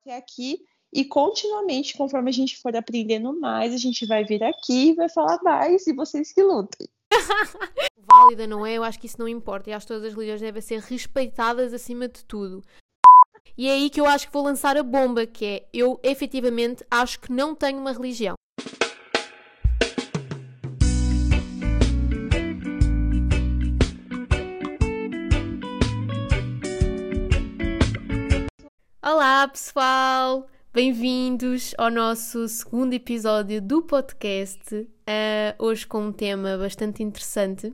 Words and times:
até 0.00 0.16
aqui 0.16 0.60
e 0.92 1.04
continuamente, 1.04 1.96
conforme 1.96 2.30
a 2.30 2.32
gente 2.32 2.58
for 2.60 2.74
aprendendo 2.74 3.38
mais, 3.38 3.72
a 3.72 3.76
gente 3.76 4.04
vai 4.06 4.24
vir 4.24 4.42
aqui 4.42 4.88
e 4.88 4.94
vai 4.94 5.08
falar 5.08 5.40
mais 5.42 5.86
e 5.86 5.92
vocês 5.92 6.32
que 6.32 6.42
lutem. 6.42 6.88
Válida, 7.96 8.46
não 8.46 8.66
é? 8.66 8.74
Eu 8.74 8.82
acho 8.82 8.98
que 8.98 9.06
isso 9.06 9.18
não 9.18 9.28
importa. 9.28 9.70
E 9.70 9.72
acho 9.72 9.86
que 9.86 9.92
todas 9.92 10.04
as 10.04 10.12
religiões 10.12 10.40
devem 10.40 10.60
ser 10.60 10.80
respeitadas 10.80 11.72
acima 11.72 12.08
de 12.08 12.24
tudo. 12.24 12.62
E 13.56 13.68
é 13.68 13.72
aí 13.72 13.88
que 13.88 14.00
eu 14.00 14.06
acho 14.06 14.26
que 14.26 14.32
vou 14.32 14.42
lançar 14.42 14.76
a 14.76 14.82
bomba, 14.82 15.26
que 15.26 15.44
é 15.44 15.68
eu 15.72 16.00
efetivamente 16.02 16.84
acho 16.90 17.20
que 17.20 17.32
não 17.32 17.54
tenho 17.54 17.78
uma 17.78 17.92
religião. 17.92 18.34
Olá 29.12 29.48
pessoal, 29.48 30.46
bem-vindos 30.72 31.74
ao 31.76 31.90
nosso 31.90 32.46
segundo 32.46 32.92
episódio 32.92 33.60
do 33.60 33.82
podcast. 33.82 34.72
Uh, 34.72 34.86
hoje 35.58 35.84
com 35.84 36.00
um 36.06 36.12
tema 36.12 36.56
bastante 36.56 37.02
interessante. 37.02 37.66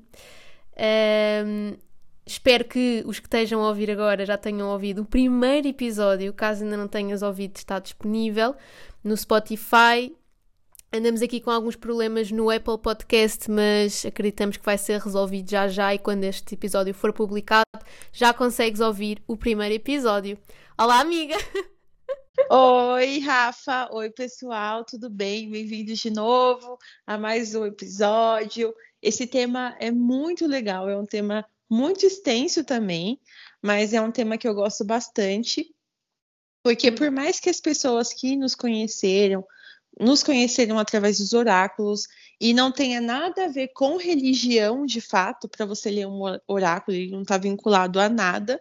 Uh, 0.73 1.77
espero 2.25 2.65
que 2.65 3.05
os 3.07 3.19
que 3.19 3.27
estejam 3.27 3.63
a 3.63 3.69
ouvir 3.69 3.91
agora 3.91 4.25
já 4.25 4.39
tenham 4.39 4.71
ouvido 4.71 5.03
o 5.03 5.05
primeiro 5.05 5.69
episódio. 5.69 6.33
Caso 6.33 6.65
ainda 6.65 6.79
não 6.79 6.89
tenhas 6.89 7.21
ouvido, 7.21 7.55
está 7.57 7.79
disponível 7.81 8.57
no 9.05 9.15
Spotify. 9.15 10.17
Andamos 10.91 11.21
aqui 11.21 11.39
com 11.43 11.51
alguns 11.51 11.77
problemas 11.77 12.31
no 12.33 12.49
Apple 12.49 12.79
Podcast, 12.79 13.51
mas 13.51 14.07
acreditamos 14.07 14.57
que 14.57 14.65
vai 14.65 14.79
ser 14.79 14.99
resolvido 15.03 15.51
já 15.51 15.69
já 15.69 15.95
e 15.95 15.99
quando 15.99 16.25
este 16.25 16.55
episódio 16.55 16.95
for 16.95 17.13
publicado, 17.13 17.67
já 18.11 18.33
consegues 18.33 18.81
ouvir 18.81 19.23
o 19.29 19.37
primeiro 19.37 19.75
episódio. 19.75 20.39
Olá, 20.79 21.01
amiga! 21.01 21.35
Oi, 22.51 23.19
Rafa. 23.21 23.89
Oi, 23.95 24.11
pessoal. 24.11 24.85
Tudo 24.85 25.09
bem? 25.09 25.51
Bem-vindos 25.51 25.99
de 26.01 26.11
novo 26.11 26.79
a 27.07 27.17
mais 27.17 27.55
um 27.55 27.65
episódio. 27.65 28.75
Esse 29.01 29.27
tema 29.27 29.75
é 29.81 29.91
muito 29.91 30.47
legal, 30.47 30.87
é 30.87 30.95
um 30.95 31.07
tema 31.07 31.47
muito 31.69 32.05
extenso 32.05 32.63
também, 32.63 33.19
mas 33.63 33.95
é 33.95 34.03
um 34.03 34.11
tema 34.13 34.37
que 34.37 34.47
eu 34.47 34.55
gosto 34.55 34.85
bastante, 34.85 35.75
porque 36.63 36.93
por 36.93 37.11
mais 37.11 37.41
que 37.41 37.49
as 37.49 37.59
pessoas 37.59 38.13
que 38.13 38.37
nos 38.37 38.55
conheceram, 38.55 39.43
nos 39.99 40.23
conheceram 40.23 40.79
através 40.79 41.17
dos 41.17 41.33
oráculos 41.33 42.07
e 42.39 42.53
não 42.53 42.71
tenha 42.71 43.01
nada 43.01 43.47
a 43.47 43.49
ver 43.49 43.69
com 43.69 43.97
religião 43.97 44.85
de 44.85 45.01
fato, 45.01 45.49
para 45.49 45.65
você 45.65 45.91
ler 45.91 46.07
um 46.07 46.21
oráculo, 46.47 46.95
ele 46.95 47.13
não 47.13 47.23
está 47.23 47.39
vinculado 47.39 47.99
a 47.99 48.11
nada, 48.11 48.61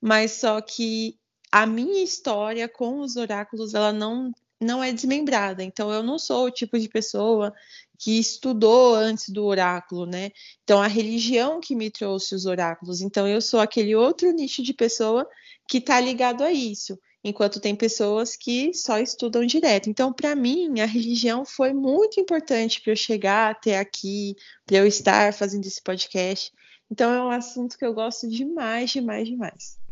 mas 0.00 0.30
só 0.30 0.60
que 0.60 1.18
a 1.56 1.64
minha 1.64 2.04
história 2.04 2.68
com 2.68 3.00
os 3.00 3.16
oráculos 3.16 3.72
ela 3.72 3.90
não 3.90 4.30
não 4.60 4.84
é 4.84 4.92
desmembrada. 4.92 5.62
Então 5.62 5.90
eu 5.90 6.02
não 6.02 6.18
sou 6.18 6.46
o 6.46 6.50
tipo 6.50 6.78
de 6.78 6.86
pessoa 6.88 7.52
que 7.98 8.18
estudou 8.18 8.94
antes 8.94 9.30
do 9.30 9.44
oráculo, 9.44 10.04
né? 10.04 10.30
Então 10.64 10.82
a 10.82 10.86
religião 10.86 11.58
que 11.58 11.74
me 11.74 11.90
trouxe 11.90 12.34
os 12.34 12.44
oráculos. 12.44 13.00
Então 13.00 13.26
eu 13.26 13.40
sou 13.40 13.58
aquele 13.60 13.94
outro 13.94 14.30
nicho 14.32 14.62
de 14.62 14.74
pessoa 14.74 15.26
que 15.66 15.78
está 15.78 15.98
ligado 15.98 16.44
a 16.44 16.52
isso. 16.52 16.98
Enquanto 17.24 17.58
tem 17.58 17.74
pessoas 17.74 18.36
que 18.36 18.74
só 18.74 18.98
estudam 18.98 19.44
direto. 19.46 19.90
Então, 19.90 20.12
para 20.12 20.36
mim, 20.36 20.80
a 20.80 20.86
religião 20.86 21.44
foi 21.44 21.72
muito 21.72 22.20
importante 22.20 22.80
para 22.80 22.92
eu 22.92 22.96
chegar 22.96 23.50
até 23.50 23.78
aqui, 23.78 24.36
para 24.64 24.76
eu 24.76 24.86
estar 24.86 25.34
fazendo 25.34 25.66
esse 25.66 25.82
podcast. 25.82 26.52
Então, 26.90 27.12
é 27.12 27.22
um 27.24 27.30
assunto 27.30 27.76
que 27.76 27.84
eu 27.84 27.92
gosto 27.94 28.28
demais, 28.28 28.90
demais, 28.90 29.26
demais. 29.26 29.85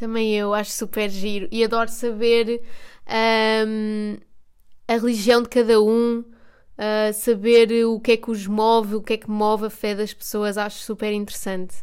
Também 0.00 0.34
eu 0.34 0.54
acho 0.54 0.70
super 0.70 1.10
giro 1.10 1.46
e 1.52 1.62
adoro 1.62 1.90
saber 1.90 2.62
um, 3.68 4.16
a 4.88 4.94
religião 4.94 5.42
de 5.42 5.48
cada 5.50 5.78
um, 5.78 6.20
uh, 6.20 7.12
saber 7.12 7.84
o 7.84 8.00
que 8.00 8.12
é 8.12 8.16
que 8.16 8.30
os 8.30 8.46
move, 8.46 8.94
o 8.94 9.02
que 9.02 9.12
é 9.12 9.16
que 9.18 9.28
move 9.28 9.66
a 9.66 9.70
fé 9.70 9.94
das 9.94 10.14
pessoas, 10.14 10.56
acho 10.56 10.78
super 10.78 11.12
interessante. 11.12 11.74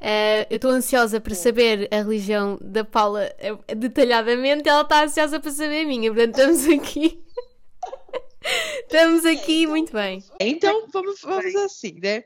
Uh, 0.00 0.48
eu 0.48 0.56
estou 0.56 0.70
ansiosa 0.70 1.20
para 1.20 1.34
saber 1.34 1.88
a 1.92 1.96
religião 1.96 2.56
da 2.58 2.86
Paula 2.86 3.30
uh, 3.42 3.74
detalhadamente, 3.76 4.66
ela 4.66 4.80
está 4.80 5.04
ansiosa 5.04 5.38
para 5.38 5.50
saber 5.50 5.82
a 5.82 5.86
minha, 5.86 6.10
portanto 6.10 6.38
estamos 6.38 6.80
aqui. 6.80 7.22
estamos 8.80 9.26
aqui 9.26 9.66
muito 9.66 9.92
bem. 9.92 10.24
Então 10.40 10.86
vamos, 10.90 11.20
vamos 11.20 11.54
assim, 11.54 12.00
né? 12.02 12.24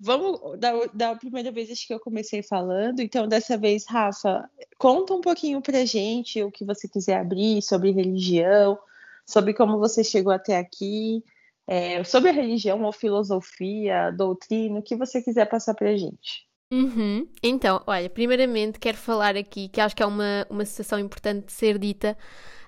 Vamos 0.00 0.58
da, 0.58 0.72
da 0.94 1.16
primeira 1.16 1.50
vez 1.50 1.84
que 1.84 1.92
eu 1.92 1.98
comecei 1.98 2.40
falando, 2.42 3.00
então 3.00 3.26
dessa 3.26 3.56
vez, 3.56 3.84
Rafa, 3.84 4.48
conta 4.78 5.12
um 5.12 5.20
pouquinho 5.20 5.60
pra 5.60 5.84
gente 5.84 6.42
o 6.42 6.52
que 6.52 6.64
você 6.64 6.88
quiser 6.88 7.18
abrir 7.18 7.60
sobre 7.62 7.90
religião, 7.90 8.78
sobre 9.26 9.52
como 9.52 9.78
você 9.78 10.04
chegou 10.04 10.32
até 10.32 10.56
aqui, 10.56 11.24
é, 11.66 12.02
sobre 12.04 12.30
a 12.30 12.32
religião 12.32 12.82
ou 12.84 12.92
filosofia, 12.92 14.12
doutrina, 14.12 14.78
o 14.78 14.82
que 14.82 14.94
você 14.94 15.20
quiser 15.20 15.46
passar 15.46 15.74
pra 15.74 15.96
gente. 15.96 16.46
Uhum. 16.72 17.26
Então, 17.42 17.82
olha, 17.86 18.08
primeiramente 18.08 18.78
quero 18.78 18.96
falar 18.96 19.36
aqui 19.36 19.68
que 19.68 19.80
acho 19.80 19.96
que 19.96 20.02
é 20.02 20.06
uma, 20.06 20.46
uma 20.48 20.64
situação 20.64 20.98
importante 20.98 21.46
de 21.46 21.52
ser 21.52 21.76
dita. 21.76 22.16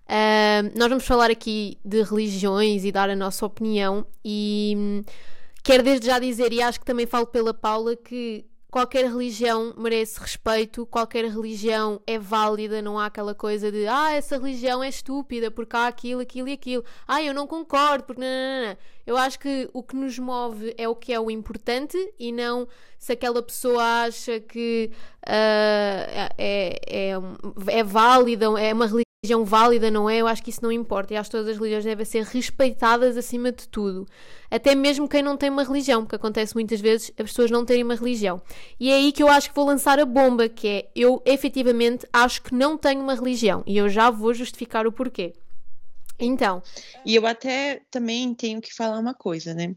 Uh, 0.07 0.77
nós 0.77 0.89
vamos 0.89 1.07
falar 1.07 1.31
aqui 1.31 1.79
de 1.85 2.03
religiões 2.03 2.85
e 2.85 2.91
dar 2.91 3.09
a 3.09 3.15
nossa 3.15 3.47
opinião 3.47 4.05
e 4.25 5.03
Quero 5.63 5.83
desde 5.83 6.07
já 6.07 6.19
dizer, 6.19 6.53
e 6.53 6.63
acho 6.63 6.81
que 6.81 6.87
também 6.87 7.07
falo 7.07 7.27
pela 7.27 7.53
Paula, 7.53 7.95
que 7.95 8.47
qualquer 8.71 9.05
religião 9.07 9.75
merece 9.77 10.19
respeito, 10.21 10.87
qualquer 10.87 11.25
religião 11.27 12.01
é 12.07 12.19
válida, 12.19 12.81
não 12.81 12.99
há 12.99 13.07
aquela 13.07 13.35
coisa 13.35 13.71
de 13.71 13.87
ah, 13.87 14.13
essa 14.13 14.39
religião 14.39 14.83
é 14.83 14.89
estúpida 14.89 15.51
porque 15.51 15.77
há 15.77 15.87
aquilo, 15.89 16.21
aquilo 16.21 16.49
e 16.49 16.53
aquilo. 16.53 16.85
Ah, 17.07 17.23
eu 17.23 17.35
não 17.35 17.47
concordo, 17.47 18.05
porque 18.05 18.21
não, 18.21 18.29
não, 18.29 18.69
não. 18.69 18.77
Eu 19.07 19.17
acho 19.17 19.39
que 19.39 19.69
o 19.73 19.83
que 19.83 19.97
nos 19.97 20.19
move 20.19 20.73
é 20.79 20.89
o 20.89 20.95
que 20.95 21.13
é 21.13 21.19
o 21.19 21.31
importante 21.31 21.99
e 22.19 22.31
não 22.31 22.69
se 22.99 23.13
aquela 23.13 23.43
pessoa 23.43 23.83
acha 24.05 24.39
que 24.41 24.91
uh, 25.27 26.31
é, 26.39 26.81
é, 26.87 27.13
é 27.67 27.85
válida, 27.85 28.47
é 28.61 28.73
uma 28.73 28.87
religião 28.87 29.10
religião 29.23 29.45
válida, 29.45 29.91
não 29.91 30.09
é? 30.09 30.17
Eu 30.17 30.27
acho 30.27 30.43
que 30.43 30.49
isso 30.49 30.63
não 30.63 30.73
importa. 30.73 31.13
E 31.13 31.17
acho 31.17 31.29
que 31.29 31.37
todas 31.37 31.49
as 31.49 31.59
religiões 31.59 31.85
devem 31.85 32.07
ser 32.07 32.25
respeitadas 32.25 33.17
acima 33.19 33.53
de 33.53 33.69
tudo. 33.69 34.07
Até 34.51 34.75
mesmo 34.75 35.07
quem 35.07 35.23
não 35.23 35.37
tem 35.37 35.51
uma 35.51 35.63
religião, 35.63 36.03
porque 36.03 36.17
acontece 36.17 36.55
muitas 36.55 36.81
vezes 36.81 37.13
as 37.19 37.27
pessoas 37.27 37.51
não 37.51 37.65
terem 37.65 37.85
uma 37.85 37.95
religião. 37.95 38.41
E 38.79 38.91
é 38.91 38.95
aí 38.95 39.13
que 39.13 39.23
eu 39.23 39.29
acho 39.29 39.51
que 39.51 39.55
vou 39.55 39.67
lançar 39.67 40.01
a 40.01 40.07
bomba, 40.07 40.49
que 40.49 40.67
é 40.67 40.89
eu 40.97 41.23
efetivamente 41.27 42.07
acho 42.13 42.43
que 42.43 42.55
não 42.55 42.79
tenho 42.79 43.03
uma 43.03 43.15
religião. 43.15 43.63
E 43.67 43.77
eu 43.77 43.91
já 43.91 44.11
vou 44.11 44.33
justificar 44.33 44.87
o 44.87 44.93
porquê. 44.93 45.35
Então. 46.19 46.63
E 47.05 47.15
eu 47.15 47.27
até 47.27 47.83
também 47.91 48.33
tenho 48.35 48.61
que 48.61 48.75
falar 48.75 48.99
uma 48.99 49.15
coisa, 49.15 49.53
né? 49.53 49.75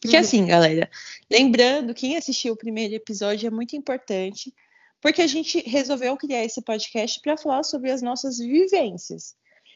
Porque 0.00 0.16
uhum. 0.16 0.22
assim, 0.22 0.46
galera, 0.46 0.90
lembrando, 1.30 1.94
quem 1.94 2.16
assistiu 2.16 2.54
o 2.54 2.56
primeiro 2.56 2.94
episódio 2.94 3.46
é 3.46 3.50
muito 3.50 3.76
importante 3.76 4.52
porque 5.02 5.20
a 5.20 5.26
gente 5.26 5.60
resolveu 5.68 6.16
criar 6.16 6.44
esse 6.44 6.62
podcast 6.62 7.20
para 7.20 7.36
falar 7.36 7.64
sobre 7.64 7.90
as 7.90 8.00
nossas 8.00 8.38
vivências. 8.38 9.34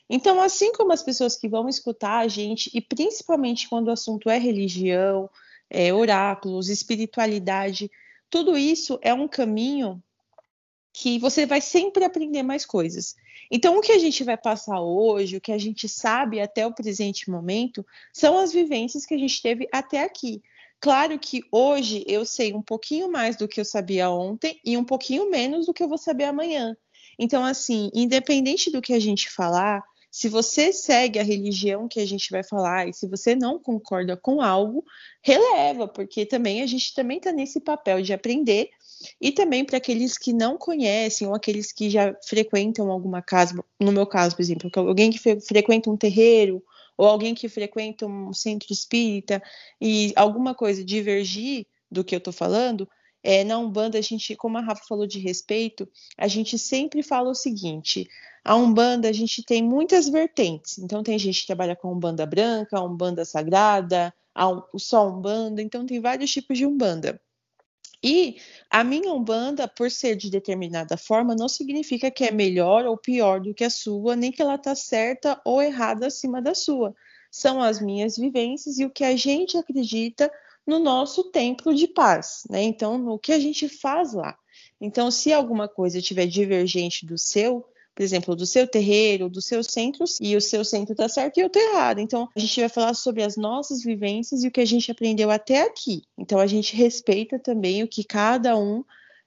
Então, 0.08 0.40
assim 0.40 0.72
como 0.72 0.92
as 0.92 1.02
pessoas 1.02 1.36
que 1.36 1.48
vão 1.48 1.68
escutar 1.68 2.20
a 2.20 2.28
gente, 2.28 2.70
e 2.72 2.80
principalmente 2.80 3.68
quando 3.68 3.88
o 3.88 3.90
assunto 3.90 4.30
é 4.30 4.38
religião, 4.38 5.28
é, 5.68 5.92
oráculos, 5.92 6.68
espiritualidade, 6.68 7.90
tudo 8.30 8.56
isso 8.56 9.00
é 9.02 9.12
um 9.12 9.26
caminho 9.26 10.00
que 10.92 11.18
você 11.18 11.44
vai 11.44 11.60
sempre 11.60 12.04
aprender 12.04 12.44
mais 12.44 12.64
coisas. 12.64 13.16
Então, 13.50 13.76
o 13.76 13.80
que 13.80 13.92
a 13.92 13.98
gente 13.98 14.22
vai 14.22 14.36
passar 14.36 14.80
hoje, 14.80 15.36
o 15.36 15.40
que 15.40 15.52
a 15.52 15.58
gente 15.58 15.88
sabe 15.88 16.40
até 16.40 16.64
o 16.64 16.72
presente 16.72 17.28
momento, 17.28 17.84
são 18.12 18.38
as 18.38 18.52
vivências 18.52 19.04
que 19.04 19.14
a 19.14 19.18
gente 19.18 19.42
teve 19.42 19.68
até 19.72 20.04
aqui. 20.04 20.40
Claro 20.80 21.18
que 21.18 21.42
hoje 21.50 22.04
eu 22.06 22.24
sei 22.24 22.54
um 22.54 22.62
pouquinho 22.62 23.10
mais 23.10 23.36
do 23.36 23.48
que 23.48 23.60
eu 23.60 23.64
sabia 23.64 24.10
ontem 24.10 24.60
e 24.64 24.76
um 24.76 24.84
pouquinho 24.84 25.30
menos 25.30 25.66
do 25.66 25.74
que 25.74 25.82
eu 25.82 25.88
vou 25.88 25.98
saber 25.98 26.24
amanhã. 26.24 26.76
Então, 27.18 27.44
assim, 27.44 27.90
independente 27.94 28.70
do 28.70 28.82
que 28.82 28.92
a 28.92 29.00
gente 29.00 29.30
falar, 29.30 29.82
se 30.10 30.28
você 30.28 30.72
segue 30.72 31.18
a 31.18 31.22
religião 31.22 31.88
que 31.88 32.00
a 32.00 32.06
gente 32.06 32.30
vai 32.30 32.42
falar 32.42 32.88
e 32.88 32.92
se 32.92 33.06
você 33.06 33.34
não 33.34 33.58
concorda 33.58 34.16
com 34.16 34.40
algo, 34.40 34.84
releva, 35.22 35.86
porque 35.88 36.24
também 36.24 36.62
a 36.62 36.66
gente 36.66 36.94
também 36.94 37.18
está 37.18 37.32
nesse 37.32 37.60
papel 37.60 38.00
de 38.00 38.12
aprender 38.12 38.70
e 39.20 39.30
também 39.30 39.64
para 39.64 39.76
aqueles 39.76 40.16
que 40.16 40.32
não 40.32 40.56
conhecem 40.56 41.26
ou 41.26 41.34
aqueles 41.34 41.72
que 41.72 41.90
já 41.90 42.14
frequentam 42.26 42.90
alguma 42.90 43.20
casa, 43.20 43.62
no 43.78 43.92
meu 43.92 44.06
caso, 44.06 44.34
por 44.34 44.42
exemplo, 44.42 44.70
alguém 44.74 45.10
que 45.10 45.18
frequenta 45.40 45.90
um 45.90 45.96
terreiro 45.96 46.62
ou 46.96 47.06
alguém 47.06 47.34
que 47.34 47.48
frequenta 47.48 48.06
um 48.06 48.32
centro 48.32 48.72
espírita 48.72 49.42
e 49.80 50.12
alguma 50.16 50.54
coisa 50.54 50.84
divergir 50.84 51.66
do 51.90 52.04
que 52.04 52.14
eu 52.14 52.18
estou 52.18 52.32
falando, 52.32 52.88
é, 53.22 53.42
na 53.42 53.58
Umbanda, 53.58 53.98
a 53.98 54.00
gente, 54.00 54.36
como 54.36 54.56
a 54.56 54.60
Rafa 54.60 54.84
falou 54.88 55.06
de 55.06 55.18
respeito, 55.18 55.88
a 56.16 56.28
gente 56.28 56.56
sempre 56.56 57.02
fala 57.02 57.28
o 57.28 57.34
seguinte: 57.34 58.08
a 58.44 58.54
Umbanda 58.54 59.08
a 59.08 59.12
gente 59.12 59.42
tem 59.42 59.62
muitas 59.64 60.08
vertentes. 60.08 60.78
Então, 60.78 61.02
tem 61.02 61.18
gente 61.18 61.40
que 61.40 61.46
trabalha 61.46 61.74
com 61.74 61.92
Umbanda 61.92 62.24
branca, 62.24 62.80
Umbanda 62.80 63.24
sagrada, 63.24 64.14
a, 64.32 64.46
só 64.76 65.08
Umbanda, 65.08 65.60
então 65.60 65.84
tem 65.84 66.00
vários 66.00 66.30
tipos 66.30 66.56
de 66.56 66.64
Umbanda. 66.64 67.20
E 68.02 68.36
a 68.70 68.84
minha 68.84 69.12
Umbanda, 69.12 69.66
por 69.66 69.90
ser 69.90 70.16
de 70.16 70.30
determinada 70.30 70.96
forma, 70.96 71.34
não 71.34 71.48
significa 71.48 72.10
que 72.10 72.24
é 72.24 72.30
melhor 72.30 72.84
ou 72.86 72.96
pior 72.96 73.40
do 73.40 73.54
que 73.54 73.64
a 73.64 73.70
sua, 73.70 74.14
nem 74.14 74.30
que 74.30 74.42
ela 74.42 74.56
está 74.56 74.74
certa 74.74 75.40
ou 75.44 75.62
errada 75.62 76.06
acima 76.06 76.40
da 76.40 76.54
sua. 76.54 76.94
São 77.30 77.60
as 77.60 77.80
minhas 77.80 78.16
vivências 78.16 78.78
e 78.78 78.84
o 78.84 78.90
que 78.90 79.04
a 79.04 79.16
gente 79.16 79.56
acredita 79.56 80.30
no 80.66 80.78
nosso 80.78 81.30
templo 81.30 81.74
de 81.74 81.86
paz, 81.86 82.42
né? 82.50 82.62
Então, 82.62 82.98
no 82.98 83.18
que 83.18 83.32
a 83.32 83.38
gente 83.38 83.68
faz 83.68 84.12
lá. 84.12 84.36
Então, 84.80 85.10
se 85.10 85.32
alguma 85.32 85.68
coisa 85.68 85.98
estiver 85.98 86.26
divergente 86.26 87.06
do 87.06 87.16
seu, 87.16 87.64
por 87.96 88.02
exemplo, 88.02 88.36
do 88.36 88.44
seu 88.44 88.68
terreiro, 88.68 89.30
dos 89.30 89.46
seus 89.46 89.68
centros, 89.68 90.18
e 90.20 90.36
o 90.36 90.40
seu 90.40 90.62
centro 90.66 90.92
está 90.92 91.08
certo 91.08 91.38
e 91.38 91.40
eu 91.40 91.46
estou 91.46 91.62
errado. 91.62 91.98
Então, 91.98 92.28
a 92.36 92.38
gente 92.38 92.60
vai 92.60 92.68
falar 92.68 92.92
sobre 92.92 93.22
as 93.22 93.38
nossas 93.38 93.82
vivências 93.82 94.44
e 94.44 94.48
o 94.48 94.50
que 94.50 94.60
a 94.60 94.66
gente 94.66 94.90
aprendeu 94.90 95.30
até 95.30 95.62
aqui. 95.62 96.02
Então, 96.18 96.38
a 96.38 96.46
gente 96.46 96.76
respeita 96.76 97.38
também 97.38 97.82
o 97.82 97.88
que 97.88 98.04
cada 98.04 98.54
um 98.54 98.84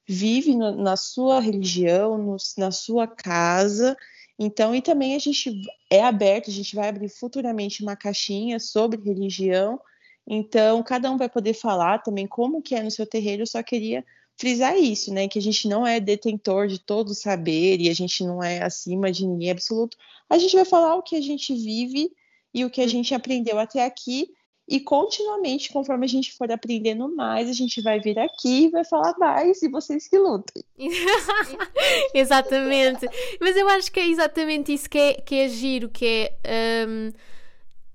vive 0.07 0.55
no, 0.55 0.75
na 0.75 0.95
sua 0.95 1.39
religião, 1.39 2.15
no, 2.19 2.37
na 2.59 2.69
sua 2.69 3.07
casa. 3.07 3.97
Então, 4.37 4.75
e 4.75 4.83
também 4.83 5.15
a 5.15 5.19
gente 5.19 5.51
é 5.89 6.03
aberto, 6.03 6.51
a 6.51 6.53
gente 6.53 6.75
vai 6.75 6.89
abrir 6.89 7.09
futuramente 7.09 7.81
uma 7.81 7.95
caixinha 7.95 8.59
sobre 8.59 9.01
religião. 9.01 9.81
Então, 10.27 10.83
cada 10.83 11.09
um 11.09 11.17
vai 11.17 11.27
poder 11.27 11.55
falar 11.55 12.03
também 12.03 12.27
como 12.27 12.61
que 12.61 12.75
é 12.75 12.83
no 12.83 12.91
seu 12.91 13.07
terreiro. 13.07 13.41
Eu 13.41 13.47
só 13.47 13.63
queria 13.63 14.05
frisar 14.39 14.77
isso, 14.77 15.13
né? 15.13 15.27
Que 15.27 15.37
a 15.37 15.41
gente 15.41 15.67
não 15.67 15.85
é 15.85 15.99
detentor 15.99 16.67
de 16.67 16.79
todo 16.79 17.09
o 17.09 17.13
saber 17.13 17.79
e 17.81 17.89
a 17.89 17.93
gente 17.93 18.23
não 18.23 18.41
é 18.41 18.63
acima 18.63 19.11
de 19.11 19.27
ninguém 19.27 19.51
absoluto. 19.51 19.97
A 20.29 20.37
gente 20.37 20.55
vai 20.55 20.63
falar 20.63 20.95
o 20.95 21.03
que 21.03 21.17
a 21.17 21.21
gente 21.21 21.53
vive 21.53 22.09
e 22.53 22.63
o 22.63 22.69
que 22.69 22.79
a 22.79 22.85
uhum. 22.85 22.89
gente 22.89 23.13
aprendeu 23.13 23.59
até 23.59 23.85
aqui. 23.85 24.31
E 24.65 24.79
continuamente, 24.79 25.73
conforme 25.73 26.05
a 26.05 26.09
gente 26.09 26.31
for 26.31 26.49
aprendendo 26.51 27.13
mais, 27.13 27.49
a 27.49 27.53
gente 27.53 27.81
vai 27.81 27.99
vir 27.99 28.17
aqui 28.17 28.65
e 28.65 28.69
vai 28.69 28.85
falar 28.85 29.17
mais, 29.17 29.63
e 29.63 29.67
vocês 29.67 30.07
que 30.07 30.17
lutem. 30.17 30.63
exatamente. 32.13 33.07
Mas 33.41 33.57
eu 33.57 33.67
acho 33.67 33.91
que 33.91 33.99
é 33.99 34.07
exatamente 34.07 34.71
isso 34.71 34.87
que 34.87 34.97
é, 34.97 35.13
que 35.15 35.35
é 35.35 35.49
giro, 35.49 35.89
que 35.89 36.31
é. 36.43 36.85
Um 36.87 37.11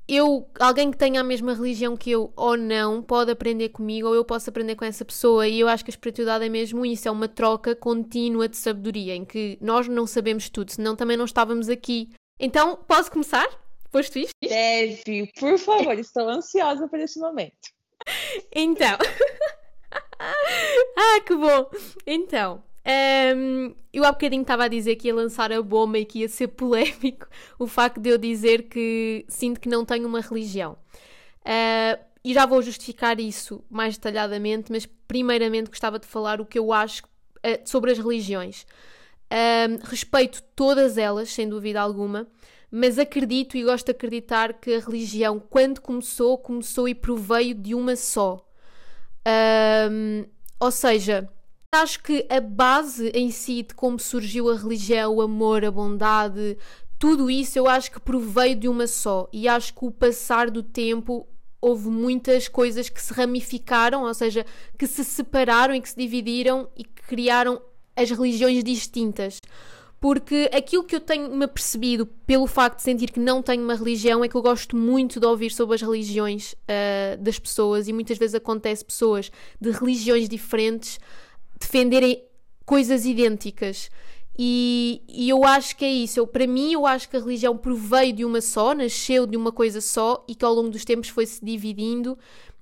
eu, 0.07 0.47
alguém 0.61 0.91
que 0.91 0.99
tenha 0.99 1.21
a 1.21 1.25
mesma 1.25 1.55
religião 1.55 1.97
que 1.97 2.11
eu 2.11 2.33
ou 2.37 2.57
não, 2.57 3.03
pode 3.03 3.31
aprender 3.31 3.71
comigo 3.71 4.09
ou 4.09 4.15
eu 4.15 4.25
posso 4.25 4.51
aprender 4.51 4.77
com 4.77 4.85
essa 4.85 5.05
pessoa. 5.05 5.49
E 5.49 5.61
eu 5.61 5.69
acho 5.69 5.85
que 5.85 5.91
a 5.91 5.95
espiritualidade 5.95 6.45
é 6.45 6.49
mesmo 6.49 6.85
isso, 6.85 7.09
é 7.09 7.11
uma 7.11 7.29
troca 7.29 7.75
contínua 7.75 8.49
de 8.49 8.57
sabedoria, 8.57 9.15
em 9.15 9.25
que 9.25 9.57
nós 9.61 9.89
não 9.89 10.07
sabemos 10.07 10.49
tudo, 10.51 10.71
senão 10.71 10.95
também 10.95 11.17
não 11.17 11.25
estávamos 11.25 11.69
aqui. 11.69 12.11
Então, 12.39 12.77
posso 12.87 13.11
começar? 13.11 13.49
Posto 13.91 14.19
isto? 14.19 14.35
Deve, 14.43 15.31
por 15.39 15.59
favor, 15.59 15.99
estou 15.99 16.29
ansiosa 16.29 16.87
por 16.89 16.99
esse 16.99 17.19
momento. 17.19 17.73
Então. 18.55 18.99
ah, 20.19 21.21
que 21.25 21.35
bom! 21.35 21.71
Então, 22.07 22.63
um, 22.87 23.75
eu 23.93 24.05
há 24.05 24.13
bocadinho 24.13 24.43
estava 24.43 24.65
a 24.65 24.69
dizer 24.69 24.97
que 24.97 25.09
ia 25.09 25.15
lançar 25.15 25.51
a 25.51 25.63
bomba 25.63 25.99
e 25.99 26.05
que 26.05 26.21
ia 26.21 26.29
ser 26.29 26.49
polémico 26.55 27.27
o 27.59 27.67
facto 27.67 28.01
de 28.01 28.11
eu 28.11 28.19
dizer 28.19 28.65
que 28.65 29.25
sinto 29.29 29.61
que 29.61 29.69
não 29.69 29.85
tenho 29.85 30.07
uma 30.07 30.21
religião. 30.21 30.77
Uh, 31.41 32.03
e 32.23 32.33
já 32.33 32.47
vou 32.47 32.63
justificar 32.63 33.21
isso 33.21 33.63
mais 33.71 33.97
detalhadamente, 33.97 34.73
mas 34.73 34.87
primeiramente 34.87 35.69
gostava 35.69 35.99
de 35.99 36.07
falar 36.07 36.41
o 36.41 36.47
que 36.47 36.59
eu 36.59 36.73
acho 36.73 37.03
uh, 37.05 37.61
sobre 37.65 37.91
as 37.91 37.99
religiões. 37.99 38.67
Um, 39.33 39.79
respeito 39.85 40.43
todas 40.55 40.97
elas, 40.99 41.31
sem 41.31 41.49
dúvida 41.49 41.81
alguma, 41.81 42.27
mas 42.71 42.99
acredito 42.99 43.57
e 43.57 43.65
gosto 43.65 43.87
de 43.87 43.93
acreditar 43.93 44.55
que 44.55 44.75
a 44.75 44.81
religião, 44.81 45.41
quando 45.41 45.81
começou, 45.81 46.37
começou 46.39 46.89
e 46.89 46.95
proveio 46.95 47.55
de 47.55 47.75
uma 47.75 47.97
só. 47.97 48.47
Um, 49.91 50.25
ou 50.61 50.71
seja, 50.71 51.29
Acho 51.75 52.03
que 52.03 52.25
a 52.31 52.41
base 52.41 53.09
em 53.09 53.31
si 53.33 53.63
de 53.63 53.75
como 53.75 53.99
surgiu 53.99 54.49
a 54.49 54.57
religião, 54.57 55.17
o 55.17 55.21
amor, 55.21 55.65
a 55.65 55.71
bondade, 55.71 56.57
tudo 56.99 57.29
isso 57.29 57.59
eu 57.59 57.67
acho 57.67 57.91
que 57.91 58.01
proveio 58.01 58.55
de 58.55 58.69
uma 58.69 58.87
só. 58.87 59.29
E 59.33 59.49
acho 59.49 59.75
que 59.75 59.85
o 59.85 59.91
passar 59.91 60.51
do 60.51 60.63
tempo 60.63 61.27
houve 61.61 61.89
muitas 61.89 62.47
coisas 62.47 62.89
que 62.89 63.03
se 63.03 63.13
ramificaram, 63.13 64.05
ou 64.05 64.15
seja, 64.15 64.47
que 64.79 64.87
se 64.87 65.03
separaram 65.03 65.75
e 65.75 65.81
que 65.81 65.89
se 65.89 65.97
dividiram 65.97 66.69
e 66.77 66.85
que 66.85 67.03
criaram 67.09 67.61
as 67.97 68.11
religiões 68.11 68.63
distintas. 68.63 69.41
Porque 70.01 70.51
aquilo 70.53 70.85
que 70.85 70.95
eu 70.95 71.01
tenho 71.01 71.35
me 71.35 71.49
percebido 71.49 72.07
pelo 72.07 72.47
facto 72.47 72.77
de 72.77 72.83
sentir 72.83 73.11
que 73.11 73.19
não 73.19 73.43
tenho 73.43 73.65
uma 73.65 73.75
religião 73.75 74.23
é 74.23 74.29
que 74.29 74.35
eu 74.37 74.43
gosto 74.43 74.77
muito 74.77 75.19
de 75.19 75.27
ouvir 75.27 75.51
sobre 75.51 75.75
as 75.75 75.83
religiões 75.83 76.53
uh, 76.53 77.17
das 77.19 77.39
pessoas 77.39 77.89
e 77.89 77.93
muitas 77.93 78.19
vezes 78.19 78.35
acontece 78.35 78.85
pessoas 78.85 79.33
de 79.61 79.71
religiões 79.71 80.29
diferentes 80.29 80.99
defenderem 81.65 82.23
coisas 82.65 83.05
idênticas. 83.05 83.91
E, 84.37 85.03
e, 85.09 85.29
eu 85.29 85.45
acho 85.45 85.77
que 85.77 85.85
é 85.85 85.91
isso. 85.91 86.19
Eu, 86.19 86.27
para 86.27 86.47
mim, 86.47 86.73
eu 86.73 86.87
acho 86.87 87.09
que 87.09 87.17
a 87.17 87.21
religião 87.21 87.57
proveio 87.57 88.13
de 88.13 88.25
uma 88.25 88.41
só, 88.41 88.75
nasceu 88.75 89.27
de 89.27 89.37
uma 89.37 89.53
coisa 89.53 89.81
só 89.81 90.25
e 90.29 90.35
que 90.35 90.45
ao 90.45 90.53
longo 90.53 90.71
dos 90.71 90.85
tempos 90.85 91.09
foi-se 91.09 91.45
dividindo 91.45 92.19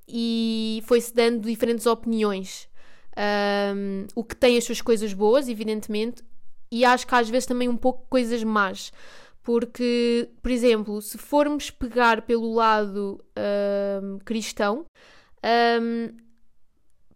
e 0.06 0.82
foi-se 0.86 1.14
dando 1.14 1.48
diferentes 1.48 1.86
opiniões. 1.86 2.68
Um, 3.74 4.06
o 4.14 4.24
que 4.24 4.36
tem 4.36 4.56
as 4.56 4.64
suas 4.64 4.80
coisas 4.80 5.12
boas, 5.12 5.48
evidentemente, 5.48 6.22
e 6.70 6.84
acho 6.84 7.06
que 7.06 7.14
às 7.14 7.28
vezes 7.28 7.46
também 7.46 7.68
um 7.68 7.76
pouco 7.76 8.06
coisas 8.08 8.42
más. 8.44 8.92
Porque, 9.42 10.30
por 10.40 10.50
exemplo, 10.50 11.02
se 11.02 11.18
formos 11.18 11.70
pegar 11.70 12.22
pelo 12.22 12.54
lado 12.54 13.22
um, 14.02 14.18
cristão, 14.18 14.84
um, 15.80 16.14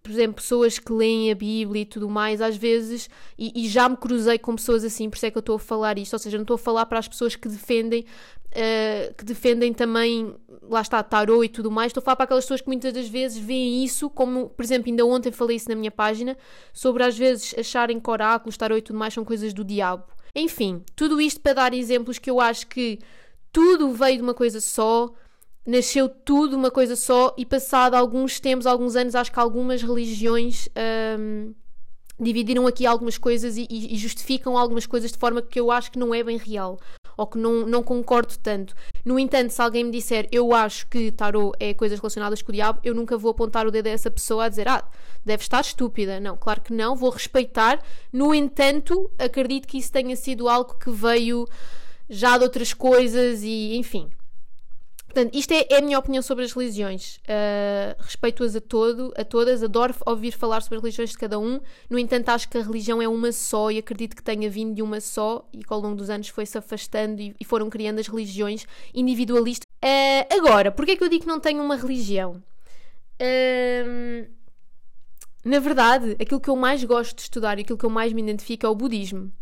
por 0.06 0.12
exemplo, 0.12 0.36
pessoas 0.36 0.78
que 0.78 0.92
leem 0.92 1.32
a 1.32 1.34
Bíblia 1.34 1.82
e 1.82 1.84
tudo 1.84 2.08
mais, 2.08 2.40
às 2.40 2.56
vezes, 2.56 3.10
e, 3.36 3.64
e, 3.64 3.68
já 3.68 3.88
me 3.88 3.96
cruzei 3.96 4.38
com 4.38 4.54
pessoas 4.54 4.84
assim, 4.84 5.10
por 5.10 5.16
isso 5.16 5.26
é 5.26 5.32
que 5.32 5.36
eu 5.36 5.40
estou 5.40 5.56
a 5.56 5.58
falar 5.58 5.98
isto, 5.98 6.12
ou 6.12 6.18
seja, 6.20 6.36
não 6.38 6.42
estou 6.42 6.54
a 6.54 6.58
falar 6.58 6.86
para 6.86 7.00
as 7.00 7.08
pessoas 7.08 7.34
que 7.34 7.48
defendem, 7.48 8.04
uh, 8.52 9.14
que 9.14 9.24
defendem 9.24 9.74
também, 9.74 10.32
lá 10.62 10.80
está, 10.80 11.02
tarô 11.02 11.42
e 11.42 11.48
tudo 11.48 11.72
mais, 11.72 11.90
estou 11.90 12.00
a 12.00 12.04
falar 12.04 12.14
para 12.14 12.24
aquelas 12.24 12.44
pessoas 12.44 12.60
que 12.60 12.68
muitas 12.68 12.92
das 12.92 13.08
vezes 13.08 13.36
veem 13.36 13.84
isso, 13.84 14.08
como, 14.08 14.48
por 14.50 14.62
exemplo, 14.62 14.88
ainda 14.88 15.04
ontem 15.04 15.32
falei 15.32 15.56
isso 15.56 15.68
na 15.68 15.74
minha 15.74 15.90
página, 15.90 16.38
sobre 16.72 17.02
às 17.02 17.18
vezes 17.18 17.52
acharem 17.58 17.98
que 17.98 18.08
oráculos, 18.08 18.56
tarô 18.56 18.76
e 18.76 18.82
tudo 18.82 18.96
mais 18.96 19.12
são 19.12 19.24
coisas 19.24 19.52
do 19.52 19.64
diabo. 19.64 20.04
Enfim, 20.36 20.84
tudo 20.94 21.20
isto 21.20 21.40
para 21.40 21.54
dar 21.54 21.74
exemplos 21.74 22.16
que 22.16 22.30
eu 22.30 22.40
acho 22.40 22.68
que 22.68 23.00
tudo 23.52 23.90
veio 23.90 24.18
de 24.18 24.22
uma 24.22 24.34
coisa 24.34 24.60
só, 24.60 25.12
nasceu 25.66 26.08
tudo 26.08 26.56
uma 26.56 26.70
coisa 26.70 26.94
só 26.94 27.34
e 27.36 27.44
passado 27.44 27.94
alguns 27.94 28.38
tempos, 28.38 28.66
alguns 28.66 28.94
anos, 28.94 29.14
acho 29.14 29.32
que 29.32 29.40
algumas 29.40 29.82
religiões 29.82 30.68
um, 31.18 31.52
dividiram 32.18 32.66
aqui 32.66 32.86
algumas 32.86 33.18
coisas 33.18 33.56
e, 33.56 33.66
e, 33.68 33.96
justificam 33.96 34.56
algumas 34.56 34.86
coisas 34.86 35.12
de 35.12 35.18
forma 35.18 35.42
que 35.42 35.60
eu 35.60 35.70
acho 35.70 35.90
que 35.90 35.98
não 35.98 36.14
é 36.14 36.22
bem 36.22 36.38
real 36.38 36.78
ou 37.16 37.26
que 37.26 37.38
não, 37.38 37.66
não 37.66 37.82
concordo 37.82 38.36
tanto. 38.38 38.74
No 39.04 39.18
entanto, 39.18 39.50
se 39.50 39.60
alguém 39.60 39.84
me 39.84 39.90
disser 39.90 40.28
eu 40.30 40.54
acho 40.54 40.86
que 40.86 41.10
tarô 41.10 41.52
é 41.58 41.72
coisas 41.72 41.98
relacionadas 41.98 42.42
com 42.42 42.52
o 42.52 42.54
diabo, 42.54 42.80
eu 42.84 42.94
nunca 42.94 43.16
vou 43.16 43.30
apontar 43.30 43.66
o 43.66 43.70
dedo 43.70 43.86
a 43.86 43.90
essa 43.90 44.10
pessoa 44.10 44.44
a 44.44 44.48
dizer 44.48 44.68
ah, 44.68 44.86
deve 45.24 45.42
estar 45.42 45.60
estúpida. 45.60 46.20
Não, 46.20 46.36
claro 46.36 46.60
que 46.60 46.72
não, 46.72 46.94
vou 46.94 47.10
respeitar. 47.10 47.82
No 48.12 48.34
entanto, 48.34 49.10
acredito 49.18 49.66
que 49.66 49.78
isso 49.78 49.90
tenha 49.90 50.14
sido 50.14 50.48
algo 50.48 50.74
que 50.74 50.90
veio 50.90 51.46
já 52.08 52.36
de 52.36 52.44
outras 52.44 52.72
coisas 52.72 53.42
e 53.42 53.76
enfim, 53.76 54.10
Portanto, 55.16 55.34
isto 55.34 55.50
é, 55.52 55.66
é, 55.70 55.78
a 55.78 55.80
minha 55.80 55.98
opinião 55.98 56.20
sobre 56.20 56.44
as 56.44 56.52
religiões. 56.52 57.16
Uh, 57.24 57.96
Respeito-as 58.02 58.54
a 58.54 58.60
todo, 58.60 59.14
a 59.16 59.24
todas, 59.24 59.62
adoro 59.62 59.94
ouvir 60.04 60.30
falar 60.32 60.60
sobre 60.60 60.76
as 60.76 60.82
religiões 60.82 61.10
de 61.12 61.16
cada 61.16 61.38
um. 61.38 61.58
No 61.88 61.98
entanto, 61.98 62.28
acho 62.28 62.46
que 62.46 62.58
a 62.58 62.62
religião 62.62 63.00
é 63.00 63.08
uma 63.08 63.32
só 63.32 63.70
e 63.70 63.78
acredito 63.78 64.14
que 64.14 64.22
tenha 64.22 64.50
vindo 64.50 64.74
de 64.74 64.82
uma 64.82 65.00
só 65.00 65.48
e 65.54 65.64
que 65.64 65.72
ao 65.72 65.80
longo 65.80 65.96
dos 65.96 66.10
anos 66.10 66.28
foi-se 66.28 66.58
afastando 66.58 67.22
e, 67.22 67.34
e, 67.40 67.44
foram 67.46 67.70
criando 67.70 67.98
as 67.98 68.08
religiões 68.08 68.66
individualistas. 68.92 69.64
Uh, 69.82 70.36
agora, 70.36 70.70
porquê 70.70 70.92
é 70.92 70.96
que 70.96 71.04
eu 71.04 71.08
digo 71.08 71.22
que 71.22 71.28
não 71.28 71.40
tenho 71.40 71.62
uma 71.62 71.76
religião? 71.76 72.32
Uh, 73.18 74.30
na 75.42 75.58
verdade, 75.60 76.14
aquilo 76.20 76.40
que 76.40 76.50
eu 76.50 76.56
mais 76.56 76.84
gosto 76.84 77.16
de 77.16 77.22
estudar 77.22 77.58
e 77.58 77.62
aquilo 77.62 77.78
que 77.78 77.86
eu 77.86 77.90
mais 77.90 78.12
me 78.12 78.20
identifico 78.20 78.66
é 78.66 78.68
o 78.68 78.74
budismo. 78.74 79.32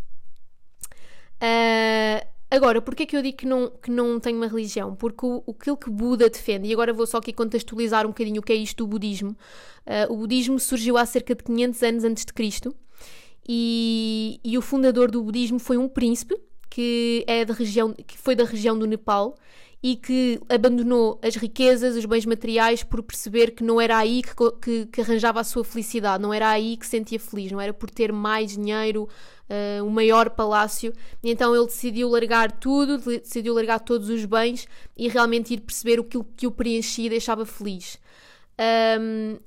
Uh, 1.43 2.34
Agora, 2.55 2.81
porquê 2.81 3.05
que 3.05 3.17
eu 3.17 3.21
digo 3.21 3.37
que 3.37 3.47
não, 3.47 3.69
que 3.69 3.91
não 3.91 4.21
tenho 4.21 4.37
uma 4.37 4.47
religião? 4.47 4.95
Porque 4.95 5.27
o, 5.27 5.43
aquilo 5.49 5.77
que 5.77 5.91
Buda 5.91 6.31
defende, 6.31 6.69
e 6.69 6.73
agora 6.73 6.93
vou 6.93 7.05
só 7.05 7.19
aqui 7.19 7.33
contextualizar 7.33 8.07
um 8.07 8.11
bocadinho 8.11 8.41
o 8.41 8.45
que 8.45 8.53
é 8.53 8.57
isto 8.57 8.85
do 8.85 8.87
budismo. 8.87 9.31
Uh, 9.85 10.13
o 10.13 10.19
budismo 10.19 10.61
surgiu 10.61 10.97
há 10.97 11.05
cerca 11.05 11.35
de 11.35 11.43
500 11.43 11.83
anos 11.83 12.05
antes 12.05 12.25
de 12.25 12.33
Cristo 12.33 12.73
e, 13.49 14.39
e 14.45 14.57
o 14.57 14.63
fundador 14.63 15.11
do 15.11 15.21
budismo 15.21 15.59
foi 15.59 15.77
um 15.77 15.89
príncipe 15.89 16.41
que, 16.71 17.25
é 17.27 17.45
da 17.45 17.55
região, 17.55 17.93
que 17.93 18.17
foi 18.17 18.37
da 18.37 18.45
região 18.45 18.79
do 18.79 18.87
Nepal 18.87 19.35
e 19.83 19.97
que 19.97 20.41
abandonou 20.49 21.19
as 21.23 21.35
riquezas, 21.35 21.97
os 21.97 22.05
bens 22.05 22.25
materiais, 22.25 22.85
por 22.85 23.03
perceber 23.03 23.51
que 23.51 23.65
não 23.65 23.81
era 23.81 23.99
aí 23.99 24.23
que, 24.23 24.35
que, 24.63 24.87
que, 24.87 25.01
arranjava 25.01 25.41
a 25.41 25.45
sua 25.45 25.65
felicidade, 25.65 26.23
não 26.23 26.33
era 26.33 26.49
aí 26.49 26.77
que 26.77 26.87
sentia 26.87 27.19
feliz, 27.19 27.51
não 27.51 27.61
era 27.61 27.73
por 27.75 27.91
ter 27.91 28.13
mais 28.13 28.53
dinheiro, 28.53 29.09
uh, 29.49 29.85
um 29.85 29.91
maior 29.91 30.31
palácio. 30.31 30.93
E 31.23 31.31
então 31.31 31.55
ele 31.55 31.67
decidiu 31.67 32.09
largar 32.09 32.53
tudo, 32.53 32.99
decidiu 32.99 33.55
largar 33.55 33.81
todos 33.81 34.09
os 34.09 34.25
bens 34.25 34.67
e 34.97 35.09
realmente 35.09 35.55
ir 35.55 35.61
perceber 35.61 36.01
aquilo 36.01 36.27
que 36.37 36.47
o 36.47 36.51
preenchia 36.51 37.07
e 37.07 37.11
deixava 37.11 37.45
feliz. 37.45 37.99
Um, 39.01 39.39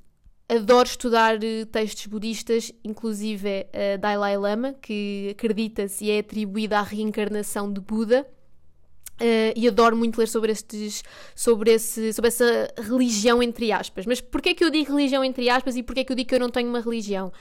adoro 0.48 0.88
estudar 0.88 1.42
eh, 1.42 1.66
textos 1.66 2.06
budistas, 2.06 2.72
inclusive 2.82 3.66
uh, 3.66 3.98
Dalai 3.98 4.36
Lama, 4.38 4.74
que 4.80 5.28
acredita-se 5.32 6.06
e 6.06 6.10
é 6.10 6.18
atribuída 6.20 6.78
à 6.78 6.82
reencarnação 6.82 7.70
de 7.70 7.80
Buda. 7.80 8.26
Uh, 9.20 9.50
e 9.56 9.66
adoro 9.66 9.96
muito 9.96 10.16
ler 10.16 10.28
sobre, 10.28 10.52
estes, 10.52 11.02
sobre, 11.34 11.72
esse, 11.72 12.12
sobre 12.12 12.28
essa 12.28 12.72
religião 12.78 13.42
entre 13.42 13.72
aspas. 13.72 14.06
Mas 14.06 14.20
porquê 14.20 14.54
que 14.54 14.64
eu 14.64 14.70
digo 14.70 14.92
religião 14.94 15.24
entre 15.24 15.50
aspas 15.50 15.76
e 15.76 15.82
porquê 15.82 16.04
que 16.04 16.12
eu 16.12 16.16
digo 16.16 16.28
que 16.28 16.34
eu 16.36 16.40
não 16.40 16.48
tenho 16.48 16.68
uma 16.68 16.80
religião? 16.80 17.32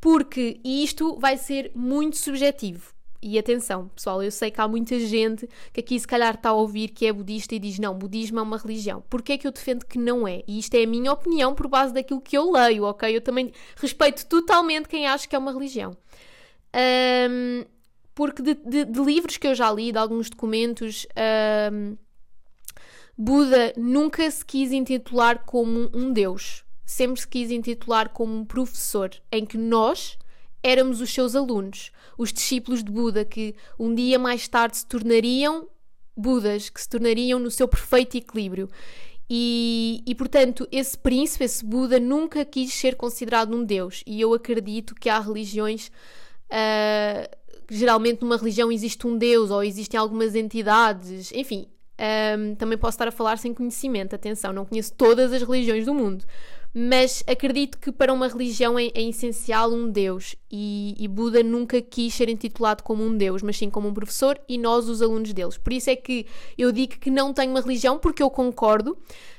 Porque 0.00 0.60
isto 0.64 1.18
vai 1.18 1.36
ser 1.36 1.70
muito 1.74 2.16
subjetivo. 2.16 2.94
E 3.22 3.38
atenção, 3.38 3.88
pessoal, 3.88 4.22
eu 4.22 4.30
sei 4.30 4.50
que 4.50 4.60
há 4.62 4.66
muita 4.66 4.98
gente 4.98 5.46
que 5.74 5.80
aqui 5.80 6.00
se 6.00 6.08
calhar 6.08 6.34
está 6.34 6.48
a 6.50 6.54
ouvir 6.54 6.88
que 6.88 7.04
é 7.04 7.12
budista 7.12 7.54
e 7.54 7.58
diz 7.58 7.78
não, 7.78 7.94
budismo 7.94 8.38
é 8.38 8.42
uma 8.42 8.56
religião. 8.56 9.04
Porquê 9.10 9.34
é 9.34 9.38
que 9.38 9.46
eu 9.46 9.52
defendo 9.52 9.84
que 9.84 9.98
não 9.98 10.26
é? 10.26 10.42
E 10.48 10.58
isto 10.58 10.74
é 10.74 10.84
a 10.84 10.86
minha 10.86 11.12
opinião 11.12 11.54
por 11.54 11.68
base 11.68 11.92
daquilo 11.92 12.20
que 12.20 12.36
eu 12.36 12.50
leio, 12.50 12.84
ok? 12.84 13.14
Eu 13.14 13.20
também 13.20 13.52
respeito 13.76 14.26
totalmente 14.26 14.88
quem 14.88 15.06
acha 15.06 15.28
que 15.28 15.36
é 15.36 15.38
uma 15.38 15.52
religião. 15.52 15.94
Um, 16.74 17.64
porque 18.14 18.40
de, 18.42 18.54
de, 18.54 18.84
de, 18.86 19.00
livros 19.00 19.36
que 19.36 19.46
eu 19.46 19.54
já 19.54 19.70
li, 19.70 19.92
de 19.92 19.98
alguns 19.98 20.30
documentos, 20.30 21.06
um, 21.72 21.96
Buda 23.16 23.74
nunca 23.76 24.30
se 24.30 24.42
quis 24.42 24.72
intitular 24.72 25.44
como 25.44 25.90
um 25.92 26.10
deus. 26.10 26.64
Sempre 26.90 27.20
se 27.20 27.28
quis 27.28 27.52
intitular 27.52 28.08
como 28.08 28.36
um 28.36 28.44
professor, 28.44 29.12
em 29.30 29.46
que 29.46 29.56
nós 29.56 30.18
éramos 30.60 31.00
os 31.00 31.14
seus 31.14 31.36
alunos, 31.36 31.92
os 32.18 32.32
discípulos 32.32 32.82
de 32.82 32.90
Buda 32.90 33.24
que 33.24 33.54
um 33.78 33.94
dia 33.94 34.18
mais 34.18 34.48
tarde 34.48 34.78
se 34.78 34.86
tornariam 34.86 35.68
Budas, 36.16 36.68
que 36.68 36.80
se 36.80 36.88
tornariam 36.88 37.38
no 37.38 37.48
seu 37.48 37.68
perfeito 37.68 38.16
equilíbrio. 38.16 38.68
E, 39.30 40.02
e, 40.04 40.12
portanto, 40.16 40.66
esse 40.72 40.98
príncipe, 40.98 41.44
esse 41.44 41.64
Buda, 41.64 42.00
nunca 42.00 42.44
quis 42.44 42.74
ser 42.74 42.96
considerado 42.96 43.54
um 43.54 43.62
Deus. 43.62 44.02
E 44.04 44.20
eu 44.20 44.34
acredito 44.34 44.92
que 44.96 45.08
há 45.08 45.20
religiões. 45.20 45.92
Uh, 46.50 47.36
geralmente, 47.70 48.20
numa 48.22 48.36
religião 48.36 48.72
existe 48.72 49.06
um 49.06 49.16
Deus 49.16 49.52
ou 49.52 49.62
existem 49.62 49.98
algumas 49.98 50.34
entidades. 50.34 51.30
Enfim, 51.30 51.68
um, 52.36 52.56
também 52.56 52.76
posso 52.76 52.96
estar 52.96 53.06
a 53.06 53.12
falar 53.12 53.38
sem 53.38 53.54
conhecimento. 53.54 54.12
Atenção, 54.12 54.52
não 54.52 54.64
conheço 54.66 54.92
todas 54.94 55.32
as 55.32 55.40
religiões 55.40 55.86
do 55.86 55.94
mundo 55.94 56.24
mas 56.72 57.24
acredito 57.26 57.78
que 57.78 57.90
para 57.90 58.12
uma 58.12 58.28
religião 58.28 58.78
é, 58.78 58.86
é 58.94 59.02
essencial 59.02 59.72
um 59.72 59.90
Deus 59.90 60.36
e, 60.50 60.94
e, 60.98 61.08
Buda 61.08 61.42
nunca 61.42 61.82
quis 61.82 62.14
ser 62.14 62.28
intitulado 62.28 62.84
como 62.84 63.04
um 63.04 63.16
Deus, 63.16 63.42
mas 63.42 63.56
sim 63.56 63.68
como 63.68 63.88
um 63.88 63.94
professor 63.94 64.40
e 64.48 64.56
nós 64.56 64.88
os 64.88 65.02
alunos 65.02 65.32
deles. 65.32 65.58
Por 65.58 65.72
isso 65.72 65.90
é 65.90 65.96
que 65.96 66.26
eu 66.56 66.70
digo 66.70 66.98
que 66.98 67.10
não 67.10 67.32
tenho 67.32 67.50
uma 67.50 67.60
religião, 67.60 67.98
porque 67.98 68.22
eu 68.22 68.30
concordo. 68.30 68.96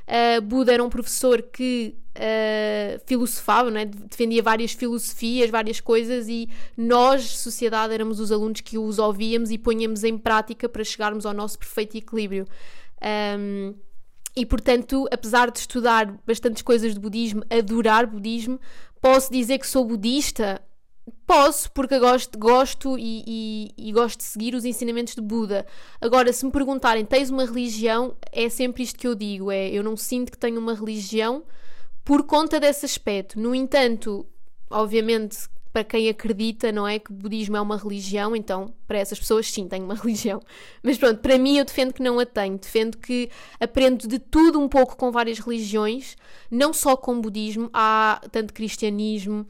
Uh, 0.08 0.42
Buda 0.42 0.74
era 0.74 0.84
um 0.84 0.90
professor 0.90 1.42
que 1.42 1.96
uh, 2.18 3.02
filosofava, 3.06 3.72
né? 3.72 3.86
defendia 3.86 4.44
várias 4.44 4.74
filosofias, 4.74 5.50
várias 5.50 5.80
coisas, 5.80 6.28
e 6.28 6.50
nós, 6.76 7.24
sociedade, 7.24 7.94
éramos 7.94 8.20
os 8.20 8.30
alunos 8.30 8.60
que 8.60 8.78
os 8.78 9.00
ouvíamos 9.00 9.52
e 9.52 9.58
ponhamos 9.58 10.04
em 10.04 10.18
prática 10.18 10.68
para 10.68 10.84
chegarmos 10.84 11.26
ao 11.26 11.34
nosso 11.34 11.58
perfeito 11.58 11.98
equilíbrio. 11.98 12.46
Um, 13.40 13.74
e 14.36 14.46
portanto, 14.46 15.08
apesar 15.12 15.52
de 15.52 15.60
estudar 15.60 16.20
bastantes 16.26 16.62
coisas 16.62 16.94
de 16.94 17.00
budismo, 17.00 17.44
adorar 17.50 18.08
budismo, 18.08 18.60
posso 19.02 19.32
dizer 19.32 19.58
que 19.60 19.68
sou 19.68 19.86
budista? 19.86 20.62
Posso, 21.26 21.72
porque 21.72 21.98
gosto, 21.98 22.38
gosto 22.38 22.98
e, 22.98 23.24
e, 23.26 23.90
e, 23.90 23.92
gosto 23.92 24.20
de 24.20 24.24
seguir 24.24 24.54
os 24.54 24.66
ensinamentos 24.66 25.16
de 25.16 25.22
Buda. 25.22 25.66
Agora, 26.00 26.32
se 26.32 26.46
me 26.46 26.52
perguntarem, 26.52 27.06
tens 27.06 27.30
uma 27.30 27.46
religião? 27.46 28.16
É 28.32 28.48
sempre 28.50 28.84
isto 28.84 29.00
que 29.00 29.08
eu 29.08 29.16
digo: 29.16 29.52
é 29.52 29.70
eu 29.70 29.84
não 29.84 29.98
sinto 29.98 30.32
que 30.32 30.38
tenho 30.38 30.60
uma 30.60 30.76
religião 30.76 31.44
por 32.04 32.24
conta 32.24 32.60
desse 32.60 32.86
aspecto. 32.86 33.40
No 33.40 33.56
entanto, 33.56 34.26
obviamente 34.70 35.38
para 35.72 35.84
quem 35.84 36.10
acredita, 36.10 36.72
não 36.72 36.88
é? 36.88 37.00
Que 37.00 37.12
o 37.12 37.14
budismo 37.14 37.58
é 37.58 37.62
uma 37.62 37.78
religião, 37.78 38.36
então 38.36 38.74
para 38.88 39.00
essas 39.00 39.18
pessoas 39.18 39.50
sim, 39.50 39.68
tenho 39.68 39.86
uma 39.86 39.96
religião. 39.96 40.42
Mas 40.84 40.98
pronto, 40.98 41.20
para 41.20 41.38
mim 41.38 41.58
eu 41.58 41.66
defendo 41.66 41.94
que 41.94 42.04
não 42.04 42.20
a 42.20 42.26
tenho. 42.26 42.58
Defendo 42.58 42.98
que 42.98 43.30
aprendo 43.60 44.08
de 44.08 44.20
tudo 44.20 44.60
um 44.60 44.68
pouco 44.68 44.98
com 44.98 45.12
várias 45.12 45.40
religiões, 45.40 46.18
não 46.50 46.74
só 46.74 46.98
com 46.98 47.20
budismo, 47.22 47.70
há 47.74 48.22
tanto 48.32 48.54
cristianismo, 48.54 49.48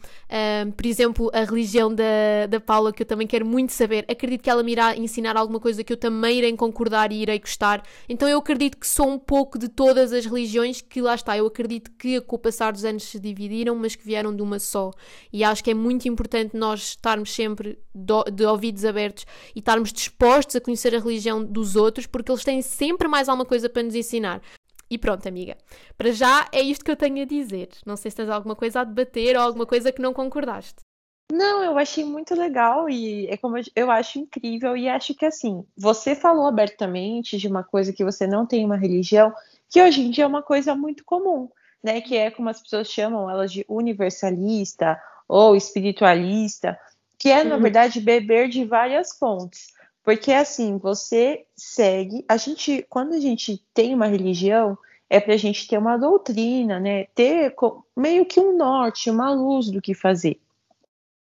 um, 0.65 0.71
por 0.71 0.85
exemplo, 0.85 1.31
a 1.33 1.43
religião 1.43 1.93
da, 1.93 2.45
da 2.47 2.59
Paula, 2.59 2.93
que 2.93 3.01
eu 3.01 3.07
também 3.07 3.25
quero 3.25 3.45
muito 3.45 3.73
saber. 3.73 4.05
Acredito 4.07 4.43
que 4.43 4.49
ela 4.49 4.61
me 4.61 4.71
irá 4.71 4.95
ensinar 4.95 5.35
alguma 5.35 5.59
coisa 5.59 5.83
que 5.83 5.91
eu 5.91 5.97
também 5.97 6.37
irei 6.37 6.51
concordar 6.55 7.11
e 7.11 7.21
irei 7.21 7.39
gostar. 7.39 7.81
Então 8.07 8.27
eu 8.29 8.37
acredito 8.37 8.77
que 8.77 8.87
sou 8.87 9.09
um 9.09 9.17
pouco 9.17 9.57
de 9.57 9.67
todas 9.67 10.13
as 10.13 10.25
religiões 10.25 10.81
que 10.81 11.01
lá 11.01 11.15
está. 11.15 11.35
Eu 11.35 11.47
acredito 11.47 11.89
que 11.97 12.21
com 12.21 12.35
o 12.35 12.39
passar 12.39 12.71
dos 12.71 12.85
anos 12.85 13.03
se 13.03 13.19
dividiram, 13.19 13.75
mas 13.75 13.95
que 13.95 14.05
vieram 14.05 14.35
de 14.35 14.41
uma 14.41 14.59
só. 14.59 14.91
E 15.31 15.43
acho 15.43 15.63
que 15.63 15.71
é 15.71 15.73
muito 15.73 16.07
importante 16.11 16.55
nós 16.55 16.81
estarmos 16.89 17.33
sempre 17.33 17.79
de 17.93 18.45
ouvidos 18.45 18.85
abertos 18.85 19.25
e 19.55 19.59
estarmos 19.59 19.91
dispostos 19.91 20.55
a 20.55 20.61
conhecer 20.61 20.93
a 20.95 20.99
religião 20.99 21.43
dos 21.43 21.75
outros, 21.75 22.05
porque 22.05 22.31
eles 22.31 22.43
têm 22.43 22.61
sempre 22.61 23.07
mais 23.07 23.27
alguma 23.29 23.45
coisa 23.45 23.69
para 23.69 23.83
nos 23.83 23.95
ensinar. 23.95 24.41
E 24.89 24.97
pronto, 24.97 25.25
amiga. 25.25 25.55
Para 25.97 26.11
já 26.11 26.47
é 26.51 26.61
isto 26.61 26.83
que 26.83 26.91
eu 26.91 26.97
tenho 26.97 27.21
a 27.21 27.25
dizer. 27.25 27.69
Não 27.85 27.95
sei 27.95 28.11
se 28.11 28.17
tens 28.17 28.29
alguma 28.29 28.57
coisa 28.57 28.81
a 28.81 28.83
debater 28.83 29.37
ou 29.37 29.43
alguma 29.43 29.65
coisa 29.65 29.89
que 29.89 30.01
não 30.01 30.13
concordaste. 30.13 30.83
Não, 31.31 31.63
eu 31.63 31.77
achei 31.77 32.03
muito 32.03 32.35
legal 32.35 32.89
e 32.89 33.25
é 33.27 33.37
como 33.37 33.57
eu, 33.57 33.63
eu 33.73 33.89
acho 33.89 34.19
incrível 34.19 34.75
e 34.75 34.89
acho 34.89 35.15
que 35.15 35.25
assim, 35.25 35.65
você 35.77 36.13
falou 36.13 36.45
abertamente 36.45 37.37
de 37.37 37.47
uma 37.47 37.63
coisa 37.63 37.93
que 37.93 38.03
você 38.03 38.27
não 38.27 38.45
tem 38.45 38.65
uma 38.65 38.75
religião, 38.75 39.33
que 39.69 39.81
hoje 39.81 40.01
em 40.01 40.11
dia 40.11 40.25
é 40.25 40.27
uma 40.27 40.43
coisa 40.43 40.75
muito 40.75 41.05
comum, 41.05 41.49
né? 41.81 42.01
Que 42.01 42.17
é 42.17 42.29
como 42.29 42.49
as 42.49 42.61
pessoas 42.61 42.89
chamam 42.89 43.29
elas 43.29 43.49
de 43.49 43.65
universalista 43.69 45.01
ou 45.31 45.55
espiritualista, 45.55 46.77
que 47.17 47.29
é, 47.29 47.41
na 47.41 47.55
uhum. 47.55 47.61
verdade, 47.61 48.01
beber 48.01 48.49
de 48.49 48.65
várias 48.65 49.17
fontes. 49.17 49.67
Porque 50.03 50.33
assim, 50.33 50.77
você 50.77 51.45
segue. 51.55 52.25
A 52.27 52.35
gente, 52.35 52.85
quando 52.89 53.13
a 53.13 53.19
gente 53.19 53.63
tem 53.73 53.93
uma 53.93 54.07
religião, 54.07 54.77
é 55.09 55.21
para 55.21 55.35
a 55.35 55.37
gente 55.37 55.67
ter 55.67 55.77
uma 55.77 55.95
doutrina, 55.95 56.79
né? 56.79 57.05
Ter 57.15 57.55
meio 57.95 58.25
que 58.25 58.41
um 58.41 58.57
norte, 58.57 59.09
uma 59.09 59.31
luz 59.31 59.69
do 59.69 59.81
que 59.81 59.93
fazer. 59.93 60.37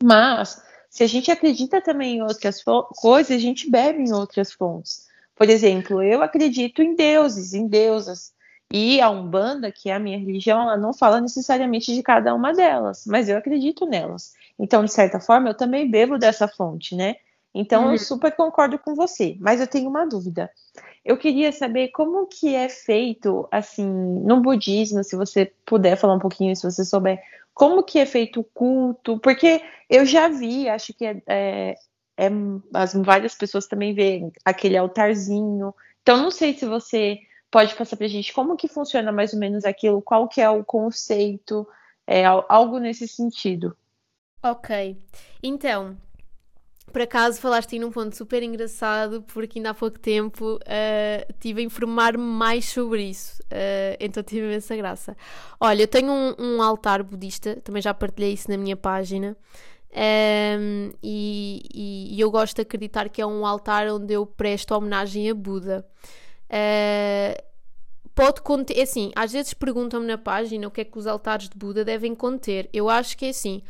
Mas, 0.02 0.60
se 0.88 1.04
a 1.04 1.06
gente 1.06 1.30
acredita 1.30 1.80
também 1.80 2.16
em 2.16 2.22
outras 2.22 2.64
coisas, 2.96 3.30
a 3.30 3.38
gente 3.38 3.70
bebe 3.70 4.02
em 4.02 4.12
outras 4.12 4.52
fontes. 4.52 5.06
Por 5.36 5.48
exemplo, 5.48 6.02
eu 6.02 6.20
acredito 6.20 6.82
em 6.82 6.96
deuses, 6.96 7.54
em 7.54 7.68
deusas. 7.68 8.32
E 8.72 9.00
a 9.00 9.10
Umbanda, 9.10 9.72
que 9.72 9.90
é 9.90 9.94
a 9.94 9.98
minha 9.98 10.18
religião, 10.18 10.62
ela 10.62 10.76
não 10.76 10.92
fala 10.92 11.20
necessariamente 11.20 11.92
de 11.92 12.02
cada 12.02 12.32
uma 12.34 12.52
delas, 12.52 13.04
mas 13.06 13.28
eu 13.28 13.36
acredito 13.36 13.84
nelas. 13.84 14.32
Então, 14.58 14.84
de 14.84 14.92
certa 14.92 15.18
forma, 15.18 15.48
eu 15.48 15.54
também 15.54 15.90
bebo 15.90 16.16
dessa 16.18 16.46
fonte, 16.46 16.94
né? 16.94 17.16
Então, 17.52 17.86
uhum. 17.86 17.92
eu 17.92 17.98
super 17.98 18.30
concordo 18.36 18.78
com 18.78 18.94
você, 18.94 19.36
mas 19.40 19.60
eu 19.60 19.66
tenho 19.66 19.90
uma 19.90 20.06
dúvida. 20.06 20.48
Eu 21.04 21.16
queria 21.16 21.50
saber 21.50 21.88
como 21.88 22.26
que 22.26 22.54
é 22.54 22.68
feito, 22.68 23.48
assim, 23.50 23.86
no 23.86 24.40
budismo, 24.40 25.02
se 25.02 25.16
você 25.16 25.52
puder 25.66 25.96
falar 25.96 26.14
um 26.14 26.20
pouquinho, 26.20 26.54
se 26.54 26.62
você 26.62 26.84
souber, 26.84 27.20
como 27.52 27.82
que 27.82 27.98
é 27.98 28.06
feito 28.06 28.40
o 28.40 28.44
culto, 28.44 29.18
porque 29.18 29.60
eu 29.88 30.04
já 30.06 30.28
vi, 30.28 30.68
acho 30.68 30.94
que 30.94 31.04
é, 31.04 31.22
é, 31.26 31.74
é 32.16 32.30
as 32.72 32.92
várias 32.94 33.34
pessoas 33.34 33.66
também 33.66 33.94
veem 33.94 34.30
aquele 34.44 34.76
altarzinho. 34.76 35.74
Então, 36.02 36.18
não 36.18 36.30
sei 36.30 36.54
se 36.54 36.66
você 36.66 37.18
pode 37.50 37.74
passar 37.74 37.96
para 37.96 38.06
a 38.06 38.08
gente 38.08 38.32
como 38.32 38.56
que 38.56 38.68
funciona 38.68 39.10
mais 39.10 39.32
ou 39.32 39.38
menos 39.38 39.64
aquilo, 39.64 40.00
qual 40.00 40.28
que 40.28 40.40
é 40.40 40.48
o 40.48 40.64
conceito, 40.64 41.66
é, 42.06 42.24
algo 42.24 42.78
nesse 42.78 43.08
sentido. 43.08 43.76
Ok, 44.42 44.96
então, 45.42 45.96
por 46.92 47.02
acaso 47.02 47.40
falaste 47.40 47.74
aí 47.74 47.78
num 47.78 47.90
ponto 47.90 48.16
super 48.16 48.42
engraçado, 48.42 49.22
porque 49.22 49.58
ainda 49.58 49.70
há 49.70 49.74
pouco 49.74 49.98
tempo 49.98 50.56
uh, 50.56 51.32
tive 51.38 51.60
a 51.60 51.64
informar-me 51.64 52.22
mais 52.22 52.66
sobre 52.66 53.02
isso, 53.02 53.42
uh, 53.42 53.96
então 54.00 54.22
tive 54.22 54.46
imensa 54.46 54.74
graça. 54.76 55.16
Olha, 55.60 55.82
eu 55.82 55.88
tenho 55.88 56.10
um, 56.10 56.34
um, 56.38 56.62
altar 56.62 57.02
budista, 57.02 57.56
também 57.56 57.82
já 57.82 57.92
partilhei 57.92 58.32
isso 58.32 58.50
na 58.50 58.56
minha 58.56 58.76
página, 58.76 59.36
um, 59.92 59.96
ehm, 59.96 60.92
e, 61.02 62.14
e, 62.14 62.20
eu 62.20 62.30
gosto 62.30 62.56
de 62.56 62.62
acreditar 62.62 63.08
que 63.08 63.20
é 63.20 63.26
um 63.26 63.44
altar 63.44 63.88
onde 63.88 64.14
eu 64.14 64.24
presto 64.24 64.72
homenagem 64.72 65.28
a 65.28 65.34
Buda. 65.34 65.84
Uh, 66.50 67.40
pode 68.14 68.42
conter, 68.42 68.76
é 68.76 68.82
assim, 68.82 69.12
às 69.14 69.32
vezes 69.32 69.54
perguntam-me 69.54 70.06
na 70.06 70.18
página 70.18 70.66
o 70.66 70.70
que 70.70 70.80
é 70.80 70.84
que 70.84 70.98
os 70.98 71.06
altares 71.06 71.48
de 71.48 71.56
Buda 71.56 71.84
devem 71.84 72.14
conter. 72.14 72.68
Eu 72.72 72.90
acho 72.90 73.16
que 73.16 73.26
é 73.26 73.28
assim, 73.30 73.62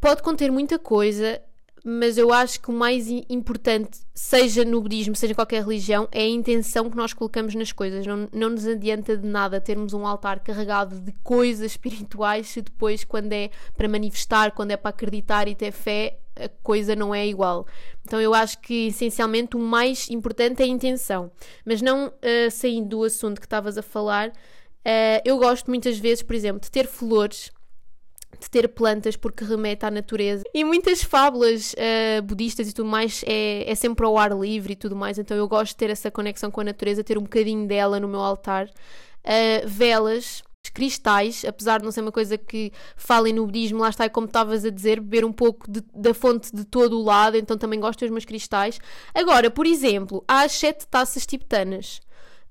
pode 0.00 0.22
conter 0.22 0.50
muita 0.50 0.78
coisa, 0.78 1.40
mas 1.84 2.18
eu 2.18 2.32
acho 2.32 2.60
que 2.60 2.70
o 2.70 2.74
mais 2.74 3.08
importante, 3.28 4.00
seja 4.14 4.64
no 4.64 4.82
budismo, 4.82 5.14
seja 5.16 5.32
em 5.32 5.34
qualquer 5.34 5.62
religião, 5.62 6.08
é 6.12 6.22
a 6.22 6.28
intenção 6.28 6.90
que 6.90 6.96
nós 6.96 7.12
colocamos 7.12 7.54
nas 7.54 7.72
coisas. 7.72 8.06
Não, 8.06 8.28
não 8.32 8.50
nos 8.50 8.66
adianta 8.66 9.16
de 9.16 9.26
nada 9.26 9.60
termos 9.60 9.94
um 9.94 10.06
altar 10.06 10.40
carregado 10.40 11.00
de 11.00 11.12
coisas 11.22 11.64
espirituais 11.72 12.48
se 12.48 12.60
depois, 12.60 13.04
quando 13.04 13.32
é 13.32 13.50
para 13.76 13.88
manifestar, 13.88 14.52
quando 14.52 14.72
é 14.72 14.76
para 14.76 14.90
acreditar 14.90 15.48
e 15.48 15.54
ter 15.54 15.72
fé, 15.72 16.18
a 16.44 16.48
coisa 16.62 16.94
não 16.96 17.14
é 17.14 17.26
igual. 17.26 17.66
Então 18.04 18.20
eu 18.20 18.34
acho 18.34 18.58
que 18.60 18.88
essencialmente 18.88 19.56
o 19.56 19.60
mais 19.60 20.08
importante 20.10 20.62
é 20.62 20.64
a 20.64 20.68
intenção. 20.68 21.30
Mas 21.64 21.80
não 21.80 22.08
uh, 22.08 22.50
saindo 22.50 22.88
do 22.88 23.04
assunto 23.04 23.40
que 23.40 23.46
estavas 23.46 23.78
a 23.78 23.82
falar, 23.82 24.28
uh, 24.28 25.22
eu 25.24 25.38
gosto 25.38 25.68
muitas 25.68 25.98
vezes, 25.98 26.22
por 26.22 26.34
exemplo, 26.34 26.60
de 26.60 26.70
ter 26.70 26.86
flores 26.86 27.50
de 28.40 28.48
ter 28.48 28.68
plantas 28.68 29.16
porque 29.16 29.44
remete 29.44 29.84
à 29.84 29.90
natureza. 29.90 30.42
E 30.54 30.64
muitas 30.64 31.02
fábulas 31.02 31.74
uh, 31.74 32.22
budistas 32.22 32.68
e 32.68 32.72
tudo 32.72 32.88
mais 32.88 33.22
é, 33.26 33.70
é 33.70 33.74
sempre 33.74 34.06
ao 34.06 34.16
ar 34.16 34.32
livre 34.32 34.72
e 34.72 34.76
tudo 34.76 34.96
mais, 34.96 35.18
então 35.18 35.36
eu 35.36 35.46
gosto 35.46 35.72
de 35.72 35.76
ter 35.76 35.90
essa 35.90 36.10
conexão 36.10 36.50
com 36.50 36.60
a 36.60 36.64
natureza, 36.64 37.04
ter 37.04 37.18
um 37.18 37.22
bocadinho 37.22 37.66
dela 37.66 38.00
no 38.00 38.08
meu 38.08 38.20
altar. 38.20 38.66
Uh, 38.66 39.66
velas, 39.66 40.42
cristais, 40.68 41.44
apesar 41.44 41.78
de 41.78 41.84
não 41.84 41.92
ser 41.92 42.02
uma 42.02 42.12
coisa 42.12 42.36
que 42.36 42.72
falem 42.96 43.32
no 43.32 43.46
budismo, 43.46 43.78
lá 43.80 43.88
está, 43.88 44.08
como 44.10 44.26
estavas 44.26 44.64
a 44.64 44.70
dizer, 44.70 45.00
beber 45.00 45.24
um 45.24 45.32
pouco 45.32 45.70
de, 45.70 45.82
da 45.94 46.12
fonte 46.12 46.54
de 46.54 46.64
todo 46.64 46.98
o 46.98 47.02
lado, 47.02 47.36
então 47.36 47.56
também 47.56 47.80
gosto 47.80 48.00
dos 48.00 48.10
meus 48.10 48.24
cristais. 48.24 48.78
Agora, 49.14 49.50
por 49.50 49.66
exemplo, 49.66 50.22
há 50.28 50.42
as 50.42 50.52
sete 50.52 50.86
taças 50.86 51.24
tibetanas, 51.24 52.00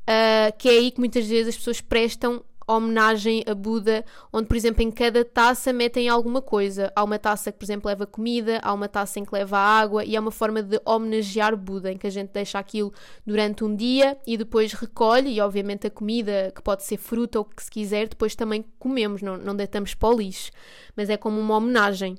uh, 0.04 0.58
que 0.58 0.68
é 0.68 0.72
aí 0.72 0.92
que 0.92 1.00
muitas 1.00 1.28
vezes 1.28 1.50
as 1.50 1.58
pessoas 1.58 1.82
prestam 1.82 2.44
homenagem 2.76 3.44
a 3.48 3.56
Buda, 3.56 4.06
onde, 4.32 4.48
por 4.48 4.56
exemplo, 4.56 4.84
em 4.84 4.92
cada 4.92 5.26
taça 5.26 5.74
metem 5.74 6.08
alguma 6.08 6.42
coisa. 6.42 6.92
Há 6.96 7.04
uma 7.04 7.18
taça 7.18 7.52
que, 7.52 7.58
por 7.58 7.66
exemplo, 7.66 7.88
leva 7.88 8.06
comida, 8.06 8.60
há 8.62 8.74
uma 8.74 8.88
taça 8.88 9.20
em 9.20 9.26
que 9.26 9.34
leva 9.34 9.58
água 9.58 10.06
e 10.06 10.16
é 10.16 10.20
uma 10.20 10.32
forma 10.32 10.62
de 10.62 10.80
homenagear 10.86 11.56
Buda, 11.58 11.92
em 11.92 11.98
que 11.98 12.08
a 12.08 12.12
gente 12.12 12.30
deixa 12.32 12.60
aquilo 12.60 12.94
durante 13.26 13.64
um 13.64 13.76
dia 13.76 14.18
e 14.26 14.38
depois 14.38 14.74
recolhe, 14.74 15.32
e 15.32 15.42
obviamente 15.42 15.88
a 15.88 15.90
comida, 15.90 16.52
que 16.56 16.62
pode 16.62 16.84
ser 16.84 16.98
fruta 16.98 17.40
ou 17.40 17.46
o 17.46 17.56
que 17.56 17.64
se 17.64 17.72
quiser, 17.72 18.08
depois 18.08 18.36
também 18.36 18.64
comemos, 18.78 19.22
não, 19.22 19.38
não 19.38 19.56
deitamos 19.56 19.94
para 19.96 20.10
o 20.10 20.18
lixo. 20.18 20.52
Mas 20.96 21.10
é 21.10 21.18
como 21.18 21.40
uma 21.40 21.58
homenagem. 21.58 22.16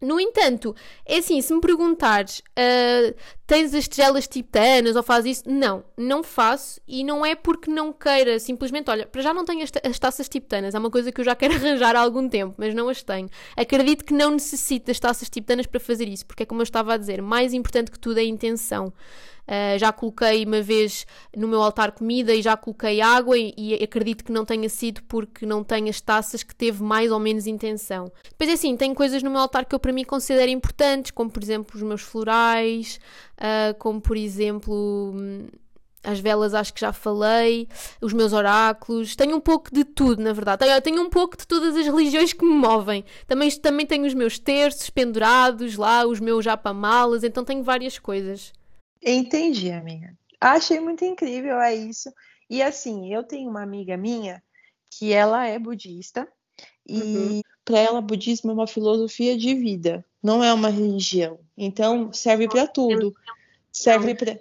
No 0.00 0.18
entanto, 0.18 0.74
é 1.04 1.18
assim, 1.18 1.42
se 1.42 1.52
me 1.52 1.60
perguntares, 1.60 2.38
uh, 2.38 3.14
tens 3.46 3.74
as 3.74 3.86
tigelas 3.86 4.26
tibetanas 4.26 4.96
ou 4.96 5.02
fazes 5.02 5.38
isso? 5.38 5.50
Não, 5.50 5.84
não 5.94 6.22
faço 6.22 6.80
e 6.88 7.04
não 7.04 7.24
é 7.24 7.34
porque 7.34 7.70
não 7.70 7.92
queira, 7.92 8.38
simplesmente, 8.38 8.90
olha, 8.90 9.06
para 9.06 9.20
já 9.20 9.34
não 9.34 9.44
tenho 9.44 9.62
as, 9.62 9.70
as 9.84 9.98
taças 9.98 10.26
tibetanas, 10.26 10.74
é 10.74 10.78
uma 10.78 10.90
coisa 10.90 11.12
que 11.12 11.20
eu 11.20 11.24
já 11.24 11.36
quero 11.36 11.52
arranjar 11.56 11.94
há 11.94 12.00
algum 12.00 12.26
tempo, 12.30 12.54
mas 12.56 12.74
não 12.74 12.88
as 12.88 13.02
tenho. 13.02 13.28
Acredito 13.54 14.02
que 14.02 14.14
não 14.14 14.30
necessito 14.30 14.86
das 14.86 14.98
taças 14.98 15.28
tibetanas 15.28 15.66
para 15.66 15.78
fazer 15.78 16.08
isso, 16.08 16.24
porque 16.24 16.44
é 16.44 16.46
como 16.46 16.62
eu 16.62 16.64
estava 16.64 16.94
a 16.94 16.96
dizer, 16.96 17.20
mais 17.20 17.52
importante 17.52 17.90
que 17.90 17.98
tudo 17.98 18.18
é 18.18 18.22
a 18.22 18.24
intenção. 18.24 18.94
Uh, 19.50 19.76
já 19.80 19.92
coloquei 19.92 20.44
uma 20.44 20.62
vez 20.62 21.04
no 21.36 21.48
meu 21.48 21.60
altar 21.60 21.90
comida 21.90 22.32
e 22.32 22.40
já 22.40 22.56
coloquei 22.56 23.00
água 23.00 23.36
e, 23.36 23.52
e, 23.56 23.74
acredito 23.82 24.22
que 24.22 24.30
não 24.30 24.44
tenha 24.44 24.68
sido 24.68 25.02
porque 25.08 25.44
não 25.44 25.64
tenho 25.64 25.88
as 25.88 26.00
taças 26.00 26.44
que 26.44 26.54
teve 26.54 26.84
mais 26.84 27.10
ou 27.10 27.18
menos 27.18 27.48
intenção. 27.48 28.12
Depois 28.22 28.48
é 28.48 28.52
assim, 28.52 28.76
tenho 28.76 28.94
coisas 28.94 29.24
no 29.24 29.30
meu 29.30 29.40
altar 29.40 29.64
que 29.64 29.74
eu 29.74 29.80
para 29.80 29.92
mim 29.92 30.04
considero 30.04 30.52
importantes, 30.52 31.10
como 31.10 31.28
por 31.28 31.42
exemplo 31.42 31.74
os 31.74 31.82
meus 31.82 32.00
florais, 32.00 33.00
uh, 33.38 33.76
como 33.80 34.00
por 34.00 34.16
exemplo 34.16 35.12
hum, 35.16 35.48
as 36.04 36.20
velas 36.20 36.54
acho 36.54 36.72
que 36.72 36.80
já 36.80 36.92
falei, 36.92 37.66
os 38.00 38.12
meus 38.12 38.32
oráculos, 38.32 39.16
tenho 39.16 39.36
um 39.36 39.40
pouco 39.40 39.74
de 39.74 39.84
tudo, 39.84 40.22
na 40.22 40.32
verdade. 40.32 40.64
Tenho, 40.64 40.80
tenho 40.80 41.02
um 41.02 41.10
pouco 41.10 41.36
de 41.36 41.44
todas 41.44 41.74
as 41.74 41.86
religiões 41.86 42.32
que 42.32 42.44
me 42.44 42.54
movem. 42.54 43.04
Também, 43.26 43.50
também 43.50 43.84
tenho 43.84 44.06
os 44.06 44.14
meus 44.14 44.38
terços 44.38 44.90
pendurados 44.90 45.76
lá, 45.76 46.06
os 46.06 46.20
meus 46.20 46.44
japamalas, 46.44 47.24
então 47.24 47.44
tenho 47.44 47.64
várias 47.64 47.98
coisas. 47.98 48.52
Entendi, 49.02 49.70
amiga. 49.70 50.16
Achei 50.40 50.80
muito 50.80 51.04
incrível, 51.04 51.60
é 51.60 51.74
isso. 51.74 52.12
E 52.48 52.62
assim, 52.62 53.12
eu 53.12 53.22
tenho 53.22 53.48
uma 53.48 53.62
amiga 53.62 53.96
minha 53.96 54.42
que 54.90 55.12
ela 55.12 55.46
é 55.46 55.58
budista 55.58 56.26
e 56.86 57.00
uhum. 57.00 57.42
para 57.64 57.78
ela 57.78 58.00
budismo 58.00 58.50
é 58.50 58.54
uma 58.54 58.66
filosofia 58.66 59.36
de 59.38 59.54
vida, 59.54 60.04
não 60.22 60.42
é 60.42 60.52
uma 60.52 60.68
religião. 60.68 61.38
Então 61.56 62.12
serve 62.12 62.48
para 62.48 62.66
tudo. 62.66 63.14
Serve 63.72 64.14
para 64.14 64.38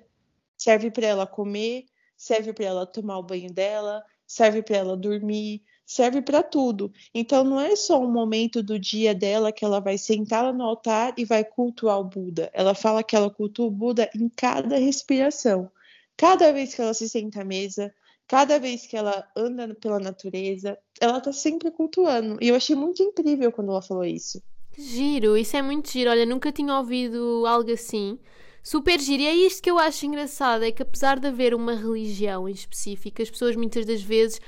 serve 0.57 0.91
para 0.91 1.05
ela 1.05 1.27
comer, 1.27 1.85
serve 2.17 2.51
para 2.51 2.65
ela 2.65 2.85
tomar 2.85 3.17
o 3.19 3.23
banho 3.23 3.53
dela, 3.53 4.03
serve 4.27 4.61
para 4.61 4.77
ela 4.77 4.97
dormir, 4.97 5.63
serve 5.89 6.21
para 6.21 6.43
tudo. 6.43 6.93
Então 7.15 7.43
não 7.43 7.59
é 7.59 7.75
só 7.75 7.99
um 7.99 8.11
momento 8.11 8.61
do 8.61 8.77
dia 8.77 9.15
dela 9.15 9.51
que 9.51 9.65
ela 9.65 9.79
vai 9.79 9.97
sentar 9.97 10.53
no 10.53 10.63
altar 10.63 11.15
e 11.17 11.25
vai 11.25 11.43
cultuar 11.43 11.99
o 11.99 12.03
Buda. 12.03 12.47
Ela 12.53 12.75
fala 12.75 13.01
que 13.01 13.15
ela 13.15 13.27
cultua 13.31 13.65
o 13.65 13.71
Buda 13.71 14.07
em 14.15 14.29
cada 14.29 14.77
respiração. 14.77 15.71
Cada 16.15 16.53
vez 16.53 16.75
que 16.75 16.81
ela 16.81 16.93
se 16.93 17.09
senta 17.09 17.41
à 17.41 17.43
mesa, 17.43 17.91
cada 18.27 18.59
vez 18.59 18.85
que 18.85 18.95
ela 18.95 19.27
anda 19.35 19.73
pela 19.73 19.99
natureza, 19.99 20.77
ela 21.01 21.17
está 21.17 21.33
sempre 21.33 21.71
cultuando. 21.71 22.37
E 22.39 22.49
eu 22.49 22.55
achei 22.55 22.75
muito 22.75 23.01
incrível 23.01 23.51
quando 23.51 23.71
ela 23.71 23.81
falou 23.81 24.05
isso. 24.05 24.39
Giro, 24.77 25.35
isso 25.35 25.57
é 25.57 25.61
muito 25.63 25.89
giro. 25.89 26.11
Olha, 26.11 26.23
nunca 26.23 26.51
tinha 26.51 26.77
ouvido 26.77 27.47
algo 27.47 27.71
assim. 27.71 28.19
Super 28.61 28.99
giro. 28.99 29.23
E 29.23 29.27
é 29.27 29.33
isto 29.33 29.63
que 29.63 29.71
eu 29.71 29.79
acho 29.79 30.05
engraçado: 30.05 30.63
é 30.63 30.71
que 30.71 30.83
apesar 30.83 31.19
de 31.19 31.27
haver 31.27 31.55
uma 31.55 31.73
religião 31.73 32.47
em 32.47 32.51
específico, 32.51 33.23
as 33.23 33.31
pessoas 33.31 33.55
muitas 33.55 33.87
das 33.87 34.03
vezes 34.03 34.39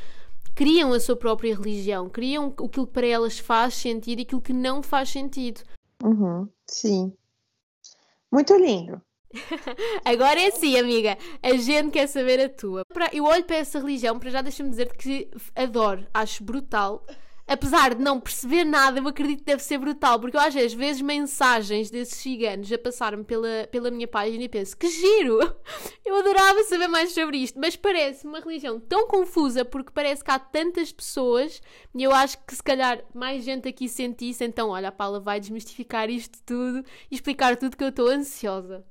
criam 0.55 0.93
a 0.93 0.99
sua 0.99 1.15
própria 1.15 1.55
religião, 1.55 2.09
criam 2.09 2.47
aquilo 2.47 2.87
que 2.87 2.93
para 2.93 3.07
elas 3.07 3.39
faz 3.39 3.75
sentido 3.75 4.19
e 4.19 4.21
aquilo 4.23 4.41
que 4.41 4.53
não 4.53 4.81
faz 4.81 5.09
sentido. 5.09 5.61
Uhum, 6.03 6.47
sim. 6.67 7.13
Muito 8.31 8.55
lindo. 8.55 9.01
Agora 10.03 10.39
é 10.39 10.51
sim, 10.51 10.77
amiga. 10.77 11.17
A 11.41 11.55
gente 11.55 11.91
quer 11.91 12.07
saber 12.07 12.39
a 12.39 12.49
tua. 12.49 12.83
Eu 13.13 13.25
olho 13.25 13.43
para 13.43 13.57
essa 13.57 13.79
religião, 13.79 14.19
para 14.19 14.29
já 14.29 14.41
deixa-me 14.41 14.69
dizer 14.69 14.91
que 14.93 15.29
adoro, 15.55 16.05
acho 16.13 16.43
brutal 16.43 17.05
apesar 17.51 17.93
de 17.93 18.01
não 18.01 18.17
perceber 18.17 18.63
nada, 18.63 18.99
eu 18.99 19.07
acredito 19.07 19.39
que 19.39 19.45
deve 19.45 19.61
ser 19.61 19.77
brutal, 19.77 20.17
porque 20.17 20.37
eu 20.37 20.41
às 20.41 20.53
vezes 20.53 21.01
mensagens 21.01 21.89
desses 21.89 22.15
ciganos 22.15 22.71
a 22.71 22.77
passar-me 22.77 23.25
pela, 23.25 23.67
pela 23.69 23.91
minha 23.91 24.07
página 24.07 24.43
e 24.43 24.47
penso 24.47 24.77
que 24.77 24.87
giro! 24.89 25.39
Eu 26.03 26.15
adorava 26.15 26.63
saber 26.63 26.87
mais 26.87 27.13
sobre 27.13 27.37
isto, 27.37 27.59
mas 27.59 27.75
parece 27.75 28.27
uma 28.27 28.39
religião 28.39 28.79
tão 28.79 29.07
confusa 29.07 29.63
porque 29.63 29.91
parece 29.93 30.23
que 30.23 30.31
há 30.31 30.37
tantas 30.37 30.91
pessoas 30.91 31.61
e 31.95 32.03
eu 32.03 32.11
acho 32.11 32.37
que 32.43 32.53
se 32.53 32.61
calhar 32.61 33.01
mais 33.13 33.45
gente 33.45 33.69
aqui 33.69 33.87
sentisse, 33.87 34.43
então 34.43 34.69
olha, 34.69 34.89
a 34.89 34.91
Paula 34.91 35.21
vai 35.21 35.39
desmistificar 35.39 36.09
isto 36.09 36.39
tudo 36.45 36.83
e 37.09 37.15
explicar 37.15 37.55
tudo 37.55 37.77
que 37.77 37.83
eu 37.83 37.89
estou 37.89 38.07
ansiosa. 38.07 38.83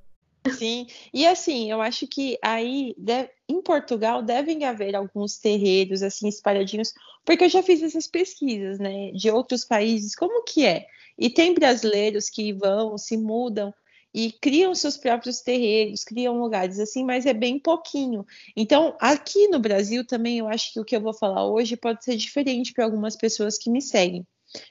Sim, 0.48 0.86
e 1.12 1.26
assim, 1.26 1.70
eu 1.70 1.82
acho 1.82 2.06
que 2.06 2.38
aí 2.42 2.94
deve, 2.96 3.28
em 3.46 3.60
Portugal 3.60 4.22
devem 4.22 4.64
haver 4.64 4.96
alguns 4.96 5.36
terreiros 5.38 6.02
assim 6.02 6.28
espalhadinhos, 6.28 6.94
porque 7.24 7.44
eu 7.44 7.48
já 7.48 7.62
fiz 7.62 7.82
essas 7.82 8.06
pesquisas, 8.06 8.78
né, 8.78 9.10
de 9.12 9.30
outros 9.30 9.64
países, 9.64 10.14
como 10.14 10.44
que 10.44 10.66
é? 10.66 10.86
E 11.18 11.28
tem 11.28 11.54
brasileiros 11.54 12.30
que 12.30 12.52
vão, 12.52 12.96
se 12.96 13.16
mudam 13.16 13.72
e 14.12 14.32
criam 14.32 14.74
seus 14.74 14.96
próprios 14.96 15.40
terreiros, 15.40 16.02
criam 16.02 16.40
lugares 16.40 16.78
assim, 16.80 17.04
mas 17.04 17.26
é 17.26 17.32
bem 17.32 17.58
pouquinho. 17.58 18.26
Então, 18.56 18.96
aqui 19.00 19.48
no 19.48 19.60
Brasil 19.60 20.04
também 20.04 20.38
eu 20.38 20.48
acho 20.48 20.72
que 20.72 20.80
o 20.80 20.84
que 20.84 20.96
eu 20.96 21.00
vou 21.00 21.14
falar 21.14 21.46
hoje 21.46 21.76
pode 21.76 22.04
ser 22.04 22.16
diferente 22.16 22.72
para 22.72 22.84
algumas 22.84 23.16
pessoas 23.16 23.56
que 23.56 23.70
me 23.70 23.80
seguem, 23.80 24.26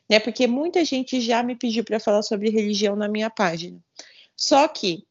né? 0.10 0.20
Porque 0.20 0.46
muita 0.48 0.84
gente 0.84 1.22
já 1.22 1.42
me 1.42 1.56
pediu 1.56 1.84
para 1.84 2.00
falar 2.00 2.22
sobre 2.22 2.50
religião 2.50 2.96
na 2.96 3.08
minha 3.08 3.30
página. 3.30 3.80
Só 4.36 4.68
que 4.68 5.06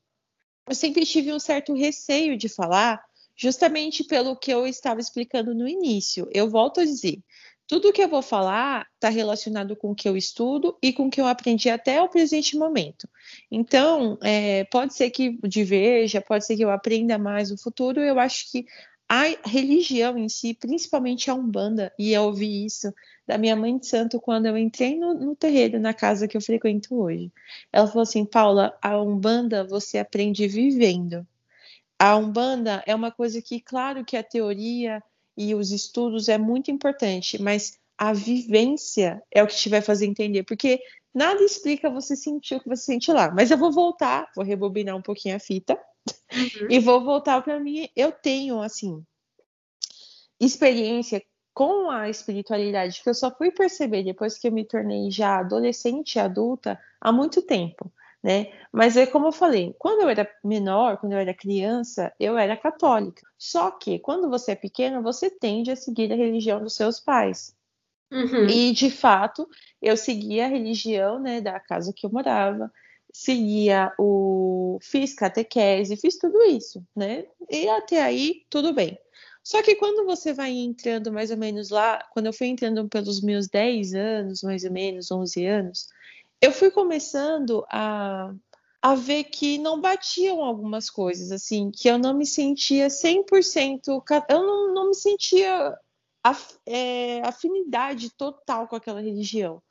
eu 0.69 0.75
sempre 0.75 1.07
tive 1.07 1.33
um 1.33 1.39
certo 1.39 1.73
receio 1.73 2.37
de 2.37 2.49
falar, 2.49 3.03
justamente 3.39 4.03
pelo 4.03 4.37
que 4.37 4.53
eu 4.53 4.67
estava 4.67 5.01
explicando 5.01 5.55
no 5.55 5.69
início. 5.69 6.29
Eu 6.33 6.51
volto 6.51 6.81
a 6.81 6.85
dizer, 6.85 7.23
tudo 7.69 7.93
que 7.93 8.03
eu 8.03 8.09
vou 8.09 8.21
falar 8.21 8.87
está 8.95 9.09
relacionado 9.09 9.77
com 9.77 9.93
o 9.93 9.95
que 9.95 10.09
eu 10.09 10.17
estudo 10.17 10.77
e 10.83 10.93
com 10.93 11.07
o 11.07 11.11
que 11.11 11.21
eu 11.21 11.27
aprendi 11.27 11.71
até 11.71 12.03
o 12.03 12.09
presente 12.09 12.57
momento. 12.57 13.09
Então, 13.51 14.19
é, 14.23 14.65
pode 14.65 14.95
ser 14.95 15.11
que 15.11 15.39
diverja, 15.47 16.21
pode 16.21 16.45
ser 16.45 16.57
que 16.57 16.65
eu 16.65 16.71
aprenda 16.71 17.17
mais 17.17 17.51
no 17.51 17.59
futuro. 17.59 18.01
Eu 18.01 18.19
acho 18.19 18.51
que 18.51 18.67
a 19.09 19.23
religião 19.49 20.19
em 20.19 20.29
si, 20.29 20.53
principalmente 20.53 21.31
a 21.31 21.35
Umbanda, 21.35 21.93
e 21.99 22.13
eu 22.13 22.25
ouvi 22.25 22.67
isso 22.67 22.93
da 23.27 23.39
minha 23.39 23.55
mãe 23.55 23.79
de 23.79 23.87
santo 23.87 24.21
quando 24.21 24.47
eu 24.47 24.59
entrei 24.59 24.99
no, 24.99 25.15
no 25.15 25.37
terreiro, 25.37 25.79
na 25.79 25.95
casa 25.95 26.27
que 26.27 26.37
eu 26.37 26.41
frequento 26.41 26.95
hoje. 26.95 27.31
Ela 27.73 27.87
falou 27.87 28.03
assim: 28.03 28.25
Paula, 28.25 28.77
a 28.83 29.01
Umbanda 29.01 29.65
você 29.65 29.99
aprende 29.99 30.49
vivendo. 30.49 31.27
A 31.99 32.17
Umbanda 32.17 32.83
é 32.87 32.95
uma 32.95 33.11
coisa 33.11 33.43
que, 33.43 33.61
claro 33.61 34.05
que 34.05 34.17
a 34.17 34.23
teoria 34.23 35.03
e 35.37 35.55
os 35.55 35.71
estudos 35.71 36.29
é 36.29 36.39
muito 36.39 36.71
importante, 36.71 37.41
mas 37.41 37.79
a 37.97 38.13
vivência 38.13 39.23
é 39.33 39.43
o 39.43 39.47
que 39.47 39.57
te 39.57 39.69
vai 39.69 39.83
fazer 39.83 40.07
entender, 40.07 40.45
porque 40.45 40.81
nada 41.13 41.43
explica 41.43 41.91
você 41.91 42.15
sentir 42.15 42.57
o 42.57 42.61
que 42.61 42.69
você 42.69 42.85
sente 42.85 43.13
lá. 43.13 43.31
Mas 43.33 43.51
eu 43.51 43.59
vou 43.59 43.73
voltar, 43.73 44.31
vou 44.37 44.45
rebobinar 44.45 44.97
um 44.97 45.03
pouquinho 45.03 45.35
a 45.35 45.41
fita 45.41 45.79
Uhum. 46.33 46.69
E 46.71 46.79
vou 46.79 47.03
voltar 47.03 47.43
para 47.43 47.59
mim. 47.59 47.89
Eu 47.95 48.13
tenho, 48.13 48.61
assim, 48.61 49.05
experiência 50.41 51.23
com 51.55 51.91
a 51.91 52.09
espiritualidade 52.09 53.03
que 53.03 53.09
eu 53.09 53.15
só 53.15 53.35
fui 53.35 53.51
perceber 53.51 54.05
depois 54.05 54.39
que 54.39 54.47
eu 54.47 54.53
me 54.53 54.65
tornei 54.65 55.11
já 55.11 55.39
adolescente 55.39 56.15
e 56.15 56.21
adulta 56.21 56.81
há 57.01 57.11
muito 57.11 57.43
tempo, 57.43 57.93
né? 58.23 58.53
Mas 58.73 58.97
é 58.97 59.07
como 59.07 59.29
eu 59.29 59.33
falei, 59.33 59.75
quando 59.79 60.03
eu 60.03 60.09
era 60.09 60.29
menor, 60.45 60.99
quando 60.99 61.13
eu 61.13 61.19
era 61.19 61.33
criança, 61.35 62.13
eu 62.19 62.37
era 62.37 62.57
católica. 62.57 63.23
Só 63.39 63.71
que 63.71 63.99
quando 63.99 64.29
você 64.29 64.53
é 64.53 64.57
pequena, 64.57 65.01
você 65.01 65.31
tende 65.31 65.71
a 65.71 65.77
seguir 65.77 66.13
a 66.13 66.17
religião 66.17 66.61
dos 66.61 66.75
seus 66.75 67.01
pais. 67.01 67.55
Uhum. 68.11 68.47
E 68.47 68.73
de 68.73 68.91
fato, 68.91 69.49
eu 69.83 69.97
seguia 69.97 70.47
a 70.47 70.49
religião, 70.49 71.21
né, 71.21 71.41
da 71.41 71.61
casa 71.61 71.93
que 71.95 72.07
eu 72.07 72.11
morava 72.11 72.71
seguia 73.13 73.93
o. 73.99 74.79
fiz 74.83 75.15
catequese, 75.15 75.97
fiz 75.97 76.19
tudo 76.19 76.43
isso, 76.45 76.85
né? 76.95 77.27
E 77.51 77.69
até 77.69 78.03
aí, 78.03 78.45
tudo 78.51 78.73
bem. 78.73 78.99
Só 79.43 79.63
que 79.63 79.75
quando 79.77 80.05
você 80.05 80.33
vai 80.33 80.51
entrando 80.51 81.13
mais 81.13 81.31
ou 81.31 81.37
menos 81.37 81.71
lá, 81.71 82.05
quando 82.13 82.27
eu 82.27 82.33
fui 82.33 82.49
entrando 82.49 82.87
pelos 82.89 83.23
meus 83.23 83.49
10 83.49 83.95
anos, 83.95 84.43
mais 84.43 84.65
ou 84.65 84.71
menos, 84.71 85.11
11 85.11 85.47
anos, 85.47 85.89
eu 86.41 86.53
fui 86.53 86.71
começando 86.71 87.65
a, 87.71 88.33
a 88.81 88.95
ver 88.95 89.25
que 89.25 89.59
não 89.59 89.81
batiam 89.81 90.43
algumas 90.43 90.89
coisas, 90.89 91.33
assim, 91.33 91.71
que 91.71 91.89
eu 91.89 91.99
não 91.99 92.15
me 92.15 92.27
sentia 92.27 92.89
100%, 92.89 94.03
eu 94.29 94.47
não, 94.47 94.75
não 94.75 94.89
me 94.89 94.95
sentia 94.95 95.77
af, 96.23 96.57
é, 96.67 97.21
afinidade 97.27 98.11
total 98.11 98.69
com 98.69 98.77
aquela 98.77 99.01
religião. 99.01 99.63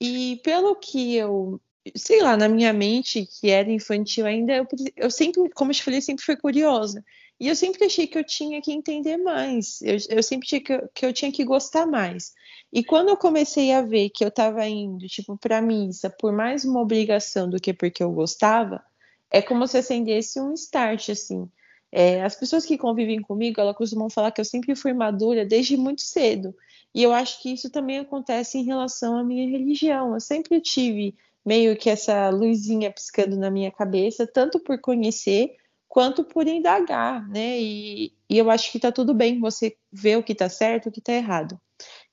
E 0.00 0.40
pelo 0.42 0.74
que 0.76 1.14
eu, 1.14 1.60
sei 1.96 2.22
lá, 2.22 2.36
na 2.36 2.48
minha 2.48 2.72
mente, 2.72 3.26
que 3.26 3.50
era 3.50 3.70
infantil 3.70 4.26
ainda, 4.26 4.54
eu, 4.54 4.66
eu 4.96 5.10
sempre, 5.10 5.48
como 5.50 5.70
eu 5.70 5.74
te 5.74 5.84
falei, 5.84 6.00
sempre 6.00 6.24
fui 6.24 6.36
curiosa. 6.36 7.04
E 7.40 7.48
eu 7.48 7.56
sempre 7.56 7.86
achei 7.86 8.06
que 8.06 8.18
eu 8.18 8.24
tinha 8.24 8.60
que 8.60 8.70
entender 8.70 9.16
mais, 9.16 9.80
eu, 9.80 9.96
eu 10.10 10.22
sempre 10.22 10.46
achei 10.46 10.60
que 10.60 10.72
eu, 10.74 10.88
que 10.94 11.06
eu 11.06 11.12
tinha 11.12 11.32
que 11.32 11.42
gostar 11.42 11.86
mais. 11.86 12.34
E 12.70 12.84
quando 12.84 13.08
eu 13.08 13.16
comecei 13.16 13.72
a 13.72 13.80
ver 13.80 14.10
que 14.10 14.22
eu 14.22 14.28
estava 14.28 14.66
indo, 14.68 15.06
tipo, 15.08 15.36
para 15.38 15.62
missa 15.62 16.10
por 16.10 16.32
mais 16.32 16.64
uma 16.66 16.80
obrigação 16.80 17.48
do 17.48 17.58
que 17.58 17.72
porque 17.72 18.02
eu 18.02 18.12
gostava, 18.12 18.84
é 19.30 19.40
como 19.40 19.66
se 19.66 19.78
acendesse 19.78 20.38
um 20.38 20.52
start, 20.52 21.08
assim. 21.08 21.48
É, 21.90 22.22
as 22.22 22.36
pessoas 22.36 22.66
que 22.66 22.76
convivem 22.78 23.20
comigo, 23.22 23.60
elas 23.60 23.76
costumam 23.76 24.10
falar 24.10 24.30
que 24.32 24.40
eu 24.40 24.44
sempre 24.44 24.76
fui 24.76 24.92
madura 24.92 25.44
desde 25.44 25.76
muito 25.76 26.02
cedo. 26.02 26.54
E 26.94 27.02
eu 27.02 27.12
acho 27.12 27.42
que 27.42 27.52
isso 27.52 27.70
também 27.70 27.98
acontece 28.00 28.58
em 28.58 28.64
relação 28.64 29.16
à 29.16 29.24
minha 29.24 29.48
religião. 29.48 30.14
Eu 30.14 30.20
sempre 30.20 30.60
tive 30.60 31.16
meio 31.44 31.76
que 31.76 31.88
essa 31.88 32.28
luzinha 32.30 32.92
piscando 32.92 33.36
na 33.36 33.50
minha 33.50 33.70
cabeça, 33.70 34.26
tanto 34.26 34.60
por 34.60 34.78
conhecer 34.80 35.56
quanto 35.90 36.22
por 36.22 36.46
indagar, 36.46 37.28
né? 37.28 37.60
E, 37.60 38.14
e 38.30 38.38
eu 38.38 38.48
acho 38.48 38.70
que 38.70 38.78
está 38.78 38.92
tudo 38.92 39.12
bem 39.12 39.40
você 39.40 39.76
ver 39.92 40.16
o 40.16 40.22
que 40.22 40.32
está 40.32 40.48
certo, 40.48 40.88
o 40.88 40.92
que 40.92 41.00
está 41.00 41.12
errado. 41.12 41.60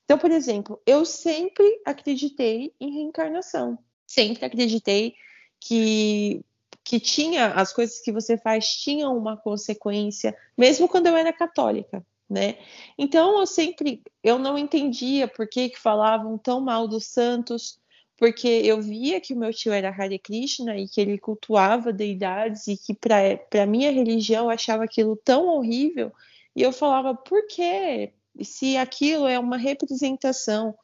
Então, 0.04 0.18
por 0.18 0.32
exemplo, 0.32 0.82
eu 0.84 1.04
sempre 1.04 1.80
acreditei 1.86 2.74
em 2.80 2.92
reencarnação, 2.92 3.78
sempre 4.04 4.44
acreditei 4.44 5.14
que 5.60 6.44
que 6.84 6.98
tinha 6.98 7.48
as 7.48 7.70
coisas 7.70 8.00
que 8.00 8.10
você 8.10 8.38
faz 8.38 8.66
tinham 8.66 9.16
uma 9.16 9.36
consequência, 9.36 10.34
mesmo 10.56 10.88
quando 10.88 11.06
eu 11.06 11.14
era 11.14 11.30
católica, 11.34 12.04
né? 12.28 12.56
Então 12.96 13.38
eu 13.38 13.46
sempre 13.46 14.02
eu 14.24 14.38
não 14.38 14.56
entendia 14.58 15.28
por 15.28 15.46
que, 15.46 15.68
que 15.68 15.78
falavam 15.78 16.38
tão 16.38 16.60
mal 16.60 16.88
dos 16.88 17.04
santos, 17.06 17.78
porque 18.18 18.48
eu 18.48 18.82
via 18.82 19.20
que 19.20 19.32
o 19.32 19.38
meu 19.38 19.54
tio 19.54 19.72
era 19.72 19.90
Hare 19.90 20.18
Krishna 20.18 20.76
e 20.76 20.88
que 20.88 21.00
ele 21.00 21.16
cultuava 21.16 21.92
deidades 21.92 22.66
e 22.66 22.76
que 22.76 22.92
para 22.92 23.64
minha 23.64 23.92
religião 23.92 24.46
eu 24.46 24.50
achava 24.50 24.84
aquilo 24.84 25.16
tão 25.16 25.46
horrível 25.46 26.12
e 26.54 26.62
eu 26.62 26.72
falava 26.72 27.14
por 27.14 27.46
quê? 27.46 28.12
Se 28.42 28.76
aquilo 28.76 29.26
é 29.28 29.38
uma 29.38 29.56
representação. 29.56 30.74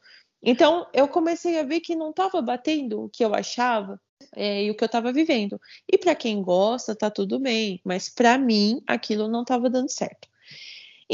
Então 0.40 0.86
eu 0.94 1.08
comecei 1.08 1.58
a 1.58 1.64
ver 1.64 1.80
que 1.80 1.96
não 1.96 2.10
estava 2.10 2.40
batendo 2.40 3.02
o 3.02 3.08
que 3.08 3.24
eu 3.24 3.34
achava 3.34 4.00
é, 4.36 4.64
e 4.64 4.70
o 4.70 4.76
que 4.76 4.84
eu 4.84 4.86
estava 4.86 5.12
vivendo. 5.12 5.60
E 5.92 5.98
para 5.98 6.14
quem 6.14 6.40
gosta, 6.40 6.94
tá 6.94 7.10
tudo 7.10 7.40
bem, 7.40 7.80
mas 7.84 8.08
para 8.08 8.38
mim 8.38 8.80
aquilo 8.86 9.26
não 9.26 9.42
estava 9.42 9.68
dando 9.68 9.90
certo. 9.90 10.28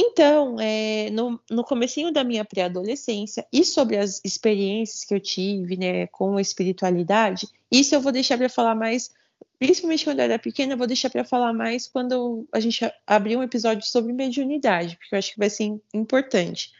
Então, 0.02 0.58
é, 0.58 1.10
no, 1.10 1.38
no 1.50 1.62
comecinho 1.62 2.10
da 2.10 2.24
minha 2.24 2.42
pré-adolescência, 2.42 3.46
e 3.52 3.62
sobre 3.62 3.98
as 3.98 4.18
experiências 4.24 5.04
que 5.04 5.12
eu 5.12 5.20
tive 5.20 5.76
né, 5.76 6.06
com 6.06 6.38
a 6.38 6.40
espiritualidade, 6.40 7.46
isso 7.70 7.94
eu 7.94 8.00
vou 8.00 8.10
deixar 8.10 8.38
para 8.38 8.48
falar 8.48 8.74
mais, 8.74 9.10
principalmente 9.58 10.04
quando 10.04 10.20
eu 10.20 10.24
era 10.24 10.38
pequena, 10.38 10.72
eu 10.72 10.78
vou 10.78 10.86
deixar 10.86 11.10
para 11.10 11.22
falar 11.22 11.52
mais 11.52 11.86
quando 11.86 12.48
a 12.50 12.58
gente 12.60 12.80
abrir 13.06 13.36
um 13.36 13.42
episódio 13.42 13.86
sobre 13.86 14.14
mediunidade, 14.14 14.96
porque 14.96 15.14
eu 15.14 15.18
acho 15.18 15.32
que 15.34 15.38
vai 15.38 15.50
ser 15.50 15.78
importante. 15.92 16.72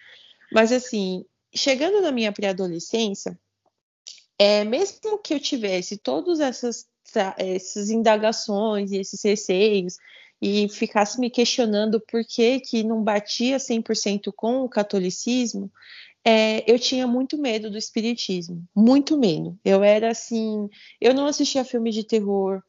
Mas, 0.51 0.73
assim, 0.73 1.23
chegando 1.55 2.01
na 2.01 2.11
minha 2.11 2.33
pré-adolescência, 2.33 3.39
é, 4.39 4.65
mesmo 4.65 5.19
que 5.19 5.35
eu 5.35 5.41
tivesse 5.41 5.99
todas 5.99 6.41
essas, 6.41 6.89
essas 7.37 7.91
indagações 7.91 8.93
e 8.93 8.97
esses 8.97 9.23
receios, 9.23 9.99
e 10.41 10.69
ficasse 10.69 11.21
me 11.21 11.29
questionando 11.29 12.01
por 12.01 12.25
que, 12.25 12.61
que 12.61 12.83
não 12.83 13.03
batia 13.03 13.59
100% 13.59 14.33
com 14.35 14.63
o 14.63 14.69
catolicismo, 14.69 15.71
é, 16.25 16.71
eu 16.71 16.79
tinha 16.79 17.07
muito 17.07 17.39
medo 17.39 17.71
do 17.71 17.79
espiritismo, 17.79 18.63
muito 18.75 19.19
medo. 19.19 19.59
Eu 19.65 19.83
era 19.83 20.11
assim, 20.11 20.69
eu 21.01 21.15
não 21.15 21.27
assistia 21.27 21.65
filme 21.65 21.91
de 21.91 22.05
terror. 22.05 22.63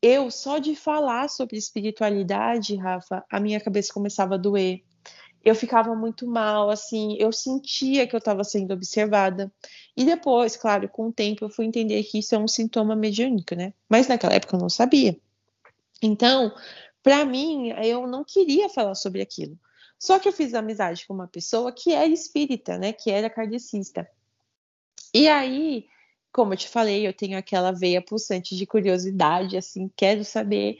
Eu 0.00 0.30
só 0.30 0.58
de 0.58 0.74
falar 0.74 1.28
sobre 1.28 1.56
espiritualidade, 1.56 2.76
Rafa, 2.76 3.24
a 3.30 3.40
minha 3.40 3.60
cabeça 3.60 3.92
começava 3.92 4.34
a 4.34 4.38
doer. 4.38 4.82
Eu 5.44 5.54
ficava 5.54 5.94
muito 5.94 6.26
mal, 6.26 6.68
assim, 6.68 7.16
eu 7.18 7.32
sentia 7.32 8.06
que 8.06 8.14
eu 8.14 8.18
estava 8.18 8.44
sendo 8.44 8.72
observada. 8.74 9.50
E 9.96 10.04
depois, 10.04 10.56
claro, 10.56 10.88
com 10.88 11.08
o 11.08 11.12
tempo 11.12 11.44
eu 11.44 11.48
fui 11.48 11.64
entender 11.64 12.02
que 12.04 12.18
isso 12.18 12.34
é 12.34 12.38
um 12.38 12.48
sintoma 12.48 12.94
mediúnico, 12.94 13.54
né? 13.54 13.72
Mas 13.88 14.06
naquela 14.08 14.34
época 14.34 14.56
eu 14.56 14.60
não 14.60 14.68
sabia. 14.68 15.16
Então, 16.02 16.52
para 17.02 17.24
mim, 17.24 17.70
eu 17.82 18.06
não 18.06 18.24
queria 18.24 18.68
falar 18.68 18.94
sobre 18.94 19.22
aquilo. 19.22 19.58
Só 19.98 20.18
que 20.18 20.28
eu 20.28 20.32
fiz 20.32 20.54
amizade 20.54 21.06
com 21.06 21.14
uma 21.14 21.26
pessoa 21.26 21.72
que 21.72 21.92
era 21.92 22.06
espírita, 22.06 22.78
né? 22.78 22.92
Que 22.92 23.10
era 23.10 23.28
kardecista. 23.28 24.08
E 25.12 25.26
aí, 25.28 25.86
como 26.32 26.52
eu 26.52 26.56
te 26.56 26.68
falei, 26.68 27.06
eu 27.06 27.12
tenho 27.12 27.36
aquela 27.36 27.72
veia 27.72 28.00
pulsante 28.00 28.56
de 28.56 28.66
curiosidade, 28.66 29.56
assim, 29.56 29.90
quero 29.96 30.24
saber. 30.24 30.78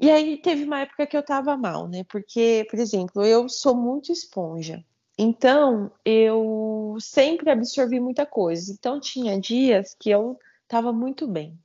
E 0.00 0.10
aí 0.10 0.36
teve 0.36 0.64
uma 0.64 0.80
época 0.80 1.06
que 1.06 1.16
eu 1.16 1.22
tava 1.22 1.56
mal, 1.56 1.88
né? 1.88 2.04
Porque, 2.04 2.66
por 2.70 2.78
exemplo, 2.78 3.24
eu 3.24 3.48
sou 3.48 3.74
muito 3.74 4.12
esponja. 4.12 4.84
Então, 5.18 5.90
eu 6.04 6.96
sempre 7.00 7.50
absorvi 7.50 7.98
muita 7.98 8.26
coisa. 8.26 8.72
Então, 8.72 9.00
tinha 9.00 9.40
dias 9.40 9.96
que 9.98 10.10
eu 10.10 10.38
tava 10.68 10.92
muito 10.92 11.26
bem 11.26 11.58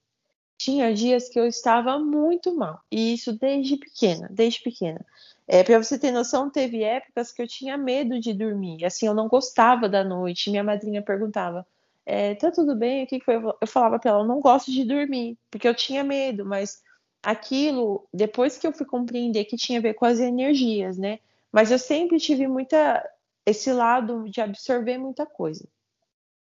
tinha 0.58 0.94
dias 0.94 1.30
que 1.30 1.40
eu 1.40 1.46
estava 1.46 2.00
muito 2.00 2.56
mal, 2.56 2.80
e 2.92 3.14
isso 3.14 3.34
desde 3.38 3.78
pequena, 3.78 4.28
desde 4.32 4.62
pequena. 4.62 5.06
É, 5.48 5.64
para 5.64 5.82
você 5.82 6.00
ter 6.00 6.12
noção, 6.12 6.50
teve 6.50 6.84
épocas 6.84 7.32
que 7.32 7.42
eu 7.42 7.48
tinha 7.48 7.78
medo 7.78 8.20
de 8.20 8.34
dormir, 8.34 8.86
assim, 8.86 9.08
eu 9.08 9.14
não 9.14 9.28
gostava 9.28 9.90
da 9.90 10.04
noite. 10.04 10.50
Minha 10.50 10.64
madrinha 10.64 11.02
perguntava: 11.02 11.68
é, 12.06 12.36
tá 12.36 12.52
tudo 12.52 12.76
bem? 12.76 13.04
O 13.04 13.08
que 13.08 13.20
foi? 13.20 13.36
Eu 13.36 13.68
falava 13.68 14.00
para 14.00 14.12
ela: 14.12 14.22
eu 14.22 14.28
não 14.28 14.40
gosto 14.40 14.72
de 14.72 14.84
dormir, 14.84 15.38
porque 15.52 15.68
eu 15.68 15.76
tinha 15.76 16.04
medo, 16.04 16.46
mas 16.46 16.82
aquilo, 17.22 18.08
depois 18.14 18.58
que 18.58 18.68
eu 18.68 18.74
fui 18.74 18.86
compreender 18.86 19.46
que 19.46 19.56
tinha 19.56 19.80
a 19.80 19.82
ver 19.82 19.94
com 19.94 20.06
as 20.06 20.20
energias, 20.20 20.98
né? 20.98 21.20
Mas 21.52 21.72
eu 21.72 21.80
sempre 21.80 22.20
tive 22.20 22.48
muita 22.48 23.04
esse 23.46 23.72
lado 23.72 24.26
de 24.30 24.42
absorver 24.42 24.98
muita 24.98 25.26
coisa. 25.26 25.68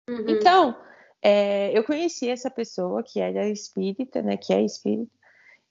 Uhum. 0.09 0.25
Então, 0.27 0.75
é, 1.21 1.77
eu 1.77 1.83
conheci 1.83 2.29
essa 2.29 2.49
pessoa 2.49 3.03
que 3.03 3.19
era 3.19 3.49
espírita, 3.49 4.21
né? 4.21 4.37
Que 4.37 4.53
é 4.53 4.63
espírita. 4.63 5.11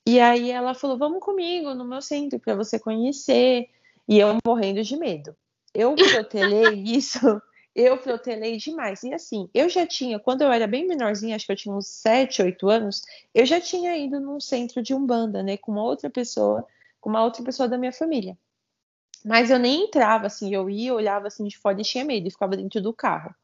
E 0.05 0.19
aí 0.19 0.51
ela 0.51 0.73
falou: 0.73 0.97
Vamos 0.97 1.19
comigo 1.19 1.73
no 1.73 1.85
meu 1.85 2.01
centro 2.01 2.39
para 2.39 2.55
você 2.55 2.79
conhecer. 2.79 3.69
E 4.07 4.19
eu 4.19 4.37
morrendo 4.45 4.81
de 4.83 4.97
medo. 4.97 5.35
Eu 5.73 5.95
protelei 5.95 6.81
isso, 6.83 7.19
eu 7.75 7.97
protelei 7.97 8.57
demais. 8.57 9.03
E 9.03 9.13
assim, 9.13 9.47
eu 9.53 9.69
já 9.69 9.85
tinha, 9.85 10.19
quando 10.19 10.41
eu 10.41 10.51
era 10.51 10.65
bem 10.65 10.87
menorzinha, 10.87 11.35
acho 11.35 11.45
que 11.45 11.51
eu 11.51 11.55
tinha 11.55 11.75
uns 11.75 11.87
7, 11.87 12.41
8 12.41 12.67
anos, 12.69 13.03
eu 13.33 13.45
já 13.45 13.61
tinha 13.61 13.95
ido 13.97 14.19
num 14.19 14.39
centro 14.39 14.81
de 14.81 14.93
Umbanda, 14.93 15.43
né? 15.43 15.57
Com 15.57 15.71
uma 15.71 15.83
outra 15.83 16.09
pessoa, 16.09 16.65
com 16.99 17.09
uma 17.09 17.23
outra 17.23 17.43
pessoa 17.43 17.69
da 17.69 17.77
minha 17.77 17.93
família. 17.93 18.37
Mas 19.23 19.51
eu 19.51 19.59
nem 19.59 19.83
entrava, 19.83 20.27
assim, 20.27 20.53
eu 20.53 20.69
ia, 20.69 20.93
olhava 20.93 21.27
assim 21.27 21.45
de 21.45 21.57
fora 21.57 21.79
e 21.79 21.83
tinha 21.83 22.05
medo, 22.05 22.27
e 22.27 22.31
ficava 22.31 22.55
dentro 22.55 22.81
do 22.81 22.93
carro. 22.93 23.35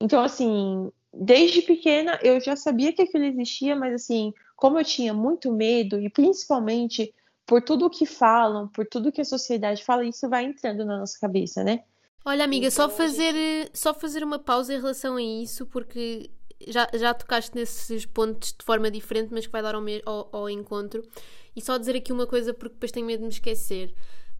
Então, 0.00 0.22
assim, 0.22 0.92
desde 1.12 1.62
pequena 1.62 2.18
eu 2.22 2.40
já 2.40 2.56
sabia 2.56 2.92
que 2.92 3.02
aquilo 3.02 3.24
existia, 3.24 3.76
mas 3.76 3.94
assim, 3.94 4.32
como 4.56 4.78
eu 4.78 4.84
tinha 4.84 5.12
muito 5.12 5.52
medo, 5.52 6.00
e 6.00 6.08
principalmente 6.08 7.14
por 7.46 7.62
tudo 7.62 7.90
que 7.90 8.06
falam, 8.06 8.68
por 8.68 8.86
tudo 8.86 9.12
que 9.12 9.20
a 9.20 9.24
sociedade 9.24 9.84
fala, 9.84 10.04
isso 10.04 10.28
vai 10.28 10.44
entrando 10.44 10.84
na 10.84 10.98
nossa 10.98 11.18
cabeça, 11.18 11.62
né? 11.62 11.82
Olha, 12.24 12.44
amiga, 12.44 12.68
então, 12.68 12.88
só 12.88 12.88
fazer, 12.88 13.70
só 13.74 13.92
fazer 13.92 14.22
uma 14.22 14.38
pausa 14.38 14.72
em 14.72 14.76
relação 14.76 15.16
a 15.16 15.22
isso, 15.22 15.66
porque 15.66 16.30
já, 16.68 16.88
já 16.94 17.12
tocaste 17.12 17.54
nesses 17.54 18.06
pontos 18.06 18.54
de 18.56 18.64
forma 18.64 18.90
diferente, 18.90 19.30
mas 19.32 19.46
que 19.46 19.52
vai 19.52 19.62
dar 19.62 19.74
ao, 19.74 19.82
ao, 20.06 20.28
ao 20.32 20.50
encontro. 20.50 21.02
E 21.54 21.60
só 21.60 21.76
dizer 21.76 21.96
aqui 21.96 22.12
uma 22.12 22.26
coisa, 22.26 22.54
porque 22.54 22.74
depois 22.74 22.92
tenho 22.92 23.06
medo 23.06 23.18
de 23.18 23.26
me 23.26 23.32
esquecer. 23.32 23.92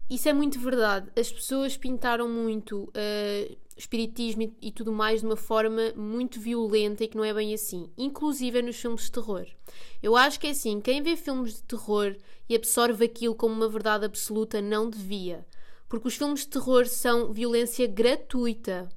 Isso 0.09 0.27
é 0.29 0.33
muito 0.33 0.59
verdade. 0.59 1.09
As 1.17 1.31
pessoas 1.31 1.77
pintaram 1.77 2.29
muito 2.29 2.83
uh, 2.83 3.57
espiritismo 3.83 4.55
e, 4.61 4.71
tudo 4.71 4.91
mais 4.91 5.19
de 5.19 5.25
uma 5.25 5.35
forma 5.35 5.93
muito 5.95 6.39
violenta 6.39 7.03
e 7.03 7.07
que 7.07 7.17
não 7.17 7.23
é 7.23 7.33
bem 7.33 7.53
assim. 7.53 7.89
Inclusive 7.97 8.61
nos 8.61 8.77
filmes 8.77 9.03
de 9.03 9.11
terror. 9.11 9.45
Eu 10.01 10.15
acho 10.15 10.39
que 10.39 10.47
é 10.47 10.51
assim: 10.51 10.79
quem 10.79 11.01
vê 11.01 11.15
filmes 11.15 11.55
de 11.55 11.63
terror 11.63 12.15
e 12.47 12.55
absorve 12.55 13.05
aquilo 13.05 13.35
como 13.35 13.53
uma 13.53 13.69
verdade 13.69 14.05
absoluta 14.05 14.61
não 14.61 14.89
devia. 14.89 15.45
Porque 15.87 16.07
os 16.07 16.15
filmes 16.15 16.41
de 16.41 16.47
terror 16.47 16.87
são 16.87 17.31
violência 17.31 17.85
gratuita. 17.85 18.89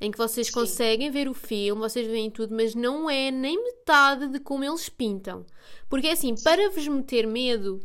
Em 0.00 0.10
que 0.10 0.16
vocês 0.16 0.46
Sim. 0.46 0.54
conseguem 0.54 1.10
ver 1.10 1.28
o 1.28 1.34
filme, 1.34 1.82
vocês 1.82 2.06
veem 2.06 2.30
tudo, 2.30 2.54
mas 2.54 2.74
não 2.74 3.10
é 3.10 3.30
nem 3.30 3.62
metade 3.62 4.28
de 4.28 4.40
como 4.40 4.64
eles 4.64 4.88
pintam. 4.88 5.44
Porque 5.90 6.06
é 6.06 6.12
assim, 6.12 6.34
para 6.42 6.70
vos 6.70 6.88
meter 6.88 7.26
medo, 7.26 7.78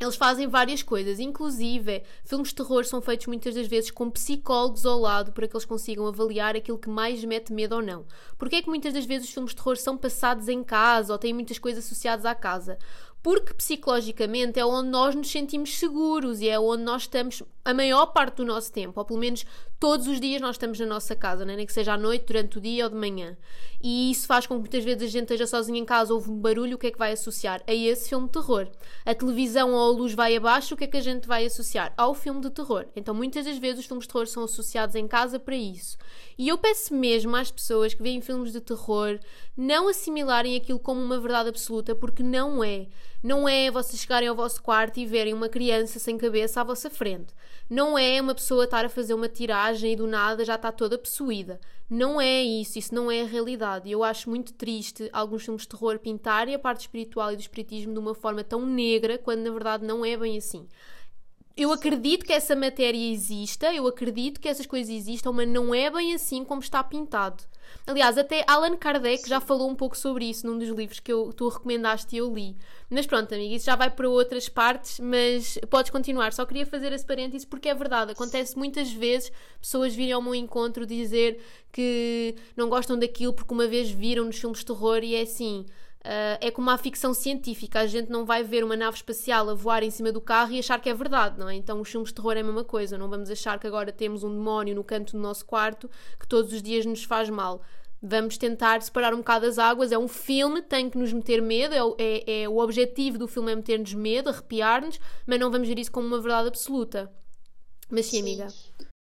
eles 0.00 0.16
fazem 0.16 0.46
várias 0.46 0.82
coisas, 0.82 1.18
inclusive 1.18 2.02
filmes 2.24 2.48
de 2.48 2.54
terror 2.54 2.84
são 2.84 3.00
feitos 3.00 3.26
muitas 3.26 3.54
das 3.54 3.66
vezes 3.66 3.90
com 3.90 4.10
psicólogos 4.10 4.86
ao 4.86 4.98
lado 4.98 5.32
para 5.32 5.48
que 5.48 5.56
eles 5.56 5.64
consigam 5.64 6.06
avaliar 6.06 6.54
aquilo 6.54 6.78
que 6.78 6.88
mais 6.88 7.24
mete 7.24 7.52
medo 7.52 7.76
ou 7.76 7.82
não. 7.82 8.04
Porque 8.36 8.56
é 8.56 8.62
que 8.62 8.68
muitas 8.68 8.94
das 8.94 9.04
vezes 9.04 9.28
os 9.28 9.34
filmes 9.34 9.50
de 9.50 9.56
terror 9.56 9.76
são 9.76 9.96
passados 9.96 10.48
em 10.48 10.62
casa 10.62 11.12
ou 11.12 11.18
têm 11.18 11.34
muitas 11.34 11.58
coisas 11.58 11.84
associadas 11.84 12.24
à 12.24 12.34
casa? 12.34 12.78
porque 13.22 13.52
psicologicamente 13.52 14.58
é 14.58 14.64
onde 14.64 14.88
nós 14.88 15.14
nos 15.14 15.30
sentimos 15.30 15.76
seguros 15.78 16.40
e 16.40 16.48
é 16.48 16.58
onde 16.58 16.82
nós 16.82 17.02
estamos 17.02 17.42
a 17.64 17.74
maior 17.74 18.06
parte 18.06 18.36
do 18.36 18.44
nosso 18.44 18.72
tempo, 18.72 18.98
ou 18.98 19.04
pelo 19.04 19.18
menos 19.18 19.44
todos 19.78 20.06
os 20.06 20.20
dias 20.20 20.40
nós 20.40 20.56
estamos 20.56 20.78
na 20.78 20.86
nossa 20.86 21.14
casa, 21.14 21.44
né? 21.44 21.56
nem 21.56 21.66
que 21.66 21.72
seja 21.72 21.94
à 21.94 21.98
noite, 21.98 22.26
durante 22.26 22.58
o 22.58 22.60
dia 22.60 22.84
ou 22.84 22.90
de 22.90 22.96
manhã. 22.96 23.36
E 23.80 24.10
isso 24.10 24.26
faz 24.26 24.46
com 24.46 24.54
que 24.54 24.60
muitas 24.60 24.84
vezes 24.84 25.02
a 25.02 25.06
gente 25.06 25.22
esteja 25.22 25.46
sozinha 25.46 25.78
em 25.78 25.84
casa, 25.84 26.12
ouve 26.12 26.30
um 26.30 26.36
barulho, 26.36 26.74
o 26.76 26.78
que 26.78 26.88
é 26.88 26.90
que 26.90 26.98
vai 26.98 27.12
associar? 27.12 27.62
A 27.66 27.72
esse 27.72 28.08
filme 28.08 28.26
de 28.26 28.32
terror. 28.32 28.68
A 29.06 29.14
televisão 29.14 29.72
ou 29.72 29.88
a 29.88 29.96
luz 29.96 30.14
vai 30.14 30.36
abaixo, 30.36 30.74
o 30.74 30.76
que 30.76 30.84
é 30.84 30.86
que 30.86 30.96
a 30.96 31.02
gente 31.02 31.28
vai 31.28 31.46
associar? 31.46 31.92
Ao 31.96 32.14
filme 32.14 32.40
de 32.40 32.50
terror. 32.50 32.86
Então 32.96 33.14
muitas 33.14 33.44
das 33.44 33.58
vezes 33.58 33.80
os 33.80 33.86
filmes 33.86 34.06
de 34.06 34.12
terror 34.12 34.26
são 34.26 34.44
associados 34.44 34.96
em 34.96 35.06
casa 35.06 35.38
para 35.38 35.54
isso. 35.54 35.96
E 36.36 36.48
eu 36.48 36.58
peço 36.58 36.94
mesmo 36.94 37.36
às 37.36 37.50
pessoas 37.50 37.94
que 37.94 38.02
veem 38.02 38.20
filmes 38.20 38.52
de 38.52 38.60
terror 38.60 39.18
não 39.56 39.88
assimilarem 39.88 40.56
aquilo 40.56 40.78
como 40.78 41.00
uma 41.00 41.18
verdade 41.18 41.48
absoluta, 41.48 41.94
porque 41.94 42.22
não 42.22 42.62
é. 42.62 42.86
Não 43.20 43.48
é 43.48 43.68
vocês 43.68 44.00
chegarem 44.00 44.28
ao 44.28 44.36
vosso 44.36 44.62
quarto 44.62 45.00
e 45.00 45.04
verem 45.04 45.34
uma 45.34 45.48
criança 45.48 45.98
sem 45.98 46.16
cabeça 46.16 46.60
à 46.60 46.64
vossa 46.64 46.88
frente. 46.88 47.34
Não 47.68 47.98
é 47.98 48.20
uma 48.20 48.36
pessoa 48.36 48.64
estar 48.64 48.84
a 48.84 48.88
fazer 48.88 49.14
uma 49.14 49.28
tiragem 49.28 49.67
e 49.72 49.96
do 49.96 50.06
nada 50.06 50.44
já 50.44 50.54
está 50.54 50.72
toda 50.72 50.98
possuída. 50.98 51.60
Não 51.88 52.20
é 52.20 52.42
isso, 52.42 52.78
isso 52.78 52.94
não 52.94 53.10
é 53.10 53.22
a 53.22 53.26
realidade. 53.26 53.90
Eu 53.90 54.04
acho 54.04 54.28
muito 54.28 54.52
triste 54.52 55.08
alguns 55.12 55.44
filmes 55.44 55.62
de 55.62 55.68
terror 55.68 55.98
pintarem 55.98 56.54
a 56.54 56.58
parte 56.58 56.82
espiritual 56.82 57.32
e 57.32 57.36
do 57.36 57.40
espiritismo 57.40 57.92
de 57.92 57.98
uma 57.98 58.14
forma 58.14 58.44
tão 58.44 58.64
negra, 58.66 59.18
quando 59.18 59.40
na 59.40 59.50
verdade 59.50 59.86
não 59.86 60.04
é 60.04 60.16
bem 60.16 60.38
assim 60.38 60.66
eu 61.58 61.72
acredito 61.72 62.24
que 62.24 62.32
essa 62.32 62.54
matéria 62.54 63.12
exista, 63.12 63.74
eu 63.74 63.84
acredito 63.88 64.40
que 64.40 64.48
essas 64.48 64.64
coisas 64.64 64.94
existam, 64.94 65.32
mas 65.32 65.48
não 65.48 65.74
é 65.74 65.90
bem 65.90 66.14
assim 66.14 66.44
como 66.44 66.60
está 66.60 66.84
pintado. 66.84 67.42
Aliás, 67.84 68.16
até 68.16 68.44
Allan 68.46 68.76
Kardec 68.76 69.28
já 69.28 69.40
falou 69.40 69.68
um 69.68 69.74
pouco 69.74 69.98
sobre 69.98 70.26
isso 70.26 70.46
num 70.46 70.56
dos 70.56 70.68
livros 70.68 71.00
que 71.00 71.12
eu, 71.12 71.32
tu 71.32 71.48
recomendaste 71.48 72.14
e 72.14 72.18
eu 72.20 72.32
li. 72.32 72.56
Mas 72.88 73.06
pronto, 73.06 73.34
amiga, 73.34 73.56
isso 73.56 73.66
já 73.66 73.74
vai 73.74 73.90
para 73.90 74.08
outras 74.08 74.48
partes, 74.48 75.00
mas 75.00 75.58
podes 75.68 75.90
continuar. 75.90 76.32
Só 76.32 76.46
queria 76.46 76.64
fazer 76.64 76.92
esse 76.92 77.04
parênteses 77.04 77.44
porque 77.44 77.68
é 77.68 77.74
verdade. 77.74 78.12
Acontece 78.12 78.56
muitas 78.56 78.92
vezes 78.92 79.32
pessoas 79.60 79.94
virem 79.94 80.12
ao 80.12 80.22
meu 80.22 80.36
encontro 80.36 80.86
dizer 80.86 81.42
que 81.72 82.36
não 82.56 82.68
gostam 82.68 82.96
daquilo 82.96 83.32
porque 83.32 83.52
uma 83.52 83.66
vez 83.66 83.90
viram 83.90 84.24
nos 84.24 84.38
filmes 84.38 84.60
de 84.60 84.66
terror 84.66 85.02
e 85.02 85.16
é 85.16 85.22
assim. 85.22 85.66
Uh, 86.08 86.40
é 86.40 86.50
como 86.50 86.70
uma 86.70 86.78
ficção 86.78 87.12
científica. 87.12 87.80
A 87.80 87.86
gente 87.86 88.08
não 88.08 88.24
vai 88.24 88.42
ver 88.42 88.64
uma 88.64 88.74
nave 88.74 88.96
espacial 88.96 89.50
a 89.50 89.52
voar 89.52 89.82
em 89.82 89.90
cima 89.90 90.10
do 90.10 90.22
carro 90.22 90.52
e 90.52 90.58
achar 90.58 90.80
que 90.80 90.88
é 90.88 90.94
verdade, 90.94 91.38
não 91.38 91.50
é? 91.50 91.54
Então 91.54 91.78
os 91.82 91.90
filmes 91.90 92.08
de 92.08 92.14
terror 92.14 92.34
é 92.34 92.40
a 92.40 92.44
mesma 92.44 92.64
coisa. 92.64 92.96
Não 92.96 93.10
vamos 93.10 93.28
achar 93.30 93.58
que 93.58 93.66
agora 93.66 93.92
temos 93.92 94.24
um 94.24 94.32
demónio 94.32 94.74
no 94.74 94.82
canto 94.82 95.12
do 95.12 95.18
nosso 95.18 95.44
quarto 95.44 95.90
que 96.18 96.26
todos 96.26 96.50
os 96.50 96.62
dias 96.62 96.86
nos 96.86 97.04
faz 97.04 97.28
mal. 97.28 97.60
Vamos 98.00 98.38
tentar 98.38 98.80
separar 98.80 99.12
um 99.12 99.18
bocado 99.18 99.44
as 99.44 99.58
águas. 99.58 99.92
É 99.92 99.98
um 99.98 100.08
filme, 100.08 100.62
tem 100.62 100.88
que 100.88 100.96
nos 100.96 101.12
meter 101.12 101.42
medo. 101.42 101.74
É, 101.74 101.82
é, 101.98 102.42
é 102.42 102.48
o 102.48 102.56
objetivo 102.56 103.18
do 103.18 103.28
filme 103.28 103.52
é 103.52 103.56
meter-nos 103.56 103.92
medo, 103.92 104.30
arrepiar-nos, 104.30 104.98
mas 105.26 105.38
não 105.38 105.50
vamos 105.50 105.68
ver 105.68 105.78
isso 105.78 105.92
como 105.92 106.06
uma 106.06 106.22
verdade 106.22 106.48
absoluta. 106.48 107.12
Mas 107.90 108.06
sim, 108.06 108.12
sim, 108.12 108.20
amiga. 108.22 108.48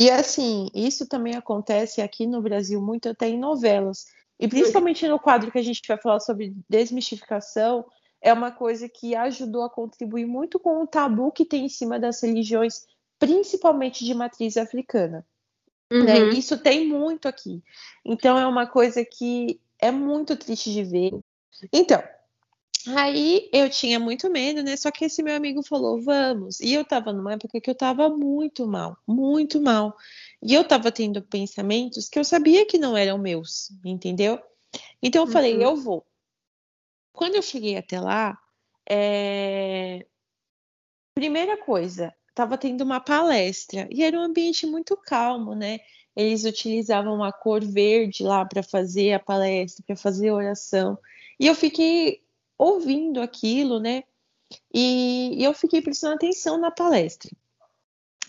E 0.01 0.09
assim, 0.09 0.69
isso 0.73 1.05
também 1.07 1.35
acontece 1.35 2.01
aqui 2.01 2.25
no 2.25 2.41
Brasil 2.41 2.81
muito 2.81 3.09
até 3.09 3.27
em 3.27 3.37
novelas. 3.37 4.07
E 4.39 4.47
principalmente 4.47 5.07
no 5.07 5.19
quadro 5.19 5.51
que 5.51 5.57
a 5.57 5.63
gente 5.63 5.81
vai 5.87 5.97
falar 5.97 6.19
sobre 6.19 6.53
desmistificação, 6.69 7.85
é 8.21 8.33
uma 8.33 8.51
coisa 8.51 8.89
que 8.89 9.15
ajudou 9.15 9.63
a 9.63 9.69
contribuir 9.69 10.25
muito 10.25 10.59
com 10.59 10.81
o 10.81 10.87
tabu 10.87 11.31
que 11.31 11.45
tem 11.45 11.65
em 11.65 11.69
cima 11.69 11.99
das 11.99 12.21
religiões, 12.21 12.85
principalmente 13.19 14.03
de 14.03 14.13
matriz 14.13 14.57
africana. 14.57 15.25
Né? 15.91 15.97
Uhum. 15.97 16.05
Né? 16.05 16.29
Isso 16.29 16.57
tem 16.57 16.87
muito 16.87 17.27
aqui. 17.27 17.61
Então 18.03 18.37
é 18.37 18.45
uma 18.45 18.67
coisa 18.67 19.05
que 19.05 19.59
é 19.79 19.91
muito 19.91 20.35
triste 20.35 20.71
de 20.73 20.83
ver. 20.83 21.11
Então, 21.71 22.01
aí 22.95 23.49
eu 23.53 23.69
tinha 23.69 23.99
muito 23.99 24.29
medo, 24.29 24.63
né? 24.63 24.75
Só 24.75 24.91
que 24.91 25.05
esse 25.05 25.23
meu 25.23 25.35
amigo 25.35 25.63
falou, 25.63 26.01
vamos. 26.01 26.59
E 26.59 26.73
eu 26.73 26.83
tava 26.83 27.13
numa 27.13 27.33
época 27.33 27.61
que 27.61 27.69
eu 27.69 27.75
tava 27.75 28.09
muito 28.09 28.67
mal, 28.67 28.97
muito 29.07 29.61
mal. 29.61 29.95
E 30.45 30.53
eu 30.53 30.61
estava 30.61 30.91
tendo 30.91 31.23
pensamentos 31.23 32.07
que 32.07 32.19
eu 32.19 32.23
sabia 32.23 32.67
que 32.67 32.77
não 32.77 32.95
eram 32.95 33.17
meus, 33.17 33.71
entendeu? 33.83 34.39
Então 35.01 35.23
eu 35.23 35.25
uhum. 35.25 35.33
falei, 35.33 35.63
eu 35.63 35.75
vou. 35.75 36.05
Quando 37.11 37.33
eu 37.33 37.41
cheguei 37.41 37.75
até 37.75 37.99
lá, 37.99 38.37
é... 38.87 40.05
primeira 41.15 41.57
coisa, 41.57 42.13
estava 42.29 42.59
tendo 42.59 42.81
uma 42.81 42.99
palestra 42.99 43.87
e 43.89 44.03
era 44.03 44.19
um 44.19 44.21
ambiente 44.21 44.67
muito 44.67 44.95
calmo, 44.95 45.55
né? 45.55 45.79
Eles 46.15 46.45
utilizavam 46.45 47.23
a 47.23 47.33
cor 47.33 47.65
verde 47.65 48.21
lá 48.21 48.45
para 48.45 48.61
fazer 48.61 49.13
a 49.13 49.19
palestra, 49.19 49.83
para 49.87 49.95
fazer 49.95 50.29
a 50.29 50.35
oração. 50.35 50.95
E 51.39 51.47
eu 51.47 51.55
fiquei 51.55 52.21
ouvindo 52.55 53.19
aquilo, 53.19 53.79
né? 53.79 54.03
E, 54.71 55.41
e 55.41 55.43
eu 55.43 55.55
fiquei 55.55 55.81
prestando 55.81 56.13
atenção 56.13 56.59
na 56.59 56.69
palestra. 56.69 57.31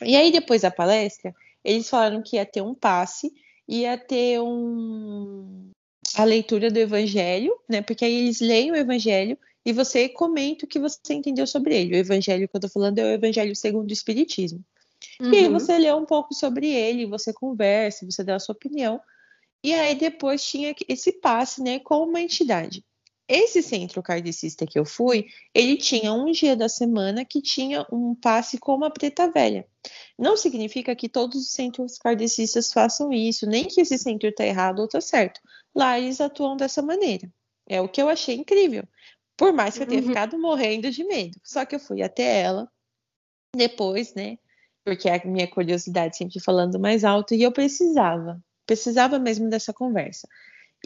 E 0.01 0.17
aí, 0.17 0.33
depois 0.33 0.63
da 0.63 0.71
palestra, 0.71 1.35
eles 1.67 1.91
falaram 1.91 2.23
que 2.23 2.37
ia 2.37 2.47
ter 2.47 2.63
um 2.63 2.75
passe, 2.75 3.33
ia 3.69 3.99
ter 3.99 4.41
um 4.41 5.71
a 6.15 6.25
leitura 6.25 6.71
do 6.71 6.79
evangelho, 6.79 7.53
né? 7.69 7.83
Porque 7.83 8.05
aí 8.05 8.15
eles 8.15 8.41
leem 8.41 8.71
o 8.71 8.77
evangelho 8.77 9.37
e 9.65 9.73
você 9.73 10.09
comenta 10.09 10.65
o 10.65 10.69
que 10.69 10.79
você 10.79 11.13
entendeu 11.13 11.47
sobre 11.47 11.77
ele. 11.77 11.95
O 11.95 11.99
evangelho 11.99 12.49
que 12.49 12.57
eu 12.57 12.61
tô 12.61 12.69
falando 12.69 12.99
é 12.99 13.05
o 13.05 13.15
evangelho 13.15 13.55
segundo 13.55 13.91
o 13.91 13.93
espiritismo. 13.93 14.65
Uhum. 15.21 15.33
E 15.33 15.37
aí 15.39 15.47
uhum. 15.47 15.53
você 15.53 15.77
lê 15.77 15.93
um 15.93 16.07
pouco 16.07 16.33
sobre 16.33 16.69
ele, 16.69 17.05
você 17.05 17.33
conversa, 17.33 18.07
você 18.07 18.23
dá 18.23 18.37
a 18.37 18.41
sua 18.41 18.55
opinião. 18.55 19.01
E 19.63 19.75
aí 19.75 19.95
depois 19.97 20.45
tinha 20.45 20.75
esse 20.89 21.13
passe, 21.13 21.63
né, 21.63 21.81
com 21.81 22.05
uma 22.05 22.21
entidade. 22.21 22.85
Esse 23.29 23.61
centro 23.61 24.03
kardecista 24.03 24.65
que 24.67 24.79
eu 24.79 24.85
fui, 24.85 25.27
ele 25.53 25.77
tinha 25.77 26.13
um 26.13 26.31
dia 26.31 26.55
da 26.55 26.69
semana 26.69 27.25
que 27.25 27.43
tinha 27.43 27.85
um 27.91 28.15
passe 28.15 28.57
com 28.57 28.75
uma 28.75 28.91
preta 28.91 29.29
velha. 29.31 29.67
Não 30.17 30.37
significa 30.37 30.95
que 30.95 31.09
todos 31.09 31.43
os 31.43 31.51
centros 31.51 31.99
kardecistas 31.99 32.73
façam 32.73 33.13
isso, 33.13 33.47
nem 33.47 33.65
que 33.65 33.81
esse 33.81 33.99
centro 33.99 34.29
está 34.29 34.45
errado 34.45 34.79
ou 34.79 34.85
está 34.85 35.01
certo. 35.01 35.41
Lá 35.75 35.99
eles 35.99 36.21
atuam 36.21 36.57
dessa 36.57 36.81
maneira. 36.81 37.29
É 37.69 37.81
o 37.81 37.89
que 37.89 38.01
eu 38.01 38.09
achei 38.09 38.37
incrível. 38.37 38.85
Por 39.37 39.53
mais 39.53 39.77
que 39.77 39.83
eu 39.83 39.87
tenha 39.89 40.01
uhum. 40.01 40.09
ficado 40.09 40.39
morrendo 40.39 40.91
de 40.91 41.05
medo. 41.05 41.39
Só 41.43 41.65
que 41.65 41.75
eu 41.75 41.81
fui 41.81 42.03
até 42.03 42.43
ela 42.43 42.71
depois, 43.55 44.15
né? 44.15 44.39
Porque 44.85 45.09
a 45.09 45.21
minha 45.25 45.49
curiosidade 45.49 46.17
sempre 46.17 46.41
falando 46.41 46.79
mais 46.79 47.05
alto 47.05 47.35
e 47.35 47.43
eu 47.43 47.51
precisava, 47.51 48.41
precisava 48.65 49.19
mesmo 49.19 49.51
dessa 49.51 49.73
conversa. 49.73 50.29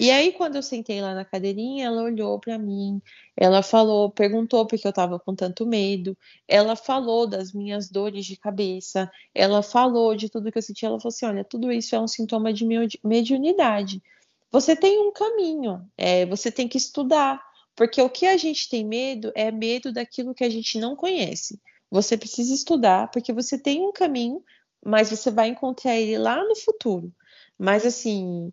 E 0.01 0.11
aí, 0.11 0.33
quando 0.33 0.57
eu 0.57 0.63
sentei 0.63 1.03
lá 1.03 1.15
na 1.15 1.27
cadeirinha, 1.27 1.85
ela 1.85 2.03
olhou 2.03 2.41
para 2.41 2.57
mim, 2.57 3.03
ela 3.37 3.63
falou, 3.63 4.11
perguntou 4.11 4.67
porque 4.67 4.87
eu 4.87 4.91
estava 4.91 5.21
com 5.21 5.35
tanto 5.35 5.67
medo, 5.67 6.17
ela 6.49 6.75
falou 6.75 7.27
das 7.27 7.53
minhas 7.53 7.91
dores 7.91 8.25
de 8.25 8.35
cabeça, 8.35 9.13
ela 9.35 9.63
falou 9.63 10.17
de 10.17 10.31
tudo 10.31 10.51
que 10.51 10.57
eu 10.57 10.63
sentia. 10.63 10.89
Ela 10.89 10.99
falou 10.99 11.11
assim: 11.11 11.27
olha, 11.27 11.45
tudo 11.45 11.71
isso 11.71 11.95
é 11.95 12.01
um 12.01 12.09
sintoma 12.09 12.51
de 12.51 12.65
mediunidade. 13.05 14.03
Você 14.51 14.75
tem 14.75 14.99
um 14.99 15.13
caminho, 15.13 15.87
é, 15.99 16.25
você 16.25 16.51
tem 16.51 16.67
que 16.67 16.79
estudar, 16.79 17.39
porque 17.77 18.01
o 18.01 18.09
que 18.09 18.25
a 18.25 18.39
gente 18.39 18.71
tem 18.71 18.83
medo 18.83 19.31
é 19.35 19.51
medo 19.51 19.93
daquilo 19.93 20.35
que 20.35 20.45
a 20.45 20.51
gente 20.51 20.79
não 20.79 20.97
conhece. 20.97 21.61
Você 21.91 22.17
precisa 22.17 22.55
estudar, 22.55 23.11
porque 23.11 23.35
você 23.35 23.59
tem 23.59 23.87
um 23.87 23.93
caminho, 23.93 24.43
mas 24.83 25.11
você 25.11 25.31
vai 25.31 25.49
encontrar 25.49 25.95
ele 25.95 26.17
lá 26.17 26.43
no 26.43 26.57
futuro. 26.57 27.13
Mas 27.59 27.85
assim, 27.85 28.51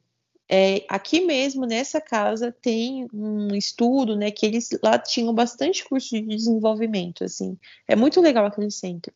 é, 0.50 0.86
aqui 0.88 1.22
mesmo 1.22 1.66
nessa 1.66 2.00
casa 2.00 2.56
tem 2.62 3.08
um 3.14 3.54
estudo, 3.54 4.16
né, 4.16 4.32
que 4.32 4.46
eles 4.46 4.70
lá 4.82 4.98
tinham 4.98 5.34
bastante 5.34 5.84
curso 5.84 6.10
de 6.10 6.22
desenvolvimento, 6.22 7.24
assim, 7.24 7.58
é 7.88 7.96
muito 7.96 8.22
legal 8.22 8.46
aquele 8.46 8.72
centro. 8.72 9.14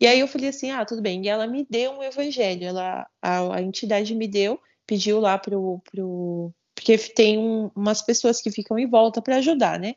E 0.00 0.06
aí 0.06 0.20
eu 0.20 0.28
falei 0.28 0.48
assim, 0.48 0.70
ah, 0.70 0.84
tudo 0.84 1.00
bem. 1.00 1.24
E 1.24 1.28
ela 1.28 1.46
me 1.46 1.66
deu 1.68 1.92
um 1.92 2.02
evangelho, 2.02 2.64
ela, 2.64 3.06
a, 3.20 3.56
a 3.56 3.62
entidade 3.62 4.14
me 4.14 4.28
deu, 4.28 4.60
pediu 4.86 5.20
lá 5.20 5.38
pro, 5.38 5.80
pro 5.90 6.52
porque 6.74 6.98
tem 6.98 7.38
um, 7.38 7.70
umas 7.74 8.02
pessoas 8.02 8.40
que 8.40 8.50
ficam 8.50 8.78
em 8.78 8.88
volta 8.88 9.22
para 9.22 9.36
ajudar, 9.36 9.80
né? 9.80 9.94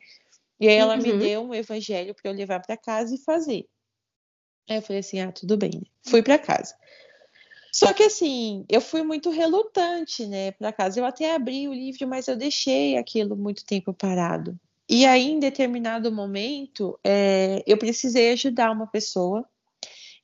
E 0.58 0.66
aí 0.68 0.74
ela 0.74 0.96
uhum. 0.96 1.02
me 1.02 1.18
deu 1.18 1.42
um 1.42 1.54
evangelho 1.54 2.14
para 2.14 2.30
eu 2.30 2.34
levar 2.34 2.60
para 2.60 2.76
casa 2.76 3.14
e 3.14 3.18
fazer. 3.18 3.66
Aí 4.68 4.76
eu 4.76 4.82
falei 4.82 5.00
assim, 5.00 5.20
ah, 5.20 5.30
tudo 5.30 5.56
bem. 5.56 5.82
Fui 6.02 6.22
para 6.22 6.38
casa. 6.38 6.74
Só 7.72 7.92
que 7.92 8.02
assim, 8.02 8.64
eu 8.68 8.80
fui 8.80 9.02
muito 9.02 9.30
relutante, 9.30 10.26
né, 10.26 10.52
para 10.52 10.72
casa. 10.72 10.98
Eu 11.00 11.04
até 11.04 11.34
abri 11.34 11.68
o 11.68 11.72
livro, 11.72 12.06
mas 12.08 12.26
eu 12.26 12.36
deixei 12.36 12.96
aquilo 12.96 13.36
muito 13.36 13.64
tempo 13.64 13.94
parado. 13.94 14.58
E 14.88 15.06
aí, 15.06 15.30
em 15.30 15.38
determinado 15.38 16.10
momento, 16.10 16.98
é, 17.04 17.62
eu 17.66 17.78
precisei 17.78 18.32
ajudar 18.32 18.72
uma 18.72 18.88
pessoa. 18.88 19.48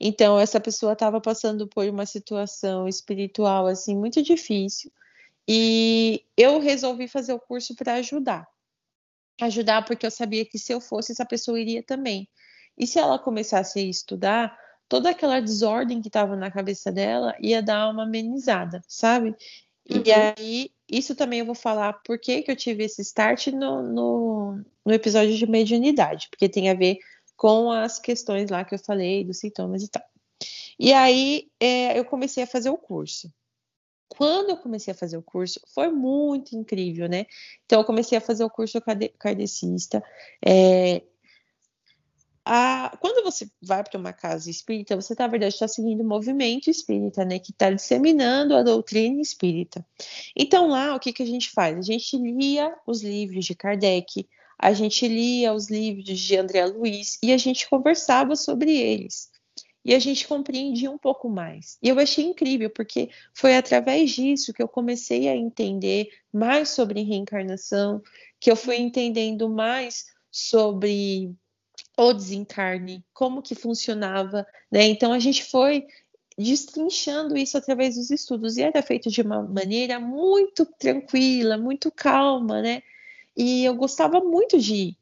Então, 0.01 0.39
essa 0.39 0.61
pessoa 0.61 0.95
estava 0.95 1.21
passando 1.21 1.69
por 1.69 1.89
uma 1.89 2.05
situação 2.05 2.89
espiritual 2.89 3.67
assim 3.67 3.97
muito 3.97 4.21
difícil. 4.23 4.91
E 5.49 6.25
eu 6.37 6.59
resolvi 6.59 7.07
fazer 7.07 7.33
o 7.33 7.39
curso 7.39 7.77
para 7.77 7.95
ajudar. 7.95 8.47
Ajudar 9.41 9.85
porque 9.85 10.05
eu 10.05 10.11
sabia 10.11 10.45
que 10.45 10.59
se 10.59 10.73
eu 10.73 10.81
fosse, 10.81 11.13
essa 11.13 11.25
pessoa 11.25 11.61
iria 11.61 11.83
também. 11.83 12.29
E 12.77 12.87
se 12.87 12.99
ela 12.99 13.19
começasse 13.19 13.79
a 13.79 13.83
estudar, 13.83 14.59
toda 14.88 15.11
aquela 15.11 15.40
desordem 15.40 16.01
que 16.01 16.09
estava 16.09 16.37
na 16.37 16.51
cabeça 16.51 16.92
dela 16.92 17.35
ia 17.40 17.62
dar 17.62 17.90
uma 17.90 18.05
amenizada, 18.05 18.83
sabe? 18.87 19.35
Uhum. 19.90 20.03
E 20.05 20.12
aí, 20.12 20.70
isso 20.88 21.14
também 21.14 21.40
eu 21.40 21.46
vou 21.46 21.55
falar 21.55 21.94
por 22.05 22.18
que, 22.18 22.44
eu 22.46 22.57
tive 22.57 22.85
esse 22.85 23.03
start 23.03 23.49
no, 23.49 23.83
no, 23.83 24.64
no 24.85 24.92
episódio 24.92 25.37
de 25.37 25.46
mediunidade, 25.46 26.29
porque 26.31 26.49
tem 26.49 26.70
a 26.70 26.75
ver 26.75 26.99
com 27.37 27.70
as 27.70 27.99
questões 27.99 28.51
lá 28.51 28.64
que 28.64 28.75
eu 28.75 28.79
falei, 28.79 29.25
dos 29.25 29.38
sintomas 29.38 29.83
e 29.83 29.88
tal. 29.88 30.03
E 30.79 30.92
aí, 30.92 31.49
é, 31.61 31.99
eu 31.99 32.05
comecei 32.05 32.42
a 32.42 32.46
fazer 32.46 32.70
o 32.70 32.77
curso. 32.77 33.33
Quando 34.09 34.51
eu 34.51 34.57
comecei 34.57 34.92
a 34.92 34.96
fazer 34.96 35.16
o 35.16 35.22
curso, 35.22 35.61
foi 35.75 35.90
muito 35.90 36.57
incrível, 36.57 37.09
né? 37.09 37.27
Então, 37.64 37.81
eu 37.81 37.85
comecei 37.85 38.16
a 38.16 38.20
fazer 38.20 38.44
o 38.44 38.51
curso 38.51 38.79
kardecista. 39.18 40.03
É, 40.44 41.03
a, 42.49 42.97
quando 43.01 43.25
você 43.25 43.51
vai 43.61 43.83
para 43.83 43.99
uma 43.99 44.13
casa 44.13 44.49
espírita, 44.49 44.95
você, 44.95 45.17
na 45.19 45.27
verdade, 45.27 45.53
está 45.53 45.67
seguindo 45.67 46.03
o 46.03 46.09
movimento 46.09 46.71
espírita, 46.71 47.25
né? 47.25 47.41
Que 47.41 47.51
está 47.51 47.73
disseminando 47.73 48.55
a 48.55 48.63
doutrina 48.63 49.21
espírita. 49.21 49.85
Então, 50.37 50.69
lá, 50.69 50.95
o 50.95 51.01
que, 51.01 51.13
que 51.13 51.25
a 51.25 51.27
gente 51.27 51.51
faz? 51.51 51.77
A 51.77 51.83
gente 51.83 52.17
lia 52.17 52.73
os 52.87 53.03
livros 53.03 53.45
de 53.45 53.55
Kardec, 53.57 54.29
a 54.57 54.73
gente 54.73 55.09
lia 55.09 55.53
os 55.53 55.69
livros 55.69 56.21
de 56.21 56.37
André 56.37 56.67
Luiz 56.67 57.19
e 57.21 57.33
a 57.33 57.37
gente 57.37 57.69
conversava 57.69 58.37
sobre 58.37 58.71
eles. 58.71 59.29
E 59.85 59.93
a 59.93 59.99
gente 59.99 60.27
compreendia 60.29 60.91
um 60.91 60.99
pouco 60.99 61.29
mais. 61.29 61.79
E 61.83 61.89
eu 61.89 61.99
achei 61.99 62.25
incrível, 62.25 62.71
porque 62.71 63.11
foi 63.35 63.57
através 63.57 64.13
disso 64.13 64.53
que 64.53 64.63
eu 64.63 64.69
comecei 64.69 65.29
a 65.29 65.35
entender 65.35 66.11
mais 66.33 66.71
sobre 66.71 67.03
reencarnação, 67.03 68.01
que 68.39 68.51
eu 68.51 68.55
fui 68.57 68.77
entendendo 68.77 69.49
mais 69.49 70.07
sobre 70.31 71.35
o 71.97 72.13
desencarne, 72.13 73.05
como 73.15 73.43
que 73.43 73.55
funcionava, 73.55 74.47
né? 74.71 74.85
Então 74.87 75.13
a 75.13 75.19
gente 75.19 75.43
foi 75.45 75.87
destrinchando 76.39 77.37
isso 77.37 77.57
através 77.57 77.95
dos 77.97 78.11
estudos 78.11 78.57
e 78.57 78.63
era 78.63 78.83
feito 78.83 79.11
de 79.11 79.23
uma 79.23 79.43
maneira 79.43 79.99
muito 79.99 80.67
tranquila, 80.79 81.57
muito 81.57 81.91
calma, 81.91 82.61
né? 82.61 82.83
E 83.37 83.65
eu 83.65 83.75
gostava 83.75 84.21
muito 84.21 84.59
de 84.59 84.75
ir. 84.75 84.99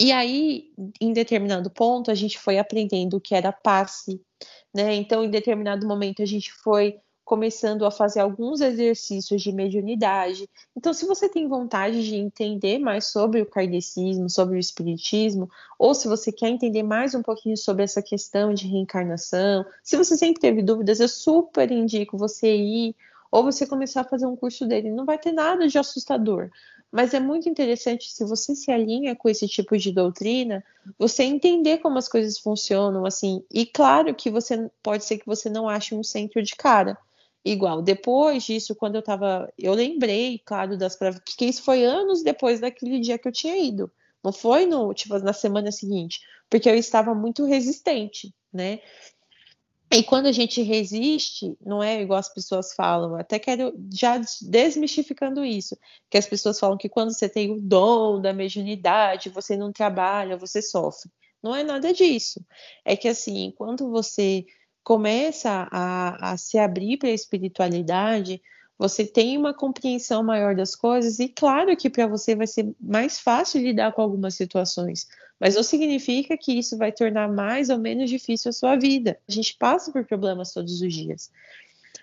E 0.00 0.10
aí, 0.10 0.72
em 1.00 1.12
determinado 1.12 1.70
ponto, 1.70 2.10
a 2.10 2.14
gente 2.14 2.38
foi 2.38 2.58
aprendendo 2.58 3.16
o 3.16 3.20
que 3.20 3.34
era 3.34 3.52
passe, 3.52 4.20
né? 4.74 4.94
Então, 4.94 5.22
em 5.22 5.30
determinado 5.30 5.86
momento, 5.86 6.22
a 6.22 6.26
gente 6.26 6.52
foi 6.52 6.98
começando 7.24 7.86
a 7.86 7.90
fazer 7.90 8.20
alguns 8.20 8.60
exercícios 8.60 9.42
de 9.42 9.52
mediunidade. 9.52 10.48
Então, 10.76 10.92
se 10.92 11.06
você 11.06 11.28
tem 11.28 11.48
vontade 11.48 12.04
de 12.04 12.16
entender 12.16 12.78
mais 12.78 13.06
sobre 13.06 13.40
o 13.40 13.46
kardecismo, 13.46 14.28
sobre 14.28 14.56
o 14.56 14.58
espiritismo, 14.58 15.48
ou 15.78 15.94
se 15.94 16.08
você 16.08 16.32
quer 16.32 16.48
entender 16.48 16.82
mais 16.82 17.14
um 17.14 17.22
pouquinho 17.22 17.56
sobre 17.56 17.84
essa 17.84 18.02
questão 18.02 18.52
de 18.52 18.66
reencarnação, 18.66 19.64
se 19.82 19.96
você 19.96 20.16
sempre 20.16 20.40
teve 20.40 20.62
dúvidas, 20.62 21.00
eu 21.00 21.08
super 21.08 21.70
indico 21.70 22.18
você 22.18 22.54
ir 22.54 22.96
ou 23.30 23.42
você 23.42 23.66
começar 23.66 24.02
a 24.02 24.08
fazer 24.08 24.26
um 24.26 24.36
curso 24.36 24.66
dele. 24.66 24.90
Não 24.90 25.06
vai 25.06 25.18
ter 25.18 25.32
nada 25.32 25.66
de 25.66 25.78
assustador. 25.78 26.50
Mas 26.90 27.14
é 27.14 27.20
muito 27.20 27.48
interessante 27.48 28.12
se 28.12 28.22
você 28.22 28.54
se 28.54 28.70
alinha 28.70 29.16
com 29.16 29.26
esse 29.26 29.48
tipo 29.48 29.78
de 29.78 29.90
doutrina, 29.90 30.62
você 30.98 31.22
entender 31.22 31.78
como 31.78 31.96
as 31.96 32.06
coisas 32.06 32.38
funcionam, 32.38 33.06
assim. 33.06 33.42
E 33.50 33.64
claro 33.64 34.14
que 34.14 34.28
você 34.28 34.70
pode 34.82 35.04
ser 35.04 35.16
que 35.16 35.24
você 35.24 35.48
não 35.48 35.66
ache 35.66 35.94
um 35.94 36.02
centro 36.02 36.42
de 36.42 36.54
cara 36.54 36.98
igual. 37.44 37.82
Depois 37.82 38.44
disso, 38.44 38.74
quando 38.74 38.96
eu 38.96 39.02
tava, 39.02 39.52
eu 39.58 39.74
lembrei, 39.74 40.40
claro, 40.44 40.76
das 40.76 40.96
provas, 40.96 41.20
porque 41.24 41.44
isso 41.44 41.62
foi 41.62 41.84
anos 41.84 42.22
depois 42.22 42.60
daquele 42.60 43.00
dia 43.00 43.18
que 43.18 43.28
eu 43.28 43.32
tinha 43.32 43.56
ido. 43.56 43.90
Não 44.22 44.32
foi 44.32 44.66
no, 44.66 44.92
tipo, 44.94 45.18
na 45.18 45.32
semana 45.32 45.72
seguinte, 45.72 46.20
porque 46.48 46.68
eu 46.68 46.76
estava 46.76 47.14
muito 47.14 47.44
resistente, 47.44 48.32
né? 48.52 48.80
E 49.94 50.02
quando 50.02 50.24
a 50.26 50.32
gente 50.32 50.62
resiste, 50.62 51.54
não 51.60 51.82
é 51.82 52.00
igual 52.00 52.18
as 52.18 52.32
pessoas 52.32 52.72
falam, 52.72 53.14
até 53.14 53.38
quero 53.38 53.74
já 53.92 54.18
desmistificando 54.40 55.44
isso, 55.44 55.76
que 56.08 56.16
as 56.16 56.24
pessoas 56.24 56.58
falam 56.58 56.78
que 56.78 56.88
quando 56.88 57.12
você 57.12 57.28
tem 57.28 57.50
o 57.50 57.60
dom 57.60 58.18
da 58.18 58.32
mediunidade, 58.32 59.28
você 59.28 59.54
não 59.54 59.70
trabalha, 59.70 60.38
você 60.38 60.62
sofre. 60.62 61.10
Não 61.42 61.54
é 61.54 61.62
nada 61.62 61.92
disso. 61.92 62.40
É 62.86 62.96
que 62.96 63.06
assim, 63.06 63.52
quando 63.54 63.90
você 63.90 64.46
começa 64.82 65.68
a, 65.70 66.32
a 66.32 66.36
se 66.36 66.58
abrir 66.58 66.96
para 66.96 67.08
a 67.08 67.12
espiritualidade, 67.12 68.42
você 68.78 69.06
tem 69.06 69.38
uma 69.38 69.54
compreensão 69.54 70.22
maior 70.24 70.56
das 70.56 70.74
coisas, 70.74 71.20
e 71.20 71.28
claro 71.28 71.76
que 71.76 71.88
para 71.88 72.06
você 72.06 72.34
vai 72.34 72.46
ser 72.46 72.74
mais 72.80 73.20
fácil 73.20 73.62
lidar 73.62 73.92
com 73.92 74.02
algumas 74.02 74.34
situações, 74.34 75.06
mas 75.38 75.54
não 75.54 75.62
significa 75.62 76.36
que 76.36 76.52
isso 76.52 76.76
vai 76.76 76.90
tornar 76.90 77.28
mais 77.28 77.68
ou 77.70 77.78
menos 77.78 78.10
difícil 78.10 78.48
a 78.48 78.52
sua 78.52 78.76
vida. 78.76 79.18
A 79.28 79.32
gente 79.32 79.56
passa 79.56 79.92
por 79.92 80.04
problemas 80.04 80.52
todos 80.52 80.80
os 80.80 80.92
dias. 80.92 81.30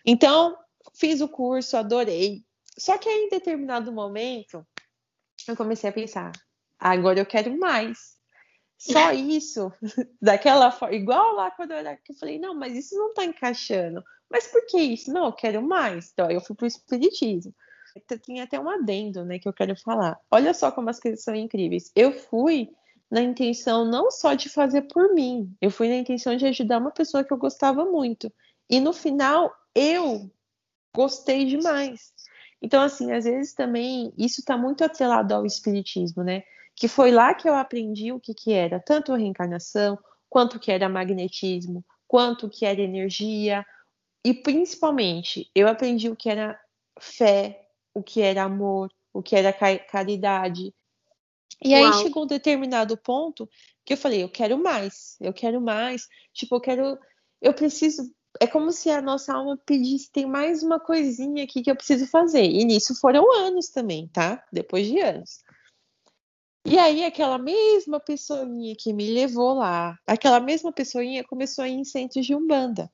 Então, 0.06 0.58
fiz 0.94 1.22
o 1.22 1.28
curso, 1.28 1.76
adorei. 1.78 2.44
Só 2.78 2.98
que 2.98 3.10
aí, 3.10 3.26
em 3.26 3.30
determinado 3.30 3.92
momento, 3.92 4.66
eu 5.48 5.56
comecei 5.56 5.90
a 5.90 5.94
pensar: 5.94 6.32
agora 6.80 7.20
eu 7.20 7.26
quero 7.26 7.58
mais. 7.58 8.19
Só 8.80 9.12
isso, 9.12 9.72
daquela 10.22 10.72
forma, 10.72 10.96
igual 10.96 11.36
lá 11.36 11.52
quando 11.52 11.72
eu 11.72 11.78
era 11.78 11.98
que 11.98 12.14
eu 12.14 12.16
falei, 12.16 12.40
não, 12.40 12.56
mas 12.56 12.74
isso 12.74 12.96
não 12.96 13.14
tá 13.14 13.26
encaixando. 13.26 14.02
Mas 14.32 14.48
por 14.48 14.66
que 14.68 14.80
isso? 14.80 15.12
Não, 15.12 15.26
eu 15.26 15.34
quero 15.34 15.62
mais. 15.62 16.12
Então, 16.14 16.32
eu 16.32 16.40
fui 16.40 16.56
pro 16.56 16.66
espiritismo. 16.66 17.54
Tinha 18.24 18.44
até 18.44 18.58
um 18.58 18.70
adendo, 18.70 19.26
né, 19.26 19.38
que 19.38 19.50
eu 19.50 19.54
quero 19.54 19.76
falar. 19.76 20.18
Olha 20.32 20.54
só 20.54 20.72
como 20.72 20.90
as 20.90 21.00
coisas 21.00 21.22
são 21.24 21.36
incríveis. 21.36 21.92
Eu 21.94 22.14
fui 22.14 22.70
na 23.12 23.22
intenção 23.22 23.84
não 23.84 24.10
só 24.12 24.34
de 24.34 24.48
fazer 24.48 24.84
por 24.84 25.14
mim, 25.14 25.54
eu 25.60 25.72
fui 25.72 25.90
na 25.90 25.96
intenção 25.96 26.38
de 26.38 26.46
ajudar 26.46 26.78
uma 26.78 26.92
pessoa 26.92 27.24
que 27.24 27.34
eu 27.34 27.38
gostava 27.38 27.84
muito. 27.84 28.32
E 28.70 28.80
no 28.80 28.94
final, 28.94 29.54
eu 29.76 30.32
gostei 30.96 31.44
demais. 31.46 32.14
Então, 32.62 32.82
assim, 32.82 33.12
às 33.12 33.26
vezes 33.26 33.54
também 33.54 34.14
isso 34.18 34.40
está 34.40 34.56
muito 34.58 34.84
atrelado 34.84 35.34
ao 35.34 35.46
espiritismo, 35.46 36.24
né? 36.24 36.44
Que 36.80 36.88
foi 36.88 37.12
lá 37.12 37.34
que 37.34 37.48
eu 37.48 37.56
aprendi 37.56 38.14
o 38.14 38.22
que, 38.22 38.34
que 38.34 38.54
era 38.54 38.80
tanto 38.80 39.12
a 39.12 39.18
reencarnação, 39.18 40.00
quanto 40.30 40.58
que 40.58 40.72
era 40.72 40.88
magnetismo, 40.88 41.84
quanto 42.08 42.50
que 42.50 42.66
era 42.66 42.82
energia, 42.82 43.66
e 44.24 44.34
principalmente 44.34 45.52
eu 45.54 45.68
aprendi 45.68 46.08
o 46.08 46.16
que 46.16 46.30
era 46.30 46.58
fé, 46.98 47.68
o 47.94 48.02
que 48.02 48.22
era 48.22 48.44
amor, 48.44 48.90
o 49.14 49.22
que 49.22 49.36
era 49.36 49.52
caridade. 49.52 50.74
E 51.62 51.74
Uau. 51.74 51.86
aí 51.86 51.94
chegou 52.02 52.24
um 52.24 52.28
determinado 52.28 52.96
ponto 52.96 53.50
que 53.84 53.92
eu 53.92 53.98
falei, 53.98 54.24
eu 54.24 54.30
quero 54.30 54.58
mais, 54.58 55.18
eu 55.20 55.34
quero 55.34 55.60
mais, 55.60 56.08
tipo, 56.34 56.56
eu 56.56 56.62
quero, 56.62 56.98
eu 57.42 57.54
preciso, 57.54 58.10
é 58.40 58.48
como 58.48 58.72
se 58.72 58.90
a 58.90 59.02
nossa 59.02 59.34
alma 59.34 59.60
pedisse, 59.66 60.10
tem 60.10 60.26
mais 60.26 60.64
uma 60.64 60.80
coisinha 60.80 61.44
aqui 61.44 61.62
que 61.62 61.70
eu 61.70 61.76
preciso 61.76 62.08
fazer. 62.08 62.46
E 62.46 62.64
nisso 62.64 62.98
foram 63.02 63.30
anos 63.34 63.68
também, 63.68 64.08
tá? 64.08 64.42
Depois 64.54 64.88
de 64.88 64.98
anos. 65.02 65.44
E 66.70 66.78
aí, 66.78 67.04
aquela 67.04 67.40
mesma 67.40 68.00
pessoinha 68.00 68.76
que 68.76 68.94
me 68.94 69.10
levou 69.12 69.56
lá, 69.56 69.98
aquela 70.06 70.40
mesma 70.40 70.72
pessoinha 70.72 71.24
começou 71.24 71.64
a 71.64 71.68
ir 71.68 71.74
em 71.74 71.84
centros 71.84 72.24
de 72.24 72.36
Umbanda. 72.36 72.92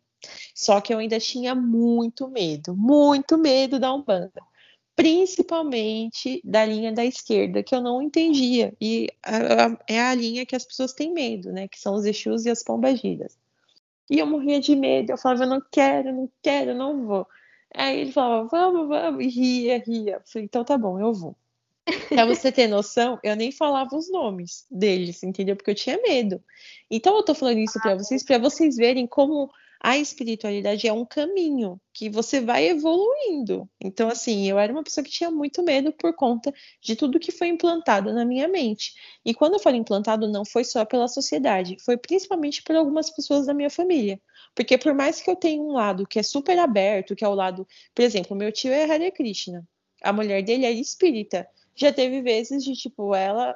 Só 0.56 0.80
que 0.80 0.94
eu 0.94 0.98
ainda 0.98 1.20
tinha 1.20 1.54
muito 1.54 2.30
medo, 2.30 2.74
muito 2.74 3.38
medo 3.38 3.78
da 3.78 3.94
Umbanda. 3.94 4.42
Principalmente 4.96 6.42
da 6.42 6.66
linha 6.66 6.94
da 6.94 7.04
esquerda, 7.04 7.62
que 7.62 7.76
eu 7.76 7.82
não 7.82 8.02
entendia. 8.02 8.74
E 8.80 9.10
a, 9.22 9.66
a, 9.66 9.78
é 9.90 10.02
a 10.02 10.16
linha 10.16 10.46
que 10.46 10.56
as 10.56 10.64
pessoas 10.64 10.94
têm 10.94 11.14
medo, 11.14 11.52
né? 11.52 11.68
Que 11.68 11.78
são 11.78 11.96
os 11.96 12.06
Exus 12.06 12.46
e 12.46 12.50
as 12.50 12.64
Pombagiras. 12.64 13.38
E 14.10 14.20
eu 14.20 14.26
morria 14.26 14.62
de 14.62 14.74
medo, 14.74 15.12
eu 15.12 15.18
falava, 15.18 15.44
eu 15.44 15.50
não 15.50 15.62
quero, 15.70 16.14
não 16.14 16.32
quero, 16.42 16.74
não 16.74 17.06
vou. 17.06 17.28
Aí 17.74 18.00
ele 18.00 18.12
falava, 18.14 18.48
vamos, 18.48 18.88
vamos, 18.88 19.26
e 19.26 19.28
ria, 19.28 19.84
ria. 19.86 20.14
Eu 20.14 20.22
falei, 20.24 20.46
então 20.46 20.64
tá 20.64 20.78
bom, 20.78 20.98
eu 20.98 21.14
vou. 21.14 21.36
Pra 22.10 22.26
você 22.26 22.52
ter 22.52 22.68
noção, 22.68 23.20
eu 23.24 23.36
nem 23.36 23.52
falava 23.52 23.96
os 23.96 24.12
nomes 24.12 24.66
deles, 24.72 25.22
entendeu? 25.24 25.56
Porque 25.56 25.72
eu 25.72 25.76
tinha 25.76 26.02
medo. 26.02 26.44
Então 26.90 27.16
eu 27.16 27.24
tô 27.24 27.36
falando 27.36 27.60
isso 27.60 27.80
para 27.80 27.96
vocês, 27.96 28.24
para 28.24 28.38
vocês 28.38 28.76
verem 28.76 29.06
como 29.06 29.50
a 29.80 29.98
espiritualidade 30.00 30.88
é 30.88 30.94
um 30.94 31.06
caminho 31.06 31.80
que 31.94 32.10
você 32.10 32.42
vai 32.42 32.70
evoluindo. 32.70 33.70
Então, 33.80 34.10
assim, 34.10 34.50
eu 34.50 34.58
era 34.58 34.74
uma 34.74 34.84
pessoa 34.84 35.04
que 35.04 35.12
tinha 35.12 35.30
muito 35.30 35.62
medo 35.62 35.94
por 35.94 36.16
conta 36.16 36.52
de 36.82 36.96
tudo 36.96 37.20
que 37.20 37.32
foi 37.32 37.50
implantado 37.50 38.12
na 38.12 38.26
minha 38.26 38.48
mente. 38.48 38.96
E 39.24 39.32
quando 39.32 39.54
eu 39.54 39.60
falo 39.60 39.76
implantado, 39.76 40.28
não 40.28 40.44
foi 40.44 40.64
só 40.64 40.84
pela 40.86 41.08
sociedade, 41.08 41.78
foi 41.86 41.98
principalmente 41.98 42.64
por 42.64 42.76
algumas 42.76 43.12
pessoas 43.12 43.46
da 43.46 43.54
minha 43.54 43.70
família. 43.70 44.20
Porque 44.56 44.76
por 44.76 44.96
mais 44.96 45.22
que 45.22 45.30
eu 45.30 45.36
tenha 45.36 45.62
um 45.62 45.74
lado 45.74 46.08
que 46.08 46.18
é 46.18 46.24
super 46.24 46.58
aberto, 46.58 47.16
que 47.16 47.24
é 47.24 47.28
o 47.28 47.36
lado, 47.36 47.68
por 47.94 48.02
exemplo, 48.02 48.36
meu 48.36 48.52
tio 48.52 48.72
é 48.72 48.92
Hare 48.92 49.12
Krishna, 49.12 49.68
a 50.02 50.12
mulher 50.12 50.42
dele 50.42 50.66
é 50.66 50.72
espírita 50.72 51.48
já 51.76 51.92
teve 51.92 52.22
vezes 52.22 52.64
de, 52.64 52.74
tipo, 52.74 53.14
ela 53.14 53.56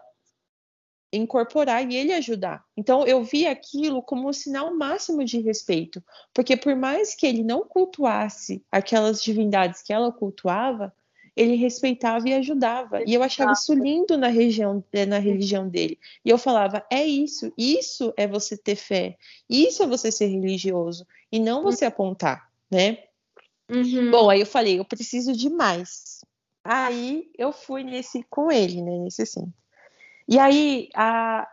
incorporar 1.12 1.90
e 1.90 1.96
ele 1.96 2.14
ajudar. 2.14 2.64
Então 2.78 3.06
eu 3.06 3.24
vi 3.24 3.48
aquilo 3.48 4.02
como 4.02 4.30
um 4.30 4.34
sinal 4.34 4.76
máximo 4.76 5.24
de 5.26 5.40
respeito, 5.40 6.04
porque 6.34 6.56
por 6.56 6.76
mais 6.76 7.16
que 7.16 7.26
ele 7.26 7.44
não 7.44 7.62
cultuasse 7.62 8.64
aquelas 8.72 9.24
divindades 9.24 9.82
que 9.82 9.92
ela 9.92 10.12
cultuava, 10.12 10.94
ele 11.36 11.56
respeitava 11.56 12.28
e 12.28 12.34
ajudava. 12.34 13.02
E 13.06 13.14
eu 13.14 13.24
achava 13.24 13.54
isso 13.54 13.74
lindo 13.74 14.18
na, 14.18 14.28
região, 14.28 14.84
eh, 14.92 15.06
na 15.06 15.20
religião 15.20 15.68
dele. 15.68 15.98
E 16.24 16.30
eu 16.30 16.38
falava: 16.38 16.86
é 16.92 17.06
isso, 17.06 17.52
isso 17.58 18.14
é 18.18 18.28
você 18.28 18.58
ter 18.58 18.76
fé, 18.76 19.18
isso 19.50 19.82
é 19.82 19.88
você 19.88 20.12
ser 20.12 20.28
religioso, 20.28 21.08
e 21.32 21.40
não 21.40 21.64
você 21.64 21.86
apontar, 21.86 22.52
né? 22.70 23.06
Uhum. 23.72 24.12
Bom, 24.12 24.30
aí 24.30 24.42
eu 24.42 24.46
falei: 24.46 24.80
eu 24.80 24.86
preciso 24.86 25.32
de 25.32 25.50
mais. 25.50 26.20
Aí 26.64 27.30
eu 27.38 27.52
fui 27.52 27.84
nesse 27.84 28.24
com 28.30 28.52
ele, 28.52 28.82
né? 28.82 28.98
Nesse 29.00 29.26
sim. 29.26 29.52
E 30.28 30.38
aí 30.38 30.90
a, 30.96 31.48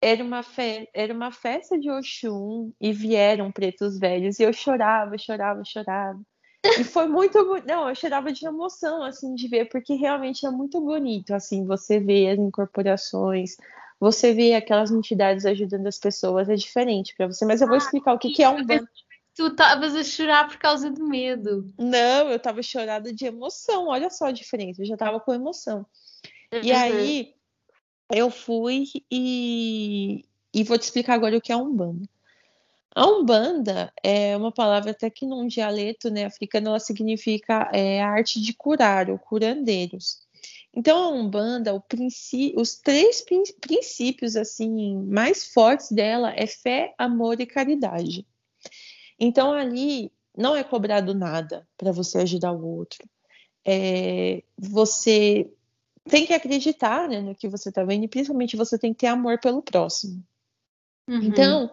era 0.00 0.22
uma, 0.22 0.42
fe... 0.42 0.88
era 0.94 1.12
uma 1.12 1.30
festa 1.30 1.78
de 1.78 1.90
Oxum 1.90 2.72
e 2.80 2.92
vieram 2.92 3.52
pretos 3.52 3.98
velhos 3.98 4.38
e 4.38 4.42
eu 4.42 4.52
chorava, 4.52 5.16
chorava, 5.18 5.62
chorava. 5.64 6.20
E 6.78 6.84
foi 6.84 7.06
muito, 7.06 7.38
não, 7.66 7.88
eu 7.88 7.94
chorava 7.94 8.30
de 8.30 8.46
emoção 8.46 9.02
assim 9.02 9.34
de 9.34 9.48
ver, 9.48 9.68
porque 9.70 9.94
realmente 9.94 10.46
é 10.46 10.50
muito 10.50 10.80
bonito 10.80 11.34
assim, 11.34 11.64
você 11.64 11.98
vê 11.98 12.28
as 12.28 12.38
incorporações, 12.38 13.56
você 13.98 14.34
vê 14.34 14.54
aquelas 14.54 14.90
entidades 14.90 15.46
ajudando 15.46 15.86
as 15.86 15.98
pessoas, 15.98 16.50
é 16.50 16.54
diferente 16.54 17.14
para 17.16 17.26
você, 17.26 17.46
mas 17.46 17.62
eu 17.62 17.66
vou 17.66 17.76
ah, 17.76 17.78
explicar 17.78 18.12
o 18.12 18.18
que, 18.18 18.30
que 18.30 18.42
é 18.42 18.48
um 18.48 18.64
bando. 18.64 18.86
Tu 19.34 19.46
estavas 19.46 19.94
a 19.94 20.02
chorar 20.02 20.48
por 20.48 20.58
causa 20.58 20.90
de 20.90 21.02
medo. 21.02 21.72
Não, 21.78 22.28
eu 22.28 22.36
estava 22.36 22.62
chorada 22.62 23.12
de 23.12 23.26
emoção. 23.26 23.88
Olha 23.88 24.10
só 24.10 24.26
a 24.26 24.32
diferença, 24.32 24.82
eu 24.82 24.86
já 24.86 24.94
estava 24.94 25.20
com 25.20 25.32
emoção. 25.32 25.86
Uhum. 26.52 26.60
E 26.62 26.72
aí 26.72 27.34
eu 28.12 28.30
fui 28.30 28.86
e, 29.10 30.24
e 30.52 30.64
vou 30.64 30.76
te 30.76 30.82
explicar 30.82 31.14
agora 31.14 31.36
o 31.36 31.40
que 31.40 31.52
é 31.52 31.56
Umbanda. 31.56 32.08
A 32.92 33.06
Umbanda 33.06 33.92
é 34.02 34.36
uma 34.36 34.50
palavra 34.50 34.90
até 34.90 35.08
que 35.08 35.24
num 35.24 35.46
dialeto 35.46 36.10
né, 36.10 36.24
africano 36.24 36.68
ela 36.68 36.80
significa 36.80 37.70
é, 37.72 38.02
a 38.02 38.08
arte 38.08 38.40
de 38.40 38.52
curar, 38.52 39.08
ou 39.08 39.18
curandeiros. 39.18 40.18
Então 40.74 40.98
a 40.98 41.08
Umbanda, 41.08 41.72
os 42.56 42.76
três 42.76 43.24
princípios 43.60 44.36
assim 44.36 44.96
mais 45.04 45.52
fortes 45.52 45.92
dela 45.92 46.32
é 46.36 46.46
fé, 46.46 46.94
amor 46.98 47.40
e 47.40 47.46
caridade. 47.46 48.26
Então 49.20 49.52
ali 49.52 50.10
não 50.36 50.56
é 50.56 50.64
cobrado 50.64 51.14
nada 51.14 51.68
para 51.76 51.92
você 51.92 52.18
ajudar 52.18 52.52
o 52.52 52.66
outro. 52.66 53.06
É, 53.64 54.42
você 54.58 55.48
tem 56.08 56.26
que 56.26 56.32
acreditar 56.32 57.08
né, 57.08 57.20
no 57.20 57.34
que 57.34 57.48
você 57.48 57.68
está 57.68 57.84
vendo 57.84 58.04
e 58.04 58.08
principalmente 58.08 58.56
você 58.56 58.78
tem 58.78 58.92
que 58.92 59.00
ter 59.00 59.06
amor 59.08 59.38
pelo 59.38 59.62
próximo. 59.62 60.24
Uhum. 61.06 61.22
Então, 61.22 61.70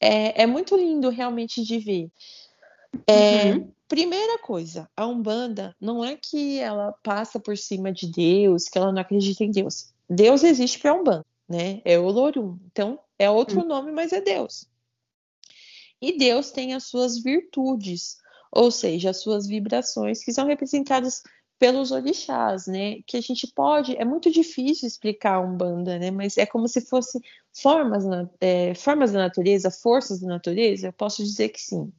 é, 0.00 0.42
é, 0.42 0.46
muito 0.46 0.76
lindo 0.76 1.08
realmente 1.08 1.62
de 1.62 1.78
ver. 1.78 2.10
É, 3.06 3.52
uhum. 3.52 3.70
Primeira 3.86 4.38
coisa, 4.38 4.88
a 4.96 5.06
Umbanda 5.06 5.74
não 5.80 6.04
é 6.04 6.16
que 6.16 6.58
ela 6.58 6.92
passa 7.02 7.40
por 7.40 7.56
cima 7.56 7.92
de 7.92 8.06
Deus, 8.06 8.68
que 8.68 8.78
ela 8.78 8.92
não 8.92 9.00
acredita 9.00 9.44
em 9.44 9.50
Deus. 9.50 9.92
Deus 10.08 10.44
existe 10.44 10.78
para 10.78 10.92
a 10.92 10.94
Umbanda, 10.94 11.26
né? 11.48 11.80
É 11.84 11.98
o 11.98 12.08
Lorum. 12.08 12.56
Então, 12.70 12.98
é 13.18 13.28
outro 13.28 13.60
uhum. 13.60 13.66
nome, 13.66 13.92
mas 13.92 14.12
é 14.12 14.20
Deus. 14.20 14.69
E 16.00 16.16
Deus 16.16 16.50
tem 16.50 16.74
as 16.74 16.84
suas 16.84 17.22
virtudes, 17.22 18.18
ou 18.50 18.70
seja, 18.70 19.10
as 19.10 19.20
suas 19.20 19.46
vibrações, 19.46 20.24
que 20.24 20.32
são 20.32 20.46
representadas 20.46 21.22
pelos 21.58 21.90
orixás, 21.90 22.66
né? 22.66 23.02
Que 23.06 23.18
a 23.18 23.20
gente 23.20 23.46
pode, 23.46 23.94
é 23.96 24.04
muito 24.04 24.30
difícil 24.30 24.88
explicar 24.88 25.34
a 25.34 25.40
Umbanda, 25.40 25.98
né? 25.98 26.10
Mas 26.10 26.38
é 26.38 26.46
como 26.46 26.66
se 26.66 26.80
fosse 26.80 27.20
formas, 27.52 28.04
é, 28.40 28.74
formas 28.74 29.12
da 29.12 29.18
natureza, 29.18 29.70
forças 29.70 30.20
da 30.20 30.26
natureza, 30.26 30.88
eu 30.88 30.92
posso 30.92 31.22
dizer 31.22 31.50
que 31.50 31.60
sim. 31.60 31.92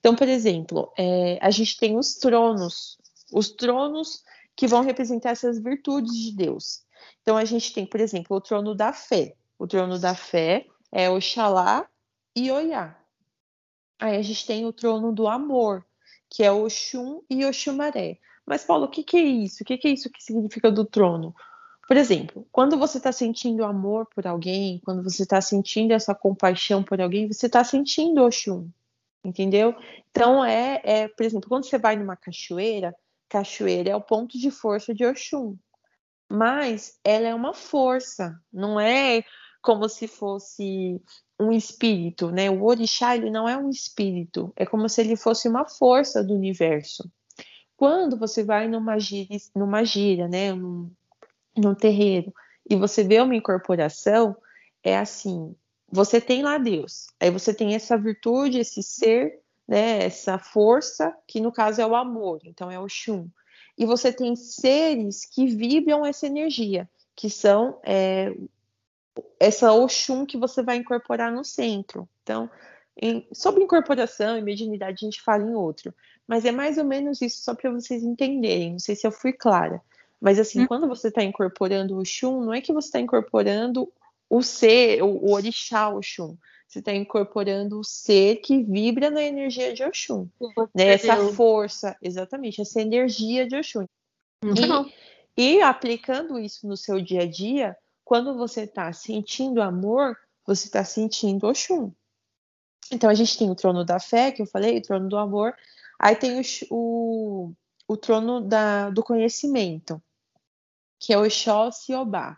Então, 0.00 0.16
por 0.16 0.28
exemplo, 0.28 0.90
é, 0.96 1.38
a 1.42 1.50
gente 1.50 1.76
tem 1.76 1.98
os 1.98 2.14
tronos, 2.14 2.98
os 3.30 3.50
tronos 3.50 4.22
que 4.56 4.66
vão 4.66 4.82
representar 4.82 5.30
essas 5.30 5.58
virtudes 5.58 6.14
de 6.16 6.34
Deus. 6.34 6.82
Então, 7.20 7.36
a 7.36 7.44
gente 7.44 7.72
tem, 7.72 7.84
por 7.84 8.00
exemplo, 8.00 8.36
o 8.36 8.40
trono 8.40 8.74
da 8.74 8.94
fé. 8.94 9.34
O 9.58 9.66
trono 9.66 9.98
da 9.98 10.14
fé 10.14 10.66
é 10.90 11.10
Oxalá 11.10 11.86
e 12.34 12.50
Oiá. 12.50 12.96
Aí 13.98 14.16
a 14.16 14.22
gente 14.22 14.46
tem 14.46 14.66
o 14.66 14.72
trono 14.72 15.12
do 15.12 15.28
amor, 15.28 15.84
que 16.28 16.42
é 16.42 16.50
Oxum 16.50 17.22
e 17.30 17.44
Oxumaré. 17.44 18.18
Mas, 18.44 18.64
Paulo, 18.64 18.86
o 18.86 18.90
que, 18.90 19.02
que 19.02 19.16
é 19.16 19.22
isso? 19.22 19.62
O 19.62 19.66
que, 19.66 19.78
que 19.78 19.88
é 19.88 19.92
isso 19.92 20.10
que 20.10 20.22
significa 20.22 20.70
do 20.70 20.84
trono? 20.84 21.34
Por 21.86 21.96
exemplo, 21.96 22.46
quando 22.50 22.78
você 22.78 22.98
está 22.98 23.12
sentindo 23.12 23.64
amor 23.64 24.06
por 24.14 24.26
alguém, 24.26 24.80
quando 24.84 25.02
você 25.02 25.22
está 25.22 25.40
sentindo 25.40 25.92
essa 25.92 26.14
compaixão 26.14 26.82
por 26.82 27.00
alguém, 27.00 27.28
você 27.28 27.46
está 27.46 27.62
sentindo 27.62 28.24
Oxum, 28.24 28.68
entendeu? 29.22 29.74
Então, 30.10 30.44
é, 30.44 30.80
é, 30.82 31.08
por 31.08 31.24
exemplo, 31.24 31.48
quando 31.48 31.64
você 31.64 31.78
vai 31.78 31.96
numa 31.96 32.16
cachoeira, 32.16 32.94
cachoeira 33.28 33.90
é 33.90 33.96
o 33.96 34.00
ponto 34.00 34.38
de 34.38 34.50
força 34.50 34.94
de 34.94 35.04
Oxum. 35.04 35.56
Mas 36.28 36.98
ela 37.04 37.28
é 37.28 37.34
uma 37.34 37.52
força, 37.52 38.40
não 38.50 38.80
é 38.80 39.22
como 39.64 39.88
se 39.88 40.06
fosse 40.06 41.00
um 41.40 41.50
espírito, 41.50 42.30
né? 42.30 42.50
O 42.50 42.64
orixá, 42.64 43.16
ele 43.16 43.30
não 43.30 43.48
é 43.48 43.56
um 43.56 43.70
espírito, 43.70 44.52
é 44.54 44.66
como 44.66 44.86
se 44.90 45.00
ele 45.00 45.16
fosse 45.16 45.48
uma 45.48 45.64
força 45.64 46.22
do 46.22 46.34
universo. 46.34 47.10
Quando 47.74 48.18
você 48.18 48.44
vai 48.44 48.68
numa 48.68 48.98
gira, 48.98 49.34
numa 49.56 49.82
gira 49.82 50.28
né, 50.28 50.52
num, 50.52 50.90
num 51.56 51.74
terreiro, 51.74 52.30
e 52.68 52.76
você 52.76 53.02
vê 53.02 53.18
uma 53.22 53.34
incorporação, 53.34 54.36
é 54.82 54.98
assim, 54.98 55.56
você 55.90 56.20
tem 56.20 56.42
lá 56.42 56.58
Deus, 56.58 57.06
aí 57.18 57.30
você 57.30 57.54
tem 57.54 57.74
essa 57.74 57.96
virtude, 57.96 58.58
esse 58.58 58.82
ser, 58.82 59.40
né, 59.66 60.04
essa 60.04 60.38
força, 60.38 61.16
que 61.26 61.40
no 61.40 61.50
caso 61.50 61.80
é 61.80 61.86
o 61.86 61.96
amor, 61.96 62.38
então 62.44 62.70
é 62.70 62.78
o 62.78 62.86
Xum. 62.86 63.30
E 63.78 63.86
você 63.86 64.12
tem 64.12 64.36
seres 64.36 65.24
que 65.24 65.46
vibram 65.46 66.04
essa 66.04 66.26
energia, 66.26 66.86
que 67.16 67.30
são 67.30 67.80
é, 67.82 68.30
essa 69.38 69.72
Oxum 69.72 70.26
que 70.26 70.36
você 70.36 70.62
vai 70.62 70.76
incorporar 70.76 71.32
no 71.32 71.44
centro. 71.44 72.08
Então, 72.22 72.50
em, 73.00 73.26
sobre 73.32 73.62
incorporação 73.62 74.36
e 74.36 74.42
mediunidade 74.42 74.98
a 75.04 75.06
gente 75.06 75.22
fala 75.22 75.44
em 75.44 75.54
outro. 75.54 75.94
Mas 76.26 76.44
é 76.44 76.52
mais 76.52 76.78
ou 76.78 76.84
menos 76.84 77.20
isso, 77.20 77.42
só 77.42 77.54
para 77.54 77.70
vocês 77.70 78.02
entenderem. 78.02 78.72
Não 78.72 78.78
sei 78.78 78.96
se 78.96 79.06
eu 79.06 79.12
fui 79.12 79.32
clara. 79.32 79.80
Mas 80.20 80.38
assim, 80.38 80.62
hum. 80.62 80.66
quando 80.66 80.88
você 80.88 81.08
está 81.08 81.22
incorporando 81.22 81.98
o 81.98 82.04
Xum, 82.04 82.40
não 82.40 82.54
é 82.54 82.60
que 82.60 82.72
você 82.72 82.88
está 82.88 83.00
incorporando 83.00 83.92
o 84.30 84.42
ser, 84.42 85.02
o, 85.02 85.08
o 85.08 85.32
orixá 85.32 85.88
Oxum. 85.90 86.36
Você 86.66 86.78
está 86.78 86.92
incorporando 86.92 87.78
o 87.78 87.84
ser 87.84 88.36
que 88.36 88.62
vibra 88.62 89.10
na 89.10 89.22
energia 89.22 89.72
de 89.72 89.84
Oxum. 89.84 90.26
Né? 90.74 90.88
Essa 90.88 91.28
força, 91.28 91.96
exatamente, 92.00 92.60
essa 92.60 92.80
energia 92.80 93.46
de 93.46 93.54
Oxum. 93.56 93.86
E, 95.36 95.56
e 95.56 95.60
aplicando 95.60 96.38
isso 96.38 96.66
no 96.66 96.76
seu 96.76 97.00
dia 97.00 97.22
a 97.22 97.26
dia, 97.26 97.76
quando 98.04 98.36
você 98.36 98.62
está 98.62 98.92
sentindo 98.92 99.62
amor, 99.62 100.16
você 100.46 100.66
está 100.66 100.84
sentindo 100.84 101.46
Oxum. 101.46 101.92
Então 102.92 103.08
a 103.08 103.14
gente 103.14 103.38
tem 103.38 103.50
o 103.50 103.54
trono 103.54 103.84
da 103.84 103.98
fé, 103.98 104.30
que 104.30 104.42
eu 104.42 104.46
falei, 104.46 104.78
o 104.78 104.82
trono 104.82 105.08
do 105.08 105.16
amor, 105.16 105.54
Aí 105.98 106.16
tem 106.16 106.38
o, 106.38 106.42
o, 106.70 107.52
o 107.88 107.96
trono 107.96 108.40
da, 108.40 108.90
do 108.90 109.02
conhecimento, 109.02 110.02
que 110.98 111.12
é 111.12 111.18
o 111.18 111.28
Xó 111.30 111.70
Siobá. 111.70 112.36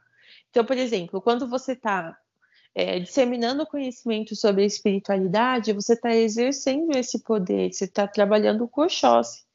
Então, 0.51 0.65
por 0.65 0.77
exemplo, 0.77 1.21
quando 1.21 1.49
você 1.49 1.73
está 1.73 2.17
é, 2.75 2.99
disseminando 2.99 3.67
conhecimento 3.67 4.37
sobre 4.37 4.63
a 4.63 4.67
espiritualidade, 4.67 5.73
você 5.73 5.95
está 5.95 6.15
exercendo 6.15 6.97
esse 6.97 7.23
poder, 7.23 7.73
você 7.73 7.85
está 7.85 8.07
trabalhando 8.07 8.69
com 8.69 8.83
o 8.83 8.85
Oxóssi. 8.85 9.46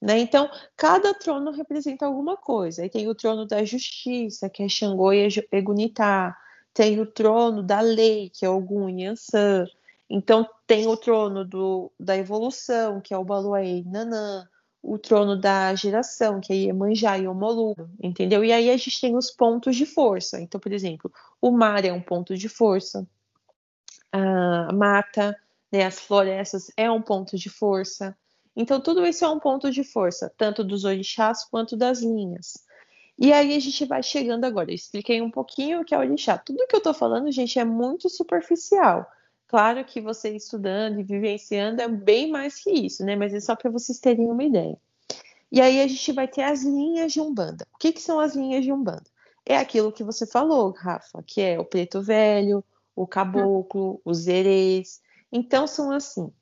Né? 0.00 0.18
Então, 0.18 0.48
cada 0.76 1.12
trono 1.12 1.50
representa 1.50 2.06
alguma 2.06 2.36
coisa. 2.36 2.82
Aí 2.82 2.88
tem 2.88 3.08
o 3.08 3.14
trono 3.14 3.46
da 3.46 3.64
justiça, 3.64 4.48
que 4.48 4.62
é 4.62 4.68
Xangô 4.68 5.12
e 5.12 5.28
Egunitá. 5.52 6.36
Tem 6.72 7.00
o 7.00 7.06
trono 7.06 7.62
da 7.62 7.80
lei, 7.80 8.30
que 8.30 8.46
é 8.46 8.50
Ogum 8.50 8.88
e 8.88 9.04
Ansan. 9.04 9.66
Então 10.08 10.48
tem 10.66 10.88
o 10.88 10.96
trono 10.96 11.44
do, 11.44 11.92
da 11.98 12.16
evolução, 12.16 13.00
que 13.00 13.14
é 13.14 13.18
o 13.18 13.24
Baluaê 13.24 13.84
Nanã, 13.84 14.48
o 14.82 14.98
trono 14.98 15.36
da 15.38 15.74
geração, 15.74 16.40
que 16.40 16.52
é 16.52 16.56
Iemanjá 16.56 17.16
e 17.18 17.28
Omolu, 17.28 17.76
entendeu? 18.02 18.44
E 18.44 18.52
aí 18.52 18.70
a 18.70 18.76
gente 18.76 19.00
tem 19.00 19.16
os 19.16 19.30
pontos 19.30 19.76
de 19.76 19.86
força. 19.86 20.40
Então, 20.40 20.60
por 20.60 20.72
exemplo, 20.72 21.12
o 21.40 21.52
mar 21.52 21.84
é 21.84 21.92
um 21.92 22.00
ponto 22.00 22.36
de 22.36 22.48
força, 22.48 23.06
a 24.10 24.72
mata, 24.72 25.36
né, 25.70 25.84
as 25.84 26.00
florestas 26.00 26.72
é 26.76 26.90
um 26.90 27.00
ponto 27.00 27.36
de 27.36 27.48
força. 27.48 28.16
Então, 28.56 28.80
tudo 28.80 29.06
isso 29.06 29.24
é 29.24 29.28
um 29.28 29.38
ponto 29.38 29.70
de 29.70 29.84
força, 29.84 30.32
tanto 30.36 30.64
dos 30.64 30.84
orixás 30.84 31.44
quanto 31.44 31.76
das 31.76 32.00
linhas. 32.00 32.54
E 33.18 33.32
aí 33.32 33.54
a 33.54 33.60
gente 33.60 33.84
vai 33.84 34.02
chegando 34.02 34.44
agora. 34.44 34.70
Eu 34.70 34.74
expliquei 34.74 35.20
um 35.20 35.30
pouquinho 35.30 35.80
o 35.80 35.84
que 35.84 35.94
é 35.94 35.98
orixá. 35.98 36.38
Tudo 36.38 36.66
que 36.66 36.74
eu 36.74 36.80
tô 36.80 36.94
falando, 36.94 37.30
gente, 37.30 37.58
é 37.58 37.64
muito 37.64 38.08
superficial. 38.08 39.06
Claro 39.46 39.84
que 39.84 40.00
você 40.00 40.30
estudando 40.30 41.00
e 41.00 41.02
vivenciando 41.02 41.82
é 41.82 41.88
bem 41.88 42.30
mais 42.30 42.62
que 42.62 42.70
isso, 42.70 43.04
né? 43.04 43.16
Mas 43.16 43.34
é 43.34 43.40
só 43.40 43.54
para 43.54 43.70
vocês 43.70 43.98
terem 43.98 44.30
uma 44.30 44.44
ideia. 44.44 44.78
E 45.52 45.60
aí 45.60 45.82
a 45.82 45.86
gente 45.86 46.12
vai 46.12 46.28
ter 46.28 46.42
as 46.42 46.62
linhas 46.62 47.12
de 47.12 47.20
Umbanda. 47.20 47.66
O 47.74 47.78
que, 47.78 47.92
que 47.92 48.00
são 48.00 48.20
as 48.20 48.34
linhas 48.34 48.64
de 48.64 48.72
Umbanda? 48.72 49.04
É 49.44 49.56
aquilo 49.56 49.92
que 49.92 50.04
você 50.04 50.26
falou, 50.26 50.70
Rafa, 50.70 51.22
que 51.26 51.40
é 51.40 51.58
o 51.58 51.64
preto 51.64 52.00
velho, 52.00 52.64
o 52.94 53.06
caboclo, 53.06 54.00
os 54.04 54.28
erês. 54.28 55.02
Então 55.32 55.66
são 55.66 55.90
assim. 55.90 56.32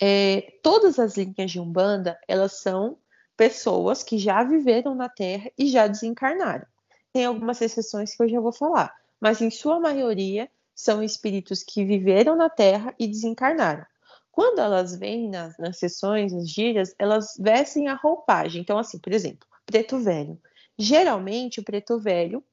É, 0.00 0.58
todas 0.62 0.98
as 0.98 1.16
linhas 1.16 1.50
de 1.50 1.60
Umbanda, 1.60 2.18
elas 2.28 2.60
são 2.60 2.98
pessoas 3.36 4.02
que 4.02 4.18
já 4.18 4.42
viveram 4.42 4.94
na 4.94 5.08
Terra 5.08 5.50
e 5.58 5.66
já 5.66 5.86
desencarnaram. 5.86 6.66
Tem 7.12 7.24
algumas 7.24 7.60
exceções 7.60 8.14
que 8.14 8.22
eu 8.22 8.28
já 8.28 8.40
vou 8.40 8.52
falar, 8.52 8.94
mas 9.20 9.40
em 9.40 9.50
sua 9.50 9.80
maioria 9.80 10.48
são 10.74 11.02
espíritos 11.02 11.62
que 11.62 11.84
viveram 11.84 12.36
na 12.36 12.48
Terra 12.48 12.94
e 12.98 13.08
desencarnaram. 13.08 13.84
Quando 14.30 14.60
elas 14.60 14.96
vêm 14.96 15.28
nas, 15.28 15.58
nas 15.58 15.78
sessões, 15.78 16.32
nas 16.32 16.48
gírias, 16.48 16.94
elas 16.96 17.34
vestem 17.38 17.88
a 17.88 17.94
roupagem. 17.94 18.62
Então, 18.62 18.78
assim, 18.78 18.98
por 18.98 19.12
exemplo, 19.12 19.48
preto 19.66 19.98
velho. 19.98 20.40
Geralmente, 20.78 21.58
o 21.58 21.64
preto 21.64 21.98
velho 21.98 22.44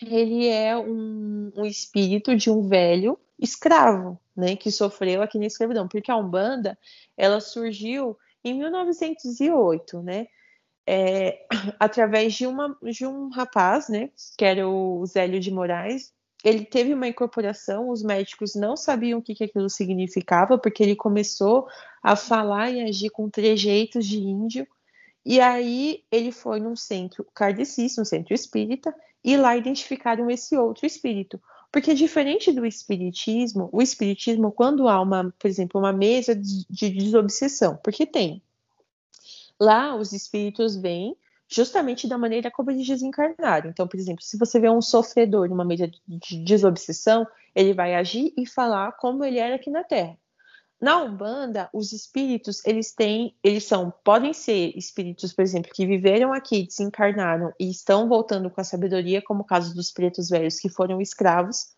ele 0.00 0.48
é 0.48 0.76
um, 0.76 1.52
um 1.54 1.66
espírito 1.66 2.34
de 2.34 2.50
um 2.50 2.66
velho 2.66 3.18
escravo, 3.38 4.18
né, 4.36 4.56
que 4.56 4.70
sofreu 4.70 5.22
aqui 5.22 5.38
na 5.38 5.46
escravidão, 5.46 5.86
porque 5.86 6.10
a 6.10 6.16
Umbanda 6.16 6.78
ela 7.16 7.40
surgiu 7.40 8.16
em 8.44 8.54
1908, 8.54 10.02
né, 10.02 10.26
é, 10.86 11.46
através 11.78 12.34
de, 12.34 12.46
uma, 12.46 12.76
de 12.82 13.06
um 13.06 13.28
rapaz, 13.28 13.88
né, 13.88 14.10
que 14.36 14.44
era 14.44 14.68
o 14.68 15.04
Zélio 15.06 15.40
de 15.40 15.50
Moraes. 15.50 16.12
Ele 16.44 16.64
teve 16.64 16.92
uma 16.92 17.06
incorporação, 17.06 17.88
os 17.88 18.02
médicos 18.02 18.56
não 18.56 18.76
sabiam 18.76 19.20
o 19.20 19.22
que, 19.22 19.34
que 19.34 19.44
aquilo 19.44 19.70
significava, 19.70 20.58
porque 20.58 20.82
ele 20.82 20.96
começou 20.96 21.68
a 22.02 22.16
falar 22.16 22.70
e 22.70 22.82
agir 22.82 23.10
com 23.10 23.30
trejeitos 23.30 24.04
de 24.04 24.18
índio. 24.18 24.66
E 25.24 25.40
aí 25.40 26.02
ele 26.10 26.32
foi 26.32 26.58
num 26.58 26.74
centro 26.74 27.24
kardecista, 27.32 28.02
um 28.02 28.04
centro 28.04 28.34
espírita, 28.34 28.92
e 29.22 29.36
lá 29.36 29.56
identificaram 29.56 30.28
esse 30.28 30.56
outro 30.56 30.84
espírito. 30.84 31.40
Porque 31.72 31.94
diferente 31.94 32.52
do 32.52 32.66
espiritismo, 32.66 33.70
o 33.72 33.80
espiritismo, 33.80 34.52
quando 34.52 34.86
há 34.88 35.00
uma, 35.00 35.34
por 35.38 35.48
exemplo, 35.48 35.80
uma 35.80 35.92
mesa 35.92 36.36
de 36.36 36.90
desobsessão, 36.90 37.78
porque 37.82 38.04
tem. 38.04 38.42
Lá 39.58 39.96
os 39.96 40.12
espíritos 40.12 40.76
vêm 40.76 41.16
justamente 41.48 42.06
da 42.06 42.18
maneira 42.18 42.50
como 42.50 42.70
eles 42.70 42.86
desencarnaram. 42.86 43.70
Então, 43.70 43.88
por 43.88 43.98
exemplo, 43.98 44.22
se 44.22 44.38
você 44.38 44.60
vê 44.60 44.68
um 44.68 44.82
sofredor 44.82 45.48
numa 45.48 45.64
mesa 45.64 45.90
de 46.06 46.44
desobsessão, 46.44 47.26
ele 47.54 47.72
vai 47.72 47.94
agir 47.94 48.34
e 48.36 48.46
falar 48.46 48.92
como 48.92 49.24
ele 49.24 49.38
era 49.38 49.54
aqui 49.56 49.70
na 49.70 49.82
Terra. 49.82 50.18
Na 50.82 51.00
Umbanda, 51.00 51.70
os 51.72 51.92
espíritos, 51.92 52.60
eles 52.66 52.92
têm, 52.92 53.36
eles 53.40 53.62
são, 53.62 53.94
podem 54.02 54.32
ser 54.32 54.76
espíritos, 54.76 55.32
por 55.32 55.42
exemplo, 55.42 55.70
que 55.72 55.86
viveram 55.86 56.32
aqui, 56.32 56.66
desencarnaram 56.66 57.52
e 57.56 57.70
estão 57.70 58.08
voltando 58.08 58.50
com 58.50 58.60
a 58.60 58.64
sabedoria, 58.64 59.22
como 59.22 59.42
o 59.42 59.46
caso 59.46 59.76
dos 59.76 59.92
pretos 59.92 60.28
velhos 60.28 60.58
que 60.58 60.68
foram 60.68 61.00
escravos, 61.00 61.68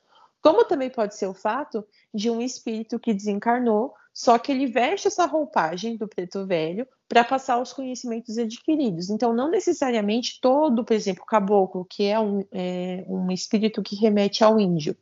como 0.40 0.64
também 0.64 0.88
pode 0.88 1.14
ser 1.16 1.26
o 1.26 1.34
fato 1.34 1.86
de 2.14 2.30
um 2.30 2.40
espírito 2.40 2.98
que 2.98 3.12
desencarnou, 3.12 3.92
só 4.10 4.38
que 4.38 4.50
ele 4.50 4.66
veste 4.66 5.08
essa 5.08 5.26
roupagem 5.26 5.98
do 5.98 6.08
preto 6.08 6.46
velho 6.46 6.88
para 7.06 7.22
passar 7.22 7.60
os 7.60 7.74
conhecimentos 7.74 8.38
adquiridos. 8.38 9.10
Então, 9.10 9.34
não 9.34 9.50
necessariamente 9.50 10.40
todo, 10.40 10.82
por 10.82 10.94
exemplo, 10.94 11.26
caboclo, 11.26 11.84
que 11.84 12.04
é 12.04 12.18
um, 12.18 12.42
é, 12.50 13.04
um 13.06 13.30
espírito 13.30 13.82
que 13.82 13.96
remete 13.96 14.42
ao 14.42 14.58
índio, 14.58 14.96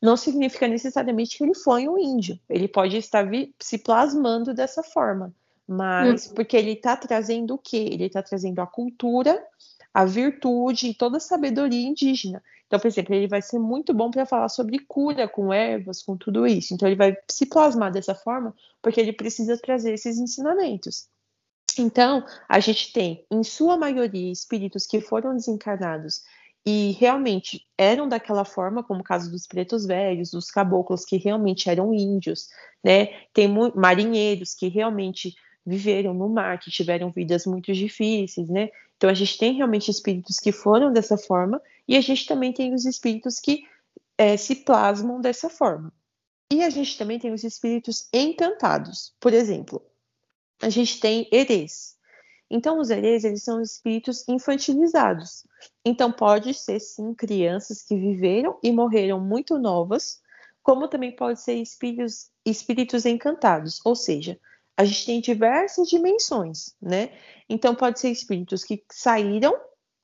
não 0.00 0.16
significa 0.16 0.68
necessariamente 0.68 1.36
que 1.36 1.44
ele 1.44 1.54
foi 1.54 1.88
um 1.88 1.98
índio. 1.98 2.38
Ele 2.48 2.68
pode 2.68 2.96
estar 2.96 3.26
se 3.58 3.78
plasmando 3.78 4.52
dessa 4.52 4.82
forma, 4.82 5.34
mas 5.66 6.26
uhum. 6.26 6.34
porque 6.34 6.56
ele 6.56 6.72
está 6.72 6.96
trazendo 6.96 7.54
o 7.54 7.58
quê? 7.58 7.88
Ele 7.90 8.04
está 8.04 8.22
trazendo 8.22 8.60
a 8.60 8.66
cultura, 8.66 9.42
a 9.92 10.04
virtude 10.04 10.88
e 10.88 10.94
toda 10.94 11.16
a 11.16 11.20
sabedoria 11.20 11.86
indígena. 11.86 12.42
Então, 12.66 12.80
por 12.80 12.88
exemplo, 12.88 13.14
ele 13.14 13.28
vai 13.28 13.40
ser 13.40 13.58
muito 13.58 13.94
bom 13.94 14.10
para 14.10 14.26
falar 14.26 14.48
sobre 14.48 14.78
cura 14.80 15.28
com 15.28 15.52
ervas, 15.52 16.02
com 16.02 16.16
tudo 16.16 16.46
isso. 16.46 16.74
Então, 16.74 16.88
ele 16.88 16.96
vai 16.96 17.16
se 17.30 17.46
plasmar 17.46 17.92
dessa 17.92 18.14
forma 18.14 18.54
porque 18.82 19.00
ele 19.00 19.12
precisa 19.12 19.56
trazer 19.56 19.94
esses 19.94 20.18
ensinamentos. 20.18 21.08
Então, 21.78 22.24
a 22.48 22.58
gente 22.58 22.92
tem, 22.92 23.24
em 23.30 23.42
sua 23.44 23.76
maioria, 23.76 24.32
espíritos 24.32 24.86
que 24.86 25.00
foram 25.00 25.34
desencarnados 25.36 26.22
e 26.66 26.90
realmente 26.98 27.64
eram 27.78 28.08
daquela 28.08 28.44
forma, 28.44 28.82
como 28.82 29.00
o 29.00 29.04
caso 29.04 29.30
dos 29.30 29.46
pretos 29.46 29.86
velhos, 29.86 30.32
dos 30.32 30.50
caboclos 30.50 31.04
que 31.04 31.16
realmente 31.16 31.70
eram 31.70 31.94
índios, 31.94 32.48
né? 32.82 33.06
Tem 33.32 33.48
marinheiros 33.76 34.52
que 34.52 34.66
realmente 34.66 35.36
viveram 35.64 36.12
no 36.12 36.28
mar, 36.28 36.58
que 36.58 36.70
tiveram 36.70 37.10
vidas 37.10 37.46
muito 37.46 37.72
difíceis, 37.72 38.48
né? 38.48 38.70
Então 38.96 39.08
a 39.08 39.14
gente 39.14 39.38
tem 39.38 39.54
realmente 39.54 39.90
espíritos 39.90 40.38
que 40.38 40.50
foram 40.50 40.92
dessa 40.92 41.16
forma 41.16 41.62
e 41.86 41.96
a 41.96 42.00
gente 42.00 42.26
também 42.26 42.52
tem 42.52 42.74
os 42.74 42.84
espíritos 42.84 43.38
que 43.38 43.64
é, 44.18 44.36
se 44.36 44.56
plasmam 44.56 45.20
dessa 45.20 45.48
forma. 45.48 45.92
E 46.52 46.62
a 46.62 46.70
gente 46.70 46.98
também 46.98 47.18
tem 47.18 47.32
os 47.32 47.44
espíritos 47.44 48.08
encantados. 48.12 49.14
Por 49.20 49.32
exemplo, 49.32 49.82
a 50.62 50.68
gente 50.68 50.98
tem 50.98 51.28
Eres, 51.30 51.95
então, 52.50 52.78
os 52.78 52.90
herês, 52.90 53.24
eles 53.24 53.42
são 53.42 53.60
espíritos 53.60 54.26
infantilizados. 54.28 55.44
Então, 55.84 56.12
pode 56.12 56.54
ser, 56.54 56.78
sim, 56.80 57.12
crianças 57.12 57.82
que 57.82 57.96
viveram 57.96 58.58
e 58.62 58.70
morreram 58.70 59.20
muito 59.20 59.58
novas, 59.58 60.20
como 60.62 60.88
também 60.88 61.14
pode 61.14 61.40
ser 61.40 61.54
espíritos, 61.54 62.30
espíritos 62.44 63.04
encantados, 63.04 63.80
ou 63.84 63.94
seja, 63.96 64.38
a 64.76 64.84
gente 64.84 65.06
tem 65.06 65.20
diversas 65.20 65.88
dimensões, 65.88 66.74
né? 66.80 67.10
Então, 67.48 67.74
pode 67.74 67.98
ser 67.98 68.10
espíritos 68.10 68.62
que 68.62 68.84
saíram 68.90 69.58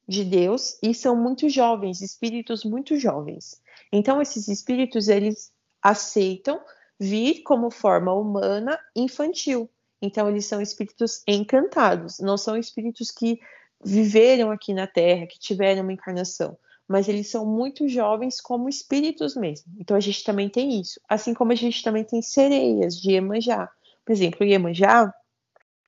de 0.09 0.25
Deus 0.25 0.79
e 0.83 0.95
são 0.95 1.15
muito 1.15 1.49
jovens, 1.49 2.01
espíritos 2.01 2.65
muito 2.65 2.97
jovens. 2.97 3.61
Então, 3.93 4.21
esses 4.21 4.49
espíritos, 4.49 5.09
eles 5.09 5.53
aceitam 5.81 6.61
vir 6.99 7.43
como 7.43 7.71
forma 7.71 8.13
humana 8.13 8.79
infantil. 8.97 9.69
Então, 10.03 10.29
eles 10.29 10.47
são 10.47 10.61
espíritos 10.61 11.23
encantados, 11.29 12.19
não 12.19 12.37
são 12.37 12.57
espíritos 12.57 13.13
que 13.13 13.39
viveram 13.85 14.51
aqui 14.51 14.75
na 14.75 14.87
Terra, 14.89 15.29
que 15.29 15.39
tiveram 15.39 15.83
uma 15.83 15.93
encarnação, 15.93 16.59
mas 16.89 17.09
eles 17.09 17.31
são 17.31 17.47
muito 17.47 17.89
jovens 17.89 18.41
como 18.41 18.69
espíritos 18.69 19.37
mesmo. 19.37 19.73
Então, 19.79 19.97
a 19.97 20.01
gente 20.01 20.25
também 20.25 20.49
tem 20.49 20.81
isso. 20.81 21.01
Assim 21.09 21.33
como 21.33 21.53
a 21.53 21.55
gente 21.55 21.85
também 21.85 22.03
tem 22.03 22.21
sereias 22.21 23.01
de 23.01 23.13
Iemanjá. 23.13 23.71
Por 24.05 24.13
exemplo, 24.13 24.45
Iemanjá 24.45 25.15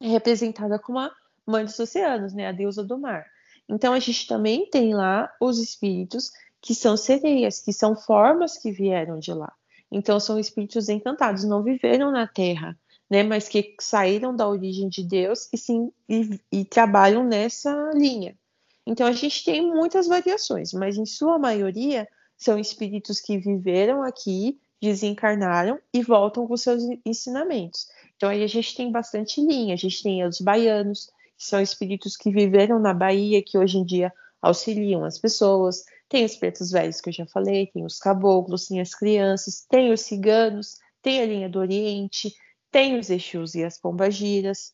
é 0.00 0.06
representada 0.06 0.78
como 0.78 1.00
a 1.00 1.10
mãe 1.44 1.64
dos 1.64 1.78
oceanos, 1.80 2.32
né? 2.32 2.46
a 2.46 2.52
deusa 2.52 2.84
do 2.84 2.96
mar. 2.96 3.26
Então, 3.68 3.92
a 3.92 3.98
gente 3.98 4.28
também 4.28 4.70
tem 4.70 4.94
lá 4.94 5.28
os 5.40 5.58
espíritos 5.58 6.30
que 6.60 6.74
são 6.74 6.96
sereias, 6.96 7.60
que 7.60 7.72
são 7.72 7.96
formas 7.96 8.56
que 8.56 8.70
vieram 8.70 9.18
de 9.18 9.32
lá. 9.32 9.52
Então, 9.90 10.20
são 10.20 10.38
espíritos 10.38 10.88
encantados, 10.88 11.44
não 11.44 11.62
viveram 11.62 12.10
na 12.10 12.26
Terra, 12.26 12.78
né, 13.14 13.22
mas 13.22 13.48
que 13.48 13.76
saíram 13.80 14.34
da 14.34 14.48
origem 14.48 14.88
de 14.88 15.04
Deus 15.04 15.48
e, 15.52 15.56
sim, 15.56 15.92
e, 16.08 16.40
e 16.50 16.64
trabalham 16.64 17.22
nessa 17.22 17.92
linha. 17.94 18.36
Então 18.84 19.06
a 19.06 19.12
gente 19.12 19.44
tem 19.44 19.64
muitas 19.64 20.08
variações, 20.08 20.72
mas 20.72 20.96
em 20.96 21.06
sua 21.06 21.38
maioria 21.38 22.08
são 22.36 22.58
espíritos 22.58 23.20
que 23.20 23.38
viveram 23.38 24.02
aqui, 24.02 24.58
desencarnaram 24.82 25.78
e 25.92 26.02
voltam 26.02 26.44
com 26.44 26.56
seus 26.56 26.82
ensinamentos. 27.06 27.86
Então 28.16 28.28
aí 28.28 28.42
a 28.42 28.48
gente 28.48 28.74
tem 28.74 28.90
bastante 28.90 29.40
linha, 29.40 29.74
a 29.74 29.78
gente 29.78 30.02
tem 30.02 30.26
os 30.26 30.40
baianos, 30.40 31.06
que 31.38 31.46
são 31.46 31.60
espíritos 31.60 32.16
que 32.16 32.32
viveram 32.32 32.80
na 32.80 32.92
Bahia, 32.92 33.44
que 33.44 33.56
hoje 33.56 33.78
em 33.78 33.84
dia 33.84 34.12
auxiliam 34.42 35.04
as 35.04 35.18
pessoas, 35.18 35.84
tem 36.08 36.24
os 36.24 36.34
pretos 36.34 36.72
velhos 36.72 37.00
que 37.00 37.10
eu 37.10 37.12
já 37.12 37.26
falei, 37.26 37.68
tem 37.68 37.86
os 37.86 38.00
caboclos, 38.00 38.66
tem 38.66 38.80
as 38.80 38.92
crianças, 38.92 39.64
tem 39.70 39.92
os 39.92 40.00
ciganos, 40.00 40.78
tem 41.00 41.20
a 41.20 41.26
linha 41.26 41.48
do 41.48 41.60
Oriente, 41.60 42.34
tem 42.74 42.98
os 42.98 43.08
Exus 43.08 43.54
e 43.54 43.62
as 43.62 43.78
Pombagiras. 43.78 44.72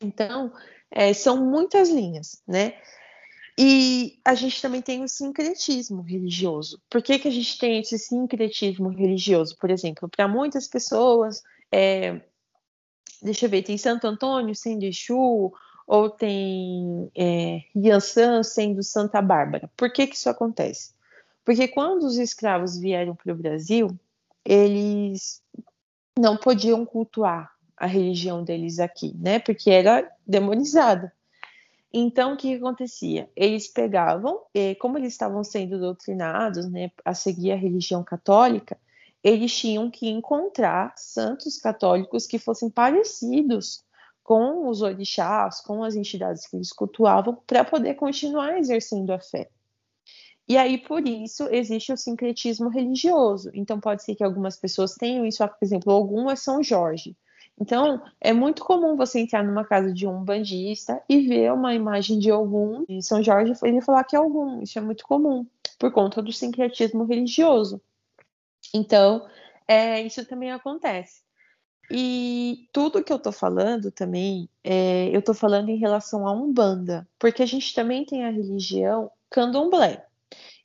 Então, 0.00 0.50
é, 0.90 1.12
são 1.12 1.44
muitas 1.44 1.90
linhas, 1.90 2.42
né? 2.48 2.72
E 3.58 4.18
a 4.24 4.34
gente 4.34 4.62
também 4.62 4.80
tem 4.80 5.04
o 5.04 5.08
sincretismo 5.08 6.00
religioso. 6.00 6.80
Por 6.88 7.02
que, 7.02 7.18
que 7.18 7.28
a 7.28 7.30
gente 7.30 7.58
tem 7.58 7.78
esse 7.78 7.98
sincretismo 7.98 8.88
religioso? 8.88 9.58
Por 9.60 9.70
exemplo, 9.70 10.08
para 10.08 10.26
muitas 10.26 10.66
pessoas, 10.66 11.42
é, 11.70 12.18
deixa 13.20 13.44
eu 13.44 13.50
ver, 13.50 13.62
tem 13.62 13.76
Santo 13.76 14.06
Antônio 14.06 14.54
sendo 14.54 14.84
Exu, 14.84 15.52
ou 15.86 16.08
tem 16.08 17.12
é, 17.14 17.60
Yansan 17.76 18.42
sendo 18.42 18.82
Santa 18.82 19.20
Bárbara. 19.20 19.70
Por 19.76 19.92
que, 19.92 20.06
que 20.06 20.16
isso 20.16 20.30
acontece? 20.30 20.94
Porque 21.44 21.68
quando 21.68 22.04
os 22.04 22.16
escravos 22.16 22.78
vieram 22.78 23.14
para 23.14 23.34
o 23.34 23.36
Brasil, 23.36 23.90
eles 24.46 25.42
não 26.18 26.36
podiam 26.36 26.84
cultuar 26.84 27.50
a 27.76 27.86
religião 27.86 28.44
deles 28.44 28.78
aqui, 28.78 29.14
né? 29.18 29.38
Porque 29.38 29.70
era 29.70 30.10
demonizada. 30.26 31.12
Então, 31.92 32.34
o 32.34 32.36
que 32.36 32.54
acontecia? 32.54 33.28
Eles 33.36 33.68
pegavam, 33.68 34.40
como 34.80 34.96
eles 34.96 35.12
estavam 35.12 35.44
sendo 35.44 35.78
doutrinados 35.78 36.70
né, 36.70 36.90
a 37.04 37.12
seguir 37.12 37.52
a 37.52 37.56
religião 37.56 38.02
católica, 38.02 38.78
eles 39.22 39.54
tinham 39.56 39.90
que 39.90 40.08
encontrar 40.08 40.94
santos 40.96 41.58
católicos 41.58 42.26
que 42.26 42.38
fossem 42.38 42.70
parecidos 42.70 43.84
com 44.22 44.68
os 44.68 44.80
orixás, 44.80 45.60
com 45.60 45.84
as 45.84 45.94
entidades 45.94 46.46
que 46.46 46.56
eles 46.56 46.72
cultuavam, 46.72 47.36
para 47.46 47.64
poder 47.64 47.94
continuar 47.94 48.58
exercendo 48.58 49.12
a 49.12 49.18
fé. 49.18 49.50
E 50.48 50.56
aí, 50.56 50.78
por 50.78 51.06
isso, 51.06 51.48
existe 51.50 51.92
o 51.92 51.96
sincretismo 51.96 52.68
religioso. 52.68 53.50
Então, 53.54 53.78
pode 53.80 54.02
ser 54.02 54.14
que 54.14 54.24
algumas 54.24 54.56
pessoas 54.56 54.94
tenham 54.94 55.24
isso, 55.24 55.46
por 55.46 55.64
exemplo, 55.64 55.92
algum 55.92 56.30
é 56.30 56.36
São 56.36 56.62
Jorge. 56.62 57.16
Então, 57.60 58.02
é 58.20 58.32
muito 58.32 58.64
comum 58.64 58.96
você 58.96 59.20
entrar 59.20 59.44
numa 59.44 59.64
casa 59.64 59.92
de 59.92 60.06
um 60.06 60.24
bandista 60.24 61.00
e 61.08 61.20
ver 61.20 61.52
uma 61.52 61.74
imagem 61.74 62.18
de 62.18 62.30
algum 62.30 62.84
de 62.86 63.02
São 63.02 63.22
Jorge 63.22 63.52
e 63.52 63.68
ele 63.68 63.80
falar 63.80 64.04
que 64.04 64.16
é 64.16 64.18
algum. 64.18 64.62
Isso 64.62 64.78
é 64.78 64.82
muito 64.82 65.04
comum, 65.06 65.46
por 65.78 65.92
conta 65.92 66.20
do 66.20 66.32
sincretismo 66.32 67.04
religioso. 67.04 67.80
Então, 68.74 69.26
é, 69.68 70.00
isso 70.00 70.24
também 70.26 70.50
acontece. 70.50 71.22
E 71.90 72.68
tudo 72.72 73.04
que 73.04 73.12
eu 73.12 73.18
tô 73.18 73.30
falando 73.30 73.90
também, 73.90 74.48
é, 74.64 75.14
eu 75.14 75.20
tô 75.20 75.34
falando 75.34 75.68
em 75.68 75.76
relação 75.76 76.26
à 76.26 76.32
Umbanda, 76.32 77.06
porque 77.18 77.42
a 77.42 77.46
gente 77.46 77.74
também 77.74 78.04
tem 78.04 78.24
a 78.24 78.30
religião 78.30 79.10
candomblé. 79.30 80.06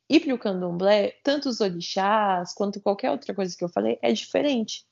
E 0.09 0.19
para 0.19 0.33
o 0.33 0.39
candomblé, 0.39 1.15
tanto 1.23 1.49
os 1.49 1.59
orixás 1.59 2.53
quanto 2.53 2.81
qualquer 2.81 3.11
outra 3.11 3.33
coisa 3.33 3.55
que 3.55 3.63
eu 3.63 3.69
falei 3.69 3.99
é 4.01 4.11
diferente. 4.11 4.85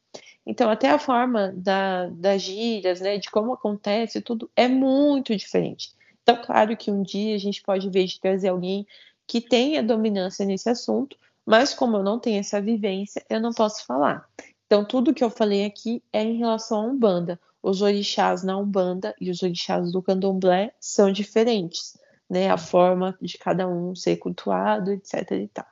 Então, 0.46 0.70
até 0.70 0.90
a 0.90 1.00
forma 1.00 1.52
da, 1.56 2.08
das 2.10 2.42
gírias, 2.42 3.02
né, 3.02 3.18
de 3.18 3.30
como 3.32 3.54
acontece, 3.54 4.22
tudo 4.22 4.50
é 4.56 4.68
muito 4.68 5.36
diferente. 5.36 5.94
Então, 6.22 6.42
claro 6.44 6.76
que 6.76 6.92
um 6.92 7.02
dia 7.02 7.36
a 7.36 7.40
gente 7.40 7.62
pode 7.62 7.90
ver 7.90 8.06
de 8.06 8.20
trazer 8.20 8.50
alguém 8.50 8.86
que 9.28 9.42
tenha 9.42 9.82
dominância 9.82 10.46
nesse 10.46 10.70
assunto, 10.70 11.18
mas 11.46 11.74
como 11.74 11.98
eu 11.98 12.04
não 12.04 12.20
tenho 12.20 12.40
essa 12.40 12.62
vivência, 12.62 13.24
eu 13.30 13.40
não 13.40 13.52
posso 13.52 13.86
falar. 13.86 14.28
Então, 14.66 14.84
tudo 14.84 15.14
que 15.14 15.24
eu 15.24 15.30
falei 15.30 15.66
aqui 15.66 16.04
é 16.12 16.24
em 16.24 16.38
relação 16.38 16.82
à 16.82 16.86
Umbanda. 16.86 17.40
Os 17.62 17.82
orixás 17.82 18.44
na 18.44 18.58
Umbanda 18.58 19.16
e 19.20 19.30
os 19.32 19.42
orixás 19.42 19.92
do 19.92 20.02
candomblé 20.02 20.74
são 20.80 21.12
diferentes, 21.12 21.98
né? 22.30 22.50
A 22.50 22.58
forma 22.58 23.18
de 23.22 23.38
cada 23.38 23.68
um 23.68 23.96
ser 23.96 24.18
cultuado, 24.18 24.92
etc 24.92 25.32
e 25.32 25.48
tal. 25.50 25.68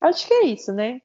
Acho 0.00 0.26
que 0.26 0.34
é 0.34 0.46
isso, 0.46 0.72
né? 0.72 1.00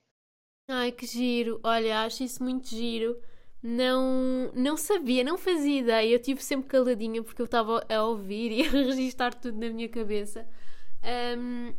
Ai, 0.68 0.92
que 0.92 1.06
giro. 1.06 1.60
Olha, 1.64 2.02
acho 2.04 2.24
isso 2.24 2.44
muito 2.44 2.68
giro. 2.70 3.18
Não, 3.64 4.52
não 4.54 4.78
sabia, 4.78 5.24
não 5.24 5.38
fazia 5.38 5.80
ideia. 5.80 6.14
Eu 6.14 6.22
tive 6.22 6.44
sempre 6.44 6.70
caladinha 6.70 7.24
porque 7.24 7.42
eu 7.42 7.46
estava 7.46 7.86
a 7.90 8.04
ouvir 8.04 8.52
e 8.52 8.64
a 8.68 8.70
registrar 8.70 9.34
tudo 9.34 9.58
na 9.60 9.70
minha 9.70 9.90
cabeça. 9.90 10.48
Um, 11.38 11.74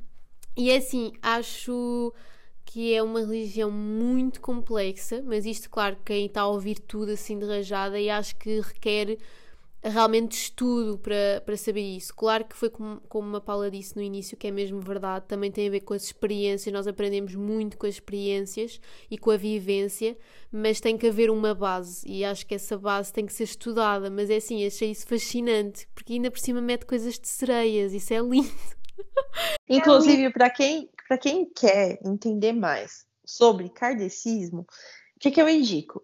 e 0.56 0.70
é 0.70 0.76
assim, 0.76 1.12
acho 1.22 2.12
que 2.64 2.94
é 2.94 3.02
uma 3.02 3.20
religião 3.20 3.70
muito 3.70 4.40
complexa, 4.40 5.22
mas 5.24 5.46
isto, 5.46 5.70
claro, 5.70 5.96
quem 6.04 6.26
está 6.26 6.42
a 6.42 6.48
ouvir 6.48 6.78
tudo 6.80 7.12
assim 7.12 7.38
de 7.38 7.46
rajada 7.46 7.98
e 7.98 8.10
acho 8.10 8.36
que 8.36 8.60
requer 8.60 9.18
realmente 9.82 10.32
estudo 10.32 10.98
para, 10.98 11.40
para 11.44 11.56
saber 11.56 11.80
isso. 11.80 12.14
Claro 12.14 12.44
que 12.44 12.56
foi 12.56 12.68
como, 12.68 13.00
como 13.02 13.36
a 13.36 13.40
Paula 13.40 13.70
disse 13.70 13.94
no 13.94 14.02
início, 14.02 14.36
que 14.36 14.48
é 14.48 14.50
mesmo 14.50 14.80
verdade, 14.80 15.26
também 15.26 15.50
tem 15.50 15.68
a 15.68 15.70
ver 15.70 15.80
com 15.80 15.94
as 15.94 16.04
experiências, 16.04 16.72
nós 16.72 16.86
aprendemos 16.86 17.34
muito 17.34 17.78
com 17.78 17.86
as 17.86 17.94
experiências 17.94 18.80
e 19.10 19.16
com 19.16 19.30
a 19.30 19.36
vivência, 19.36 20.16
mas 20.50 20.80
tem 20.80 20.98
que 20.98 21.06
haver 21.06 21.30
uma 21.30 21.54
base 21.54 22.06
e 22.08 22.24
acho 22.24 22.46
que 22.46 22.54
essa 22.54 22.76
base 22.76 23.12
tem 23.12 23.24
que 23.24 23.32
ser 23.32 23.44
estudada. 23.44 24.10
Mas 24.10 24.30
é 24.30 24.36
assim, 24.36 24.66
achei 24.66 24.90
isso 24.90 25.06
fascinante, 25.06 25.88
porque 25.94 26.14
ainda 26.14 26.30
por 26.30 26.40
cima 26.40 26.60
mete 26.60 26.84
coisas 26.84 27.18
de 27.18 27.28
sereias, 27.28 27.92
isso 27.92 28.12
é 28.12 28.20
lindo. 28.20 28.50
Inclusive, 29.68 30.32
para 30.32 30.50
quem, 30.50 30.90
quem 31.20 31.46
quer 31.46 31.98
entender 32.04 32.52
mais 32.52 33.06
sobre 33.24 33.68
kardecismo, 33.68 34.62
o 34.62 35.20
que, 35.20 35.30
que 35.30 35.40
eu 35.40 35.48
indico? 35.48 36.02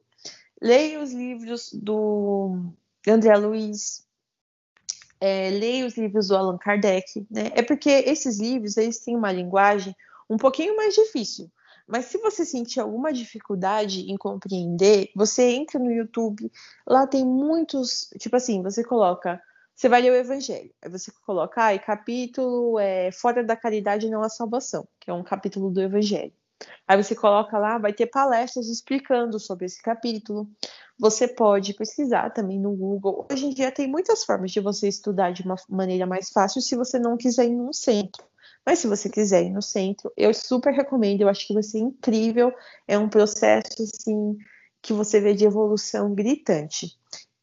Leia 0.61 1.01
os 1.01 1.13
livros 1.13 1.71
do 1.73 2.73
André 3.11 3.37
Luiz, 3.37 4.05
é, 5.21 5.51
leia 5.51 5.87
os 5.87 5.97
livros 5.97 6.29
do 6.29 6.37
Allan 6.37 6.59
Kardec, 6.59 7.27
né? 7.31 7.51
É 7.55 7.63
porque 7.63 7.91
esses 7.91 8.39
livros 8.39 8.77
eles 8.77 8.99
têm 8.99 9.17
uma 9.17 9.33
linguagem 9.33 9.95
um 10.29 10.37
pouquinho 10.37 10.77
mais 10.77 10.95
difícil. 10.95 11.51
Mas 11.87 12.07
se 12.07 12.19
você 12.19 12.45
sentir 12.45 12.81
alguma 12.81 13.13
dificuldade 13.13 14.11
em 14.11 14.17
compreender, 14.17 15.11
você 15.15 15.51
entra 15.51 15.79
no 15.79 15.93
YouTube, 15.93 16.51
lá 16.87 17.07
tem 17.07 17.25
muitos, 17.25 18.09
tipo 18.19 18.35
assim, 18.37 18.63
você 18.63 18.83
coloca, 18.83 19.41
você 19.75 19.89
vai 19.89 20.01
ler 20.01 20.13
o 20.13 20.17
Evangelho, 20.17 20.71
aí 20.81 20.91
você 20.91 21.13
coloca, 21.27 21.63
ai, 21.63 21.79
capítulo 21.79 22.79
é, 22.79 23.13
Fora 23.13 23.45
da 23.45 23.55
Caridade 23.55 24.09
não 24.09 24.23
há 24.23 24.31
salvação, 24.31 24.89
que 24.99 25.11
é 25.11 25.15
um 25.15 25.23
capítulo 25.23 25.71
do 25.71 25.83
Evangelho. 25.83 26.33
Aí 26.87 27.03
você 27.03 27.15
coloca 27.15 27.59
lá, 27.59 27.79
vai 27.79 27.93
ter 27.93 28.07
palestras 28.07 28.69
explicando 28.69 29.39
sobre 29.39 29.67
esse 29.67 29.83
capítulo. 29.83 30.49
Você 30.99 31.27
pode 31.27 31.75
pesquisar 31.75 32.31
também 32.31 32.59
no 32.59 32.75
Google. 32.75 33.27
Hoje 33.31 33.47
em 33.47 33.51
dia 33.51 33.73
tem 33.73 33.89
muitas 33.89 34.25
formas 34.25 34.53
de 34.53 34.61
você 34.61 34.89
estudar 34.89 35.33
de 35.33 35.43
uma 35.43 35.57
maneira 35.69 36.07
mais 36.07 36.31
fácil 36.31 36.61
se 36.61 36.77
você 36.77 36.99
não 36.99 37.17
quiser 37.17 37.47
ir 37.47 37.55
num 37.55 37.73
centro. 37.73 38.25
Mas 38.65 38.79
se 38.79 38.87
você 38.87 39.11
quiser 39.11 39.45
ir 39.45 39.51
no 39.51 39.61
centro, 39.61 40.11
eu 40.17 40.33
super 40.33 40.73
recomendo. 40.73 41.23
Eu 41.23 41.29
acho 41.29 41.47
que 41.47 41.55
vai 41.55 41.63
ser 41.63 41.79
incrível. 41.79 42.53
É 42.89 42.97
um 42.99 43.09
processo 43.09 43.83
assim 43.83 44.37
que 44.81 44.93
você 44.93 45.21
vê 45.21 45.35
de 45.35 45.45
evolução 45.45 46.15
gritante. 46.15 46.97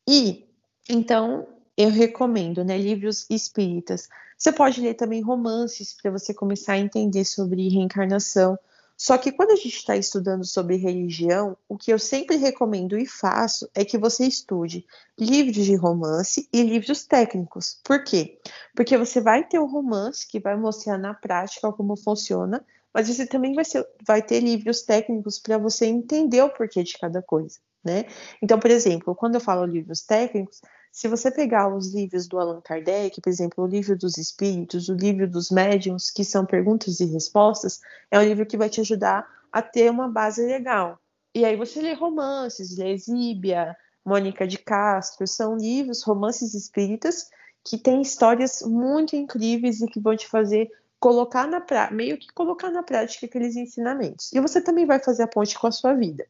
E 0.07 0.47
então 0.89 1.47
eu 1.77 1.89
recomendo, 1.89 2.63
né, 2.63 2.77
livros 2.77 3.25
espíritas. 3.29 4.07
Você 4.37 4.51
pode 4.51 4.81
ler 4.81 4.95
também 4.95 5.21
romances 5.21 5.93
para 5.93 6.11
você 6.11 6.33
começar 6.33 6.73
a 6.73 6.79
entender 6.79 7.25
sobre 7.25 7.69
reencarnação. 7.69 8.57
Só 9.01 9.17
que 9.17 9.31
quando 9.31 9.49
a 9.49 9.55
gente 9.55 9.77
está 9.77 9.97
estudando 9.97 10.45
sobre 10.45 10.75
religião, 10.75 11.57
o 11.67 11.75
que 11.75 11.91
eu 11.91 11.97
sempre 11.97 12.35
recomendo 12.35 12.95
e 12.95 13.07
faço 13.07 13.67
é 13.73 13.83
que 13.83 13.97
você 13.97 14.27
estude 14.27 14.85
livros 15.19 15.65
de 15.65 15.75
romance 15.75 16.47
e 16.53 16.61
livros 16.61 17.03
técnicos. 17.07 17.79
Por 17.83 18.03
quê? 18.03 18.39
Porque 18.75 18.95
você 18.99 19.19
vai 19.19 19.43
ter 19.43 19.57
o 19.57 19.65
romance 19.65 20.27
que 20.27 20.39
vai 20.39 20.55
mostrar 20.55 20.99
na 20.99 21.15
prática 21.15 21.71
como 21.71 21.97
funciona, 21.97 22.63
mas 22.93 23.07
você 23.07 23.25
também 23.25 23.55
vai, 23.55 23.65
ser, 23.65 23.83
vai 24.05 24.21
ter 24.21 24.39
livros 24.39 24.83
técnicos 24.83 25.39
para 25.39 25.57
você 25.57 25.87
entender 25.87 26.43
o 26.43 26.53
porquê 26.53 26.83
de 26.83 26.95
cada 26.99 27.23
coisa. 27.23 27.57
Né? 27.83 28.05
Então, 28.39 28.59
por 28.59 28.69
exemplo, 28.69 29.15
quando 29.15 29.33
eu 29.33 29.41
falo 29.41 29.65
livros 29.65 30.01
técnicos, 30.01 30.61
se 30.91 31.07
você 31.07 31.31
pegar 31.31 31.73
os 31.73 31.93
livros 31.93 32.27
do 32.27 32.37
Allan 32.37 32.61
Kardec, 32.61 33.21
por 33.21 33.29
exemplo, 33.29 33.63
o 33.63 33.67
livro 33.67 33.97
dos 33.97 34.17
Espíritos, 34.17 34.89
o 34.89 34.93
livro 34.93 35.27
dos 35.27 35.49
Médiuns, 35.49 36.11
que 36.11 36.25
são 36.25 36.45
perguntas 36.45 36.99
e 36.99 37.05
respostas, 37.05 37.79
é 38.11 38.19
um 38.19 38.23
livro 38.23 38.45
que 38.45 38.57
vai 38.57 38.69
te 38.69 38.81
ajudar 38.81 39.25
a 39.51 39.61
ter 39.61 39.89
uma 39.89 40.09
base 40.09 40.45
legal. 40.45 40.99
E 41.33 41.45
aí 41.45 41.55
você 41.55 41.81
lê 41.81 41.93
romances, 41.93 42.77
lê 42.77 42.91
Exíbia, 42.91 43.75
Mônica 44.03 44.45
de 44.45 44.57
Castro, 44.57 45.25
são 45.25 45.55
livros, 45.55 46.03
romances 46.03 46.53
espíritas, 46.53 47.29
que 47.63 47.77
têm 47.77 48.01
histórias 48.01 48.61
muito 48.63 49.15
incríveis 49.15 49.81
e 49.81 49.87
que 49.87 49.99
vão 49.99 50.15
te 50.15 50.27
fazer 50.27 50.69
colocar 50.99 51.47
na 51.47 51.61
prática, 51.61 51.95
meio 51.95 52.17
que 52.17 52.27
colocar 52.33 52.69
na 52.69 52.83
prática 52.83 53.25
aqueles 53.25 53.55
ensinamentos. 53.55 54.31
E 54.33 54.39
você 54.39 54.61
também 54.61 54.85
vai 54.85 54.99
fazer 54.99 55.23
a 55.23 55.27
ponte 55.27 55.57
com 55.57 55.67
a 55.67 55.71
sua 55.71 55.93
vida. 55.93 56.27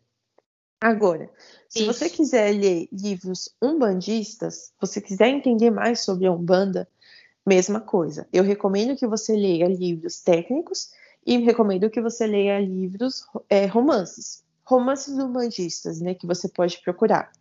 Agora, 0.81 1.29
se 1.69 1.83
Isso. 1.83 1.93
você 1.93 2.09
quiser 2.09 2.55
ler 2.55 2.89
livros 2.91 3.55
umbandistas, 3.61 4.73
você 4.81 4.99
quiser 4.99 5.27
entender 5.27 5.69
mais 5.69 5.99
sobre 6.03 6.25
a 6.25 6.31
Umbanda, 6.31 6.89
mesma 7.45 7.79
coisa. 7.79 8.27
Eu 8.33 8.43
recomendo 8.43 8.95
que 8.95 9.05
você 9.05 9.35
leia 9.35 9.67
livros 9.67 10.21
técnicos 10.21 10.91
e 11.23 11.37
recomendo 11.37 11.87
que 11.87 12.01
você 12.01 12.25
leia 12.25 12.59
livros 12.59 13.23
é, 13.47 13.67
romances. 13.67 14.43
Romances 14.65 15.13
umbandistas, 15.13 16.01
né, 16.01 16.15
que 16.15 16.25
você 16.25 16.49
pode 16.49 16.81
procurar. 16.81 17.31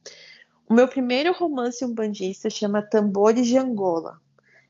O 0.68 0.74
meu 0.74 0.86
primeiro 0.86 1.32
romance 1.32 1.82
umbandista 1.82 2.50
chama 2.50 2.82
Tambores 2.82 3.46
de 3.46 3.56
Angola. 3.56 4.20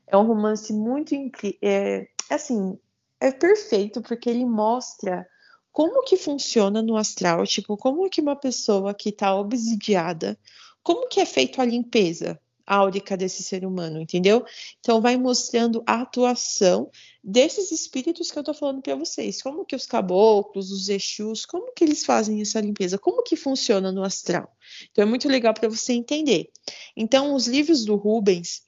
É 0.07 0.15
um 0.15 0.25
romance 0.25 0.71
muito 0.71 1.13
incrível. 1.13 1.59
É, 1.61 2.07
assim, 2.29 2.79
é 3.19 3.31
perfeito 3.31 4.01
porque 4.01 4.29
ele 4.29 4.45
mostra 4.45 5.27
como 5.71 6.03
que 6.03 6.17
funciona 6.17 6.81
no 6.81 6.97
astral, 6.97 7.45
tipo, 7.45 7.77
como 7.77 8.09
que 8.09 8.21
uma 8.21 8.35
pessoa 8.35 8.93
que 8.93 9.09
está 9.09 9.35
obsidiada, 9.35 10.37
como 10.83 11.07
que 11.07 11.19
é 11.19 11.25
feita 11.25 11.61
a 11.61 11.65
limpeza 11.65 12.39
áurica 12.65 13.17
desse 13.17 13.43
ser 13.43 13.65
humano, 13.65 13.99
entendeu? 13.99 14.45
Então 14.79 15.01
vai 15.01 15.17
mostrando 15.17 15.83
a 15.85 16.01
atuação 16.01 16.89
desses 17.23 17.71
espíritos 17.71 18.31
que 18.31 18.39
eu 18.39 18.43
tô 18.43 18.53
falando 18.53 18.81
para 18.81 18.95
vocês, 18.95 19.41
como 19.41 19.65
que 19.65 19.75
os 19.75 19.85
caboclos, 19.85 20.71
os 20.71 20.87
exus, 20.87 21.45
como 21.45 21.73
que 21.73 21.83
eles 21.83 22.05
fazem 22.05 22.41
essa 22.41 22.61
limpeza, 22.61 22.97
como 22.97 23.23
que 23.23 23.35
funciona 23.35 23.91
no 23.91 24.03
astral. 24.03 24.55
Então 24.89 25.03
é 25.03 25.05
muito 25.05 25.27
legal 25.27 25.53
para 25.53 25.67
você 25.67 25.93
entender. 25.93 26.49
Então 26.95 27.33
os 27.35 27.45
livros 27.47 27.83
do 27.83 27.95
Rubens 27.95 28.63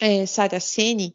é, 0.00 0.24
Saraceni, 0.24 1.14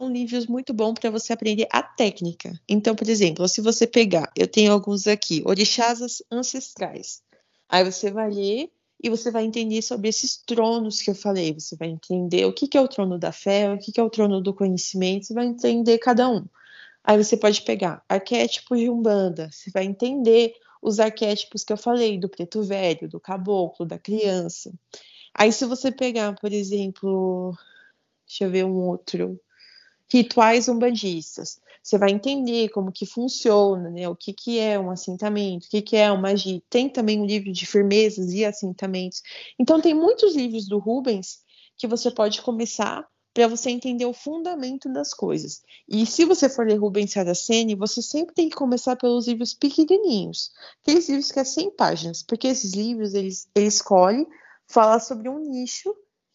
são 0.00 0.10
livros 0.10 0.46
muito 0.46 0.72
bons 0.72 0.94
para 0.94 1.10
você 1.10 1.34
aprender 1.34 1.68
a 1.70 1.82
técnica. 1.82 2.58
Então, 2.66 2.96
por 2.96 3.06
exemplo, 3.06 3.46
se 3.46 3.60
você 3.60 3.86
pegar, 3.86 4.32
eu 4.34 4.48
tenho 4.48 4.72
alguns 4.72 5.06
aqui, 5.06 5.42
Orixás 5.44 6.22
Ancestrais. 6.32 7.22
Aí 7.68 7.84
você 7.84 8.10
vai 8.10 8.30
ler 8.30 8.70
e 9.02 9.10
você 9.10 9.30
vai 9.30 9.44
entender 9.44 9.82
sobre 9.82 10.08
esses 10.08 10.38
tronos 10.38 11.02
que 11.02 11.10
eu 11.10 11.14
falei. 11.14 11.52
Você 11.52 11.76
vai 11.76 11.88
entender 11.88 12.46
o 12.46 12.52
que, 12.52 12.66
que 12.66 12.78
é 12.78 12.80
o 12.80 12.88
trono 12.88 13.18
da 13.18 13.30
fé, 13.30 13.70
o 13.70 13.78
que, 13.78 13.92
que 13.92 14.00
é 14.00 14.02
o 14.02 14.08
trono 14.08 14.40
do 14.40 14.54
conhecimento, 14.54 15.26
você 15.26 15.34
vai 15.34 15.44
entender 15.44 15.98
cada 15.98 16.30
um. 16.30 16.46
Aí 17.04 17.22
você 17.22 17.36
pode 17.36 17.60
pegar 17.60 18.02
arquétipos 18.08 18.78
de 18.78 18.88
Umbanda, 18.88 19.50
você 19.52 19.70
vai 19.70 19.84
entender 19.84 20.54
os 20.80 20.98
arquétipos 20.98 21.62
que 21.62 21.74
eu 21.74 21.76
falei, 21.76 22.18
do 22.18 22.28
preto 22.28 22.62
velho, 22.62 23.06
do 23.06 23.20
caboclo, 23.20 23.84
da 23.84 23.98
criança. 23.98 24.72
Aí 25.34 25.52
se 25.52 25.66
você 25.66 25.92
pegar, 25.92 26.34
por 26.36 26.52
exemplo, 26.54 27.54
deixa 28.26 28.44
eu 28.44 28.50
ver 28.50 28.64
um 28.64 28.76
outro, 28.76 29.38
rituais 30.12 30.68
umbandistas. 30.68 31.60
você 31.82 31.96
vai 31.96 32.10
entender 32.10 32.68
como 32.70 32.92
que 32.92 33.06
funciona, 33.06 33.90
né? 33.90 34.08
O 34.08 34.16
que, 34.16 34.32
que 34.32 34.58
é 34.58 34.78
um 34.78 34.90
assentamento, 34.90 35.66
o 35.66 35.70
que, 35.70 35.82
que 35.82 35.96
é 35.96 36.10
uma 36.10 36.22
magia. 36.22 36.60
Tem 36.68 36.88
também 36.88 37.20
um 37.20 37.26
livro 37.26 37.52
de 37.52 37.66
firmezas 37.66 38.32
e 38.32 38.44
assentamentos. 38.44 39.22
Então, 39.58 39.80
tem 39.80 39.94
muitos 39.94 40.34
livros 40.34 40.66
do 40.68 40.78
Rubens 40.78 41.40
que 41.76 41.86
você 41.86 42.10
pode 42.10 42.42
começar 42.42 43.08
para 43.32 43.46
você 43.46 43.70
entender 43.70 44.04
o 44.04 44.12
fundamento 44.12 44.92
das 44.92 45.14
coisas. 45.14 45.62
E 45.88 46.04
se 46.04 46.24
você 46.24 46.48
for 46.48 46.66
ler 46.66 46.76
Rubens 46.76 47.12
Saraceni, 47.12 47.74
você 47.74 48.02
sempre 48.02 48.34
tem 48.34 48.48
que 48.48 48.56
começar 48.56 48.96
pelos 48.96 49.26
livros 49.26 49.54
pequenininhos, 49.54 50.50
aqueles 50.82 51.08
livros 51.08 51.30
que 51.30 51.38
é 51.38 51.44
100 51.44 51.70
páginas, 51.76 52.22
porque 52.22 52.48
esses 52.48 52.72
livros 52.72 53.14
eles, 53.14 53.48
ele 53.54 53.66
escolhe 53.66 54.26
falar 54.66 55.00
sobre 55.00 55.28
um 55.28 55.38
nicho 55.38 55.94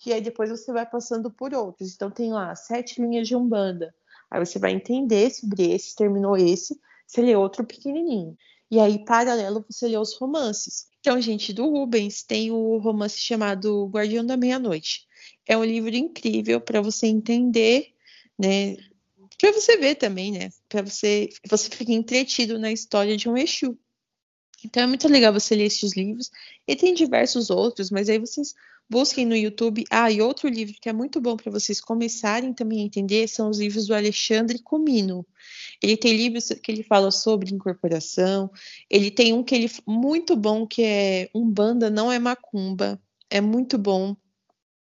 e 0.10 0.14
aí 0.14 0.22
depois 0.22 0.49
você 0.49 0.72
vai 0.72 0.86
passando 0.86 1.32
por 1.32 1.53
outros. 1.53 1.93
Então 1.93 2.10
tem 2.12 2.32
lá 2.32 2.56
sete 2.56 3.01
linhas 3.01 3.28
de 3.28 3.36
umbanda. 3.36 3.93
Aí 4.30 4.43
você 4.43 4.60
vai 4.60 4.72
entender 4.72 5.30
sobre 5.32 5.72
esse, 5.72 5.95
terminou 5.95 6.36
esse, 6.38 6.80
você 7.08 7.22
lê 7.22 7.36
outro 7.36 7.64
pequenininho. 7.66 8.38
E 8.70 8.80
aí, 8.80 9.06
paralelo, 9.06 9.64
você 9.70 9.88
lê 9.88 9.97
os 9.97 10.18
romances. 10.18 10.88
Então, 10.99 11.22
gente, 11.22 11.53
do 11.53 11.70
Rubens 11.70 12.24
tem 12.24 12.51
o 12.51 12.78
romance 12.78 13.18
chamado 13.20 13.86
Guardião 13.88 14.26
da 14.26 14.36
Meia-Noite. 14.36 15.06
É 15.45 15.56
um 15.56 15.64
livro 15.64 15.95
incrível 15.95 16.60
para 16.60 16.82
você 16.82 17.06
entender, 17.06 17.93
né? 18.38 18.76
Para 19.39 19.51
você 19.51 19.78
ver 19.78 19.95
também, 19.95 20.32
né? 20.32 20.49
Para 20.68 20.82
você, 20.82 21.30
você 21.47 21.70
ficar 21.70 21.93
entretido 21.93 22.58
na 22.58 22.72
história 22.72 23.16
de 23.16 23.30
um 23.30 23.38
Exu. 23.38 23.78
Então 24.64 24.82
é 24.82 24.88
muito 24.88 25.08
legal 25.08 25.32
você 25.32 25.56
ler 25.56 25.66
esses 25.66 25.95
livros. 25.95 26.32
E 26.68 26.76
tem 26.76 26.93
diversos 26.95 27.51
outros, 27.51 27.91
mas 27.91 28.10
aí 28.10 28.18
vocês 28.18 28.56
busquem 28.90 29.26
no 29.26 29.36
YouTube. 29.36 29.84
Ah, 29.92 30.12
e 30.12 30.22
outro 30.22 30.48
livro 30.48 30.76
que 30.80 30.90
é 30.90 30.94
muito 30.94 31.20
bom 31.20 31.36
para 31.36 31.52
vocês 31.52 31.82
começarem 31.82 32.54
também 32.54 32.82
a 32.82 32.86
entender 32.86 33.28
são 33.28 33.50
os 33.50 33.60
livros 33.60 33.88
do 33.88 33.96
Alexandre 33.96 34.60
Comino. 34.60 35.26
Ele 35.82 35.98
tem 35.98 36.16
livros 36.16 36.50
que 36.50 36.72
ele 36.72 36.84
fala 36.84 37.12
sobre 37.12 37.54
incorporação. 37.54 38.50
Ele 38.90 39.12
tem 39.12 39.34
um 39.34 39.44
que 39.44 39.56
ele 39.56 39.72
muito 39.86 40.36
bom 40.36 40.66
que 40.66 40.84
é 40.84 41.30
Umbanda 41.34 41.90
não 41.90 42.12
é 42.12 42.20
macumba. 42.20 43.02
É 43.30 43.42
muito 43.42 43.78
bom. 43.78 44.16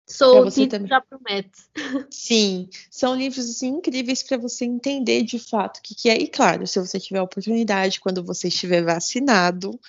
Sou 0.07 0.45
o 0.45 0.51
título 0.51 0.85
já 0.87 0.99
promete. 0.99 1.61
Sim, 2.09 2.67
são 2.89 3.15
livros 3.15 3.49
assim, 3.49 3.69
incríveis 3.69 4.21
para 4.21 4.37
você 4.37 4.65
entender 4.65 5.23
de 5.23 5.39
fato 5.39 5.77
o 5.77 5.81
que, 5.81 5.95
que 5.95 6.09
é. 6.09 6.17
E 6.17 6.27
claro, 6.27 6.67
se 6.67 6.79
você 6.79 6.99
tiver 6.99 7.19
a 7.19 7.23
oportunidade, 7.23 8.01
quando 8.01 8.23
você 8.23 8.49
estiver 8.49 8.83
vacinado 8.83 9.79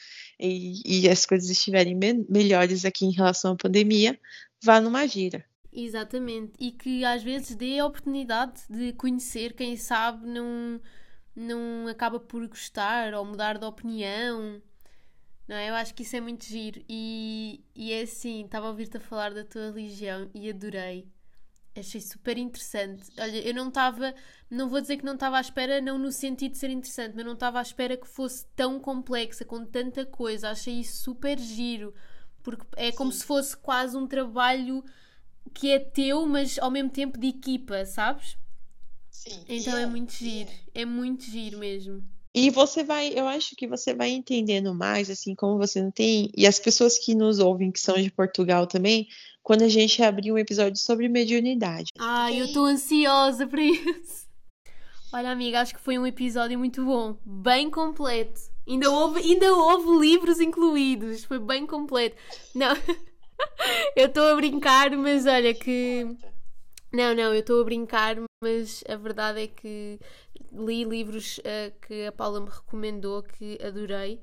e, 0.43 1.05
e 1.05 1.09
as 1.09 1.25
coisas 1.25 1.49
estiverem 1.49 1.95
me 1.95 2.27
melhores 2.29 2.85
aqui 2.85 3.07
em 3.07 3.13
relação 3.13 3.53
à 3.53 3.57
pandemia, 3.57 4.19
vá 4.63 4.81
numa 4.81 5.07
gira. 5.07 5.45
Exatamente, 5.73 6.53
e 6.59 6.71
que 6.71 7.05
às 7.05 7.23
vezes 7.23 7.57
dê 7.57 7.79
a 7.79 7.87
oportunidade 7.87 8.61
de 8.69 8.93
conhecer, 8.93 9.55
quem 9.55 9.77
sabe 9.77 10.27
não, 10.27 10.81
não 11.35 11.89
acaba 11.89 12.21
por 12.21 12.47
gostar 12.47 13.15
ou 13.15 13.25
mudar 13.25 13.57
de 13.57 13.65
opinião 13.65 14.61
não 15.53 15.57
é? 15.57 15.69
Eu 15.69 15.75
acho 15.75 15.95
que 15.95 16.03
isso 16.03 16.17
é 16.17 16.21
muito 16.21 16.45
giro. 16.45 16.83
E, 16.89 17.63
e 17.75 17.93
é 17.93 18.03
assim, 18.03 18.45
estava 18.45 18.67
a 18.67 18.71
ouvir-te 18.71 18.97
a 18.97 19.01
falar 19.01 19.35
da 19.35 19.45
tua 19.45 19.71
religião 19.73 20.31
e 20.35 20.49
adorei. 20.49 21.07
Achei 21.75 22.01
super 22.01 22.37
interessante. 22.37 23.05
Olha, 23.19 23.49
eu 23.49 23.55
não 23.55 23.69
estava, 23.69 24.15
não 24.51 24.69
vou 24.69 24.81
dizer 24.81 24.99
que 24.99 25.05
não 25.05 25.15
estava 25.15 25.39
à 25.39 25.41
espera, 25.41 25.81
não 25.81 25.99
no 25.99 26.13
sentido 26.13 26.53
de 26.53 26.59
ser 26.59 26.71
interessante, 26.71 27.15
mas 27.17 27.25
não 27.25 27.33
estava 27.33 27.59
à 27.59 27.63
espera 27.63 27.97
que 27.97 28.07
fosse 28.07 28.45
tão 28.55 28.79
complexa, 28.79 29.45
com 29.45 29.65
tanta 29.65 30.05
coisa. 30.05 30.51
Achei 30.51 30.81
isso 30.81 31.03
super 31.03 31.39
giro, 31.39 31.95
porque 32.43 32.67
é 32.77 32.91
Sim. 32.91 32.97
como 32.97 33.11
se 33.11 33.25
fosse 33.25 33.57
quase 33.57 33.97
um 33.97 34.07
trabalho 34.07 34.85
que 35.55 35.71
é 35.71 35.79
teu, 35.79 36.27
mas 36.27 36.59
ao 36.59 36.71
mesmo 36.71 36.91
tempo 36.91 37.19
de 37.19 37.29
equipa, 37.29 37.87
sabes? 37.87 38.37
Sim. 39.11 39.45
Então 39.49 39.77
é, 39.77 39.83
é 39.83 39.87
muito 39.87 40.13
giro, 40.13 40.51
é. 40.75 40.83
é 40.83 40.85
muito 40.85 41.25
giro 41.25 41.59
mesmo. 41.59 42.05
E 42.35 42.49
você 42.49 42.83
vai, 42.83 43.13
eu 43.15 43.29
acho 43.29 43.55
que 43.55 43.67
você 43.67 43.93
vai 43.93 44.09
entendendo 44.09 44.75
mais, 44.75 45.11
assim, 45.11 45.35
como 45.35 45.59
você 45.59 45.83
não 45.83 45.91
tem, 45.91 46.31
e 46.35 46.47
as 46.47 46.59
pessoas 46.59 46.99
que 46.99 47.15
nos 47.15 47.39
ouvem, 47.39 47.71
que 47.71 47.79
são 47.79 47.95
de 48.01 48.11
Portugal 48.11 48.67
também, 48.67 49.07
quando 49.43 49.63
a 49.63 49.69
gente 49.69 50.03
abrir 50.03 50.33
um 50.33 50.39
episódio 50.39 50.81
sobre 50.81 51.09
mediunidade. 51.09 51.91
Ai, 51.99 52.41
eu 52.41 52.53
tô 52.53 52.65
ansiosa 52.65 53.47
para 53.47 53.63
isso. 53.63 54.27
Olha, 55.13 55.31
amiga, 55.31 55.61
acho 55.61 55.75
que 55.75 55.81
foi 55.81 55.99
um 55.99 56.07
episódio 56.07 56.59
muito 56.59 56.85
bom, 56.85 57.17
bem 57.25 57.71
completo. 57.71 58.41
Ainda 58.67 58.91
houve, 58.91 59.21
ainda 59.21 59.53
houve 59.55 59.99
livros 59.99 60.41
incluídos, 60.41 61.25
foi 61.25 61.39
bem 61.39 61.67
completo. 61.67 62.17
Não, 62.55 62.75
eu 63.97 64.07
estou 64.07 64.25
a 64.29 64.37
brincar, 64.37 64.91
mas 64.97 65.27
olha 65.27 65.53
que. 65.53 66.17
Não, 66.93 67.15
não, 67.15 67.35
eu 67.35 67.41
estou 67.41 67.61
a 67.61 67.65
brincar, 67.65 68.17
mas 68.43 68.85
a 68.89 68.97
verdade 68.97 69.43
é 69.43 69.47
que 69.49 69.99
li 70.53 70.85
livros 70.85 71.39
uh, 71.39 71.73
que 71.87 72.07
a 72.07 72.13
Paula 72.13 72.41
me 72.41 72.49
recomendou 72.49 73.23
que 73.23 73.59
adorei. 73.63 74.21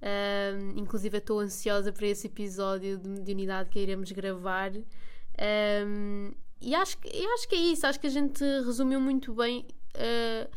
Uh, 0.00 0.78
inclusive 0.78 1.18
estou 1.18 1.40
ansiosa 1.40 1.92
para 1.92 2.06
esse 2.06 2.28
episódio 2.28 2.98
de 2.98 3.08
mediunidade 3.08 3.68
que 3.68 3.80
iremos 3.80 4.12
gravar. 4.12 4.72
Um, 4.74 6.32
e 6.60 6.74
acho, 6.74 6.96
eu 7.12 7.32
acho 7.34 7.48
que 7.48 7.54
é 7.54 7.58
isso, 7.58 7.86
acho 7.86 8.00
que 8.00 8.06
a 8.06 8.10
gente 8.10 8.42
resumiu 8.64 9.00
muito 9.00 9.34
bem. 9.34 9.66
Uh, 9.94 10.48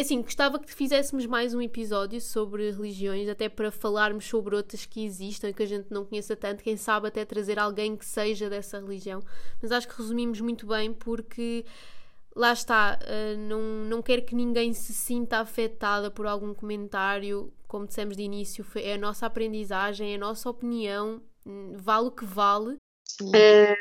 assim, 0.00 0.22
gostava 0.22 0.58
que 0.58 0.72
fizéssemos 0.72 1.26
mais 1.26 1.54
um 1.54 1.60
episódio 1.60 2.20
sobre 2.20 2.70
religiões, 2.70 3.28
até 3.28 3.48
para 3.48 3.70
falarmos 3.70 4.26
sobre 4.26 4.54
outras 4.56 4.84
que 4.86 5.04
existam 5.04 5.48
e 5.48 5.54
que 5.54 5.62
a 5.62 5.66
gente 5.66 5.92
não 5.92 6.04
conheça 6.04 6.36
tanto. 6.36 6.62
Quem 6.62 6.76
sabe 6.76 7.08
até 7.08 7.24
trazer 7.24 7.58
alguém 7.58 7.96
que 7.96 8.04
seja 8.04 8.50
dessa 8.50 8.80
religião. 8.80 9.22
Mas 9.60 9.72
acho 9.72 9.88
que 9.88 9.96
resumimos 9.96 10.40
muito 10.40 10.66
bem 10.66 10.92
porque 10.92 11.64
lá 12.34 12.52
está, 12.52 12.98
uh, 13.02 13.38
não, 13.38 13.60
não 13.60 14.02
quero 14.02 14.22
que 14.22 14.34
ninguém 14.34 14.72
se 14.72 14.92
sinta 14.92 15.38
afetada 15.38 16.10
por 16.10 16.26
algum 16.26 16.54
comentário, 16.54 17.52
como 17.68 17.86
dissemos 17.86 18.16
de 18.16 18.22
início, 18.22 18.66
é 18.76 18.94
a 18.94 18.98
nossa 18.98 19.26
aprendizagem, 19.26 20.12
é 20.12 20.16
a 20.16 20.18
nossa 20.18 20.48
opinião, 20.48 21.22
hum, 21.46 21.74
vale 21.76 22.08
o 22.08 22.10
que 22.10 22.24
vale. 22.24 22.78
Sim. 23.04 23.30
É... 23.36 23.76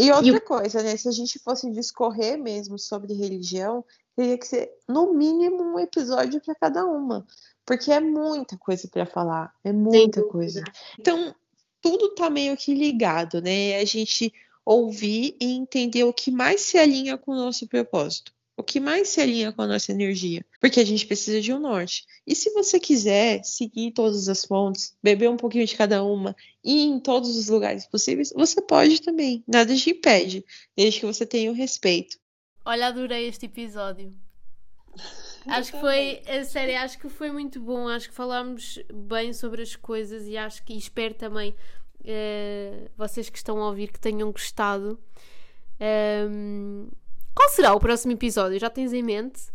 E 0.00 0.10
outra 0.10 0.36
e... 0.36 0.40
coisa, 0.40 0.82
né? 0.82 0.96
Se 0.96 1.08
a 1.08 1.12
gente 1.12 1.38
fosse 1.40 1.70
discorrer 1.70 2.38
mesmo 2.38 2.78
sobre 2.78 3.12
religião, 3.12 3.84
teria 4.16 4.38
que 4.38 4.46
ser 4.46 4.70
no 4.88 5.12
mínimo 5.12 5.62
um 5.62 5.78
episódio 5.78 6.40
para 6.40 6.54
cada 6.54 6.86
uma, 6.86 7.26
porque 7.66 7.90
é 7.92 8.00
muita 8.00 8.56
coisa 8.56 8.88
para 8.88 9.04
falar, 9.04 9.52
é 9.64 9.72
muita 9.72 10.22
coisa. 10.22 10.62
Então, 10.98 11.34
tudo 11.80 12.14
tá 12.14 12.30
meio 12.30 12.56
que 12.56 12.72
ligado, 12.72 13.42
né? 13.42 13.76
A 13.76 13.84
gente 13.84 14.32
ouvir 14.64 15.36
e 15.40 15.56
entender 15.56 16.04
o 16.04 16.12
que 16.12 16.30
mais 16.30 16.60
se 16.60 16.78
alinha 16.78 17.18
com 17.18 17.32
o 17.32 17.36
nosso 17.36 17.66
propósito, 17.66 18.32
o 18.56 18.62
que 18.62 18.78
mais 18.78 19.08
se 19.08 19.20
alinha 19.20 19.52
com 19.52 19.62
a 19.62 19.66
nossa 19.66 19.92
energia, 19.92 20.44
porque 20.60 20.80
a 20.80 20.84
gente 20.84 21.06
precisa 21.06 21.40
de 21.40 21.52
um 21.52 21.58
norte. 21.58 22.04
E 22.26 22.34
se 22.34 22.50
você 22.50 22.78
quiser 22.78 23.42
seguir 23.44 23.92
todas 23.92 24.28
as 24.28 24.44
fontes, 24.44 24.96
beber 25.02 25.30
um 25.30 25.36
pouquinho 25.36 25.66
de 25.66 25.76
cada 25.76 26.02
uma 26.04 26.36
e 26.62 26.84
ir 26.84 26.86
em 26.86 27.00
todos 27.00 27.36
os 27.36 27.48
lugares 27.48 27.86
possíveis, 27.86 28.32
você 28.34 28.60
pode 28.60 29.00
também, 29.00 29.42
nada 29.46 29.74
te 29.74 29.90
impede, 29.90 30.44
desde 30.76 31.00
que 31.00 31.06
você 31.06 31.24
tenha 31.24 31.50
o 31.50 31.54
respeito. 31.54 32.18
Olha, 32.64 32.88
adorei 32.88 33.26
este 33.26 33.46
episódio. 33.46 34.12
Acho 35.46 35.72
que 35.72 35.80
foi, 35.80 36.22
a 36.26 36.44
sério, 36.44 36.76
acho 36.78 36.98
que 36.98 37.08
foi 37.08 37.32
muito 37.32 37.60
bom. 37.60 37.88
Acho 37.88 38.08
que 38.08 38.14
falámos 38.14 38.78
bem 38.92 39.32
sobre 39.32 39.62
as 39.62 39.74
coisas 39.74 40.28
e 40.28 40.36
acho 40.36 40.62
que 40.64 40.72
espero 40.74 41.14
também 41.14 41.50
uh, 42.00 42.90
vocês 42.96 43.28
que 43.28 43.38
estão 43.38 43.60
a 43.60 43.66
ouvir 43.66 43.90
que 43.90 43.98
tenham 43.98 44.30
gostado. 44.30 45.00
Um, 45.80 46.88
qual 47.34 47.48
será 47.50 47.74
o 47.74 47.80
próximo 47.80 48.12
episódio? 48.12 48.58
Já 48.58 48.70
tens 48.70 48.92
em 48.92 49.02
mente? 49.02 49.50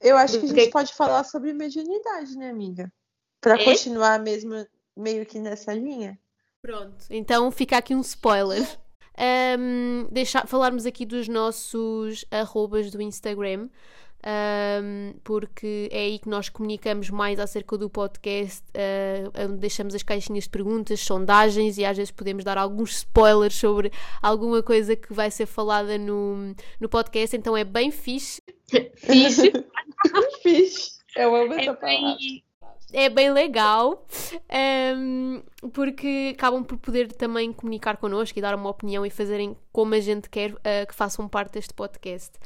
Eu 0.00 0.16
acho 0.16 0.38
que 0.38 0.46
a 0.46 0.48
gente 0.48 0.70
pode 0.70 0.92
falar 0.92 1.24
sobre 1.24 1.52
mediunidade, 1.52 2.36
né, 2.36 2.50
amiga? 2.50 2.92
Para 3.40 3.60
é? 3.60 3.64
continuar 3.64 4.18
mesmo 4.18 4.66
meio 4.96 5.24
que 5.24 5.38
nessa 5.38 5.72
linha. 5.72 6.18
Pronto, 6.60 7.04
então 7.10 7.50
fica 7.50 7.76
aqui 7.76 7.94
um 7.94 8.00
spoiler. 8.00 8.66
Um, 9.16 10.08
deixar, 10.10 10.46
falarmos 10.48 10.86
aqui 10.86 11.06
dos 11.06 11.28
nossos 11.28 12.24
arrobas 12.30 12.90
do 12.90 13.00
Instagram 13.00 13.68
um, 14.26 15.14
porque 15.22 15.88
é 15.92 15.98
aí 15.98 16.18
que 16.18 16.28
nós 16.28 16.48
comunicamos 16.48 17.10
mais 17.10 17.38
acerca 17.38 17.76
do 17.76 17.90
podcast, 17.90 18.62
uh, 18.70 19.44
onde 19.44 19.58
deixamos 19.58 19.94
as 19.94 20.02
caixinhas 20.02 20.44
de 20.44 20.50
perguntas, 20.50 21.00
sondagens 21.00 21.76
e 21.76 21.84
às 21.84 21.96
vezes 21.96 22.10
podemos 22.10 22.42
dar 22.42 22.56
alguns 22.56 22.96
spoilers 22.96 23.54
sobre 23.54 23.92
alguma 24.22 24.62
coisa 24.62 24.96
que 24.96 25.12
vai 25.12 25.30
ser 25.30 25.46
falada 25.46 25.98
no, 25.98 26.54
no 26.80 26.88
podcast, 26.88 27.36
então 27.36 27.54
é 27.56 27.64
bem 27.64 27.90
fixe. 27.90 28.42
fixe. 28.96 29.52
fixe. 30.42 30.94
Eu 31.14 31.34
amo 31.36 31.52
essa 31.52 31.70
é 31.70 31.74
palavra. 31.74 32.16
Bem, 32.16 32.44
é 32.92 33.08
bem 33.08 33.30
legal 33.32 34.06
um, 34.96 35.42
porque 35.72 36.32
acabam 36.34 36.62
por 36.62 36.78
poder 36.78 37.12
também 37.12 37.52
comunicar 37.52 37.96
connosco 37.96 38.38
e 38.38 38.42
dar 38.42 38.54
uma 38.54 38.70
opinião 38.70 39.04
e 39.04 39.10
fazerem 39.10 39.56
como 39.72 39.94
a 39.94 40.00
gente 40.00 40.30
quer 40.30 40.52
uh, 40.52 40.86
que 40.86 40.94
façam 40.94 41.28
parte 41.28 41.54
deste 41.54 41.74
podcast. 41.74 42.38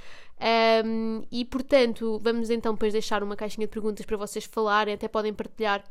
Um, 0.84 1.22
e 1.30 1.44
portanto, 1.44 2.20
vamos 2.22 2.50
então 2.50 2.74
depois 2.74 2.92
deixar 2.92 3.22
uma 3.22 3.36
caixinha 3.36 3.66
de 3.66 3.72
perguntas 3.72 4.06
para 4.06 4.16
vocês 4.16 4.44
falarem, 4.44 4.94
até 4.94 5.08
podem 5.08 5.34
partilhar 5.34 5.84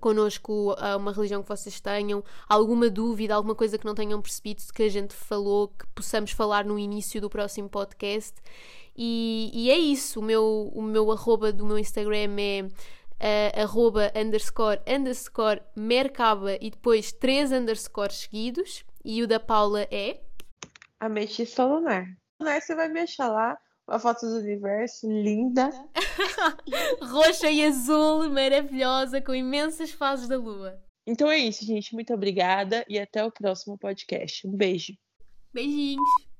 connosco 0.00 0.74
uma 0.96 1.12
religião 1.12 1.42
que 1.42 1.48
vocês 1.48 1.78
tenham, 1.80 2.24
alguma 2.48 2.90
dúvida, 2.90 3.34
alguma 3.34 3.54
coisa 3.54 3.78
que 3.78 3.84
não 3.84 3.94
tenham 3.94 4.20
percebido 4.20 4.62
que 4.74 4.82
a 4.82 4.88
gente 4.88 5.14
falou, 5.14 5.68
que 5.68 5.86
possamos 5.94 6.32
falar 6.32 6.64
no 6.64 6.78
início 6.78 7.20
do 7.20 7.30
próximo 7.30 7.68
podcast. 7.68 8.34
E, 8.96 9.50
e 9.52 9.70
é 9.70 9.76
isso, 9.76 10.20
o 10.20 10.22
meu, 10.22 10.70
o 10.74 10.82
meu 10.82 11.10
arroba 11.10 11.52
do 11.52 11.64
meu 11.64 11.78
Instagram 11.78 12.36
é 12.38 12.62
uh, 12.62 13.62
arroba 13.62 14.12
underscore 14.14 14.80
underscore 14.86 15.60
mercaba 15.76 16.56
e 16.60 16.70
depois 16.70 17.12
três 17.12 17.50
underscores 17.52 18.16
seguidos. 18.16 18.84
E 19.04 19.22
o 19.22 19.26
da 19.26 19.38
Paula 19.38 19.82
é? 19.90 20.20
Ametista 21.00 21.64
Lunar. 21.64 22.06
Lunar 22.40 22.60
você 22.60 22.74
vai 22.74 22.88
me 22.88 23.00
achar 23.00 23.28
lá 23.28 23.56
uma 23.86 23.98
foto 23.98 24.26
do 24.26 24.38
universo 24.38 25.10
linda. 25.10 25.70
Roxa 27.02 27.50
e 27.50 27.64
azul, 27.64 28.30
maravilhosa, 28.30 29.20
com 29.20 29.34
imensas 29.34 29.90
fases 29.90 30.28
da 30.28 30.36
lua. 30.36 30.82
Então 31.06 31.30
é 31.30 31.38
isso, 31.38 31.64
gente. 31.64 31.94
Muito 31.94 32.12
obrigada 32.14 32.84
e 32.88 32.98
até 32.98 33.24
o 33.24 33.30
próximo 33.30 33.76
podcast. 33.78 34.46
Um 34.46 34.56
beijo. 34.56 34.96
Beijinhos. 35.52 36.33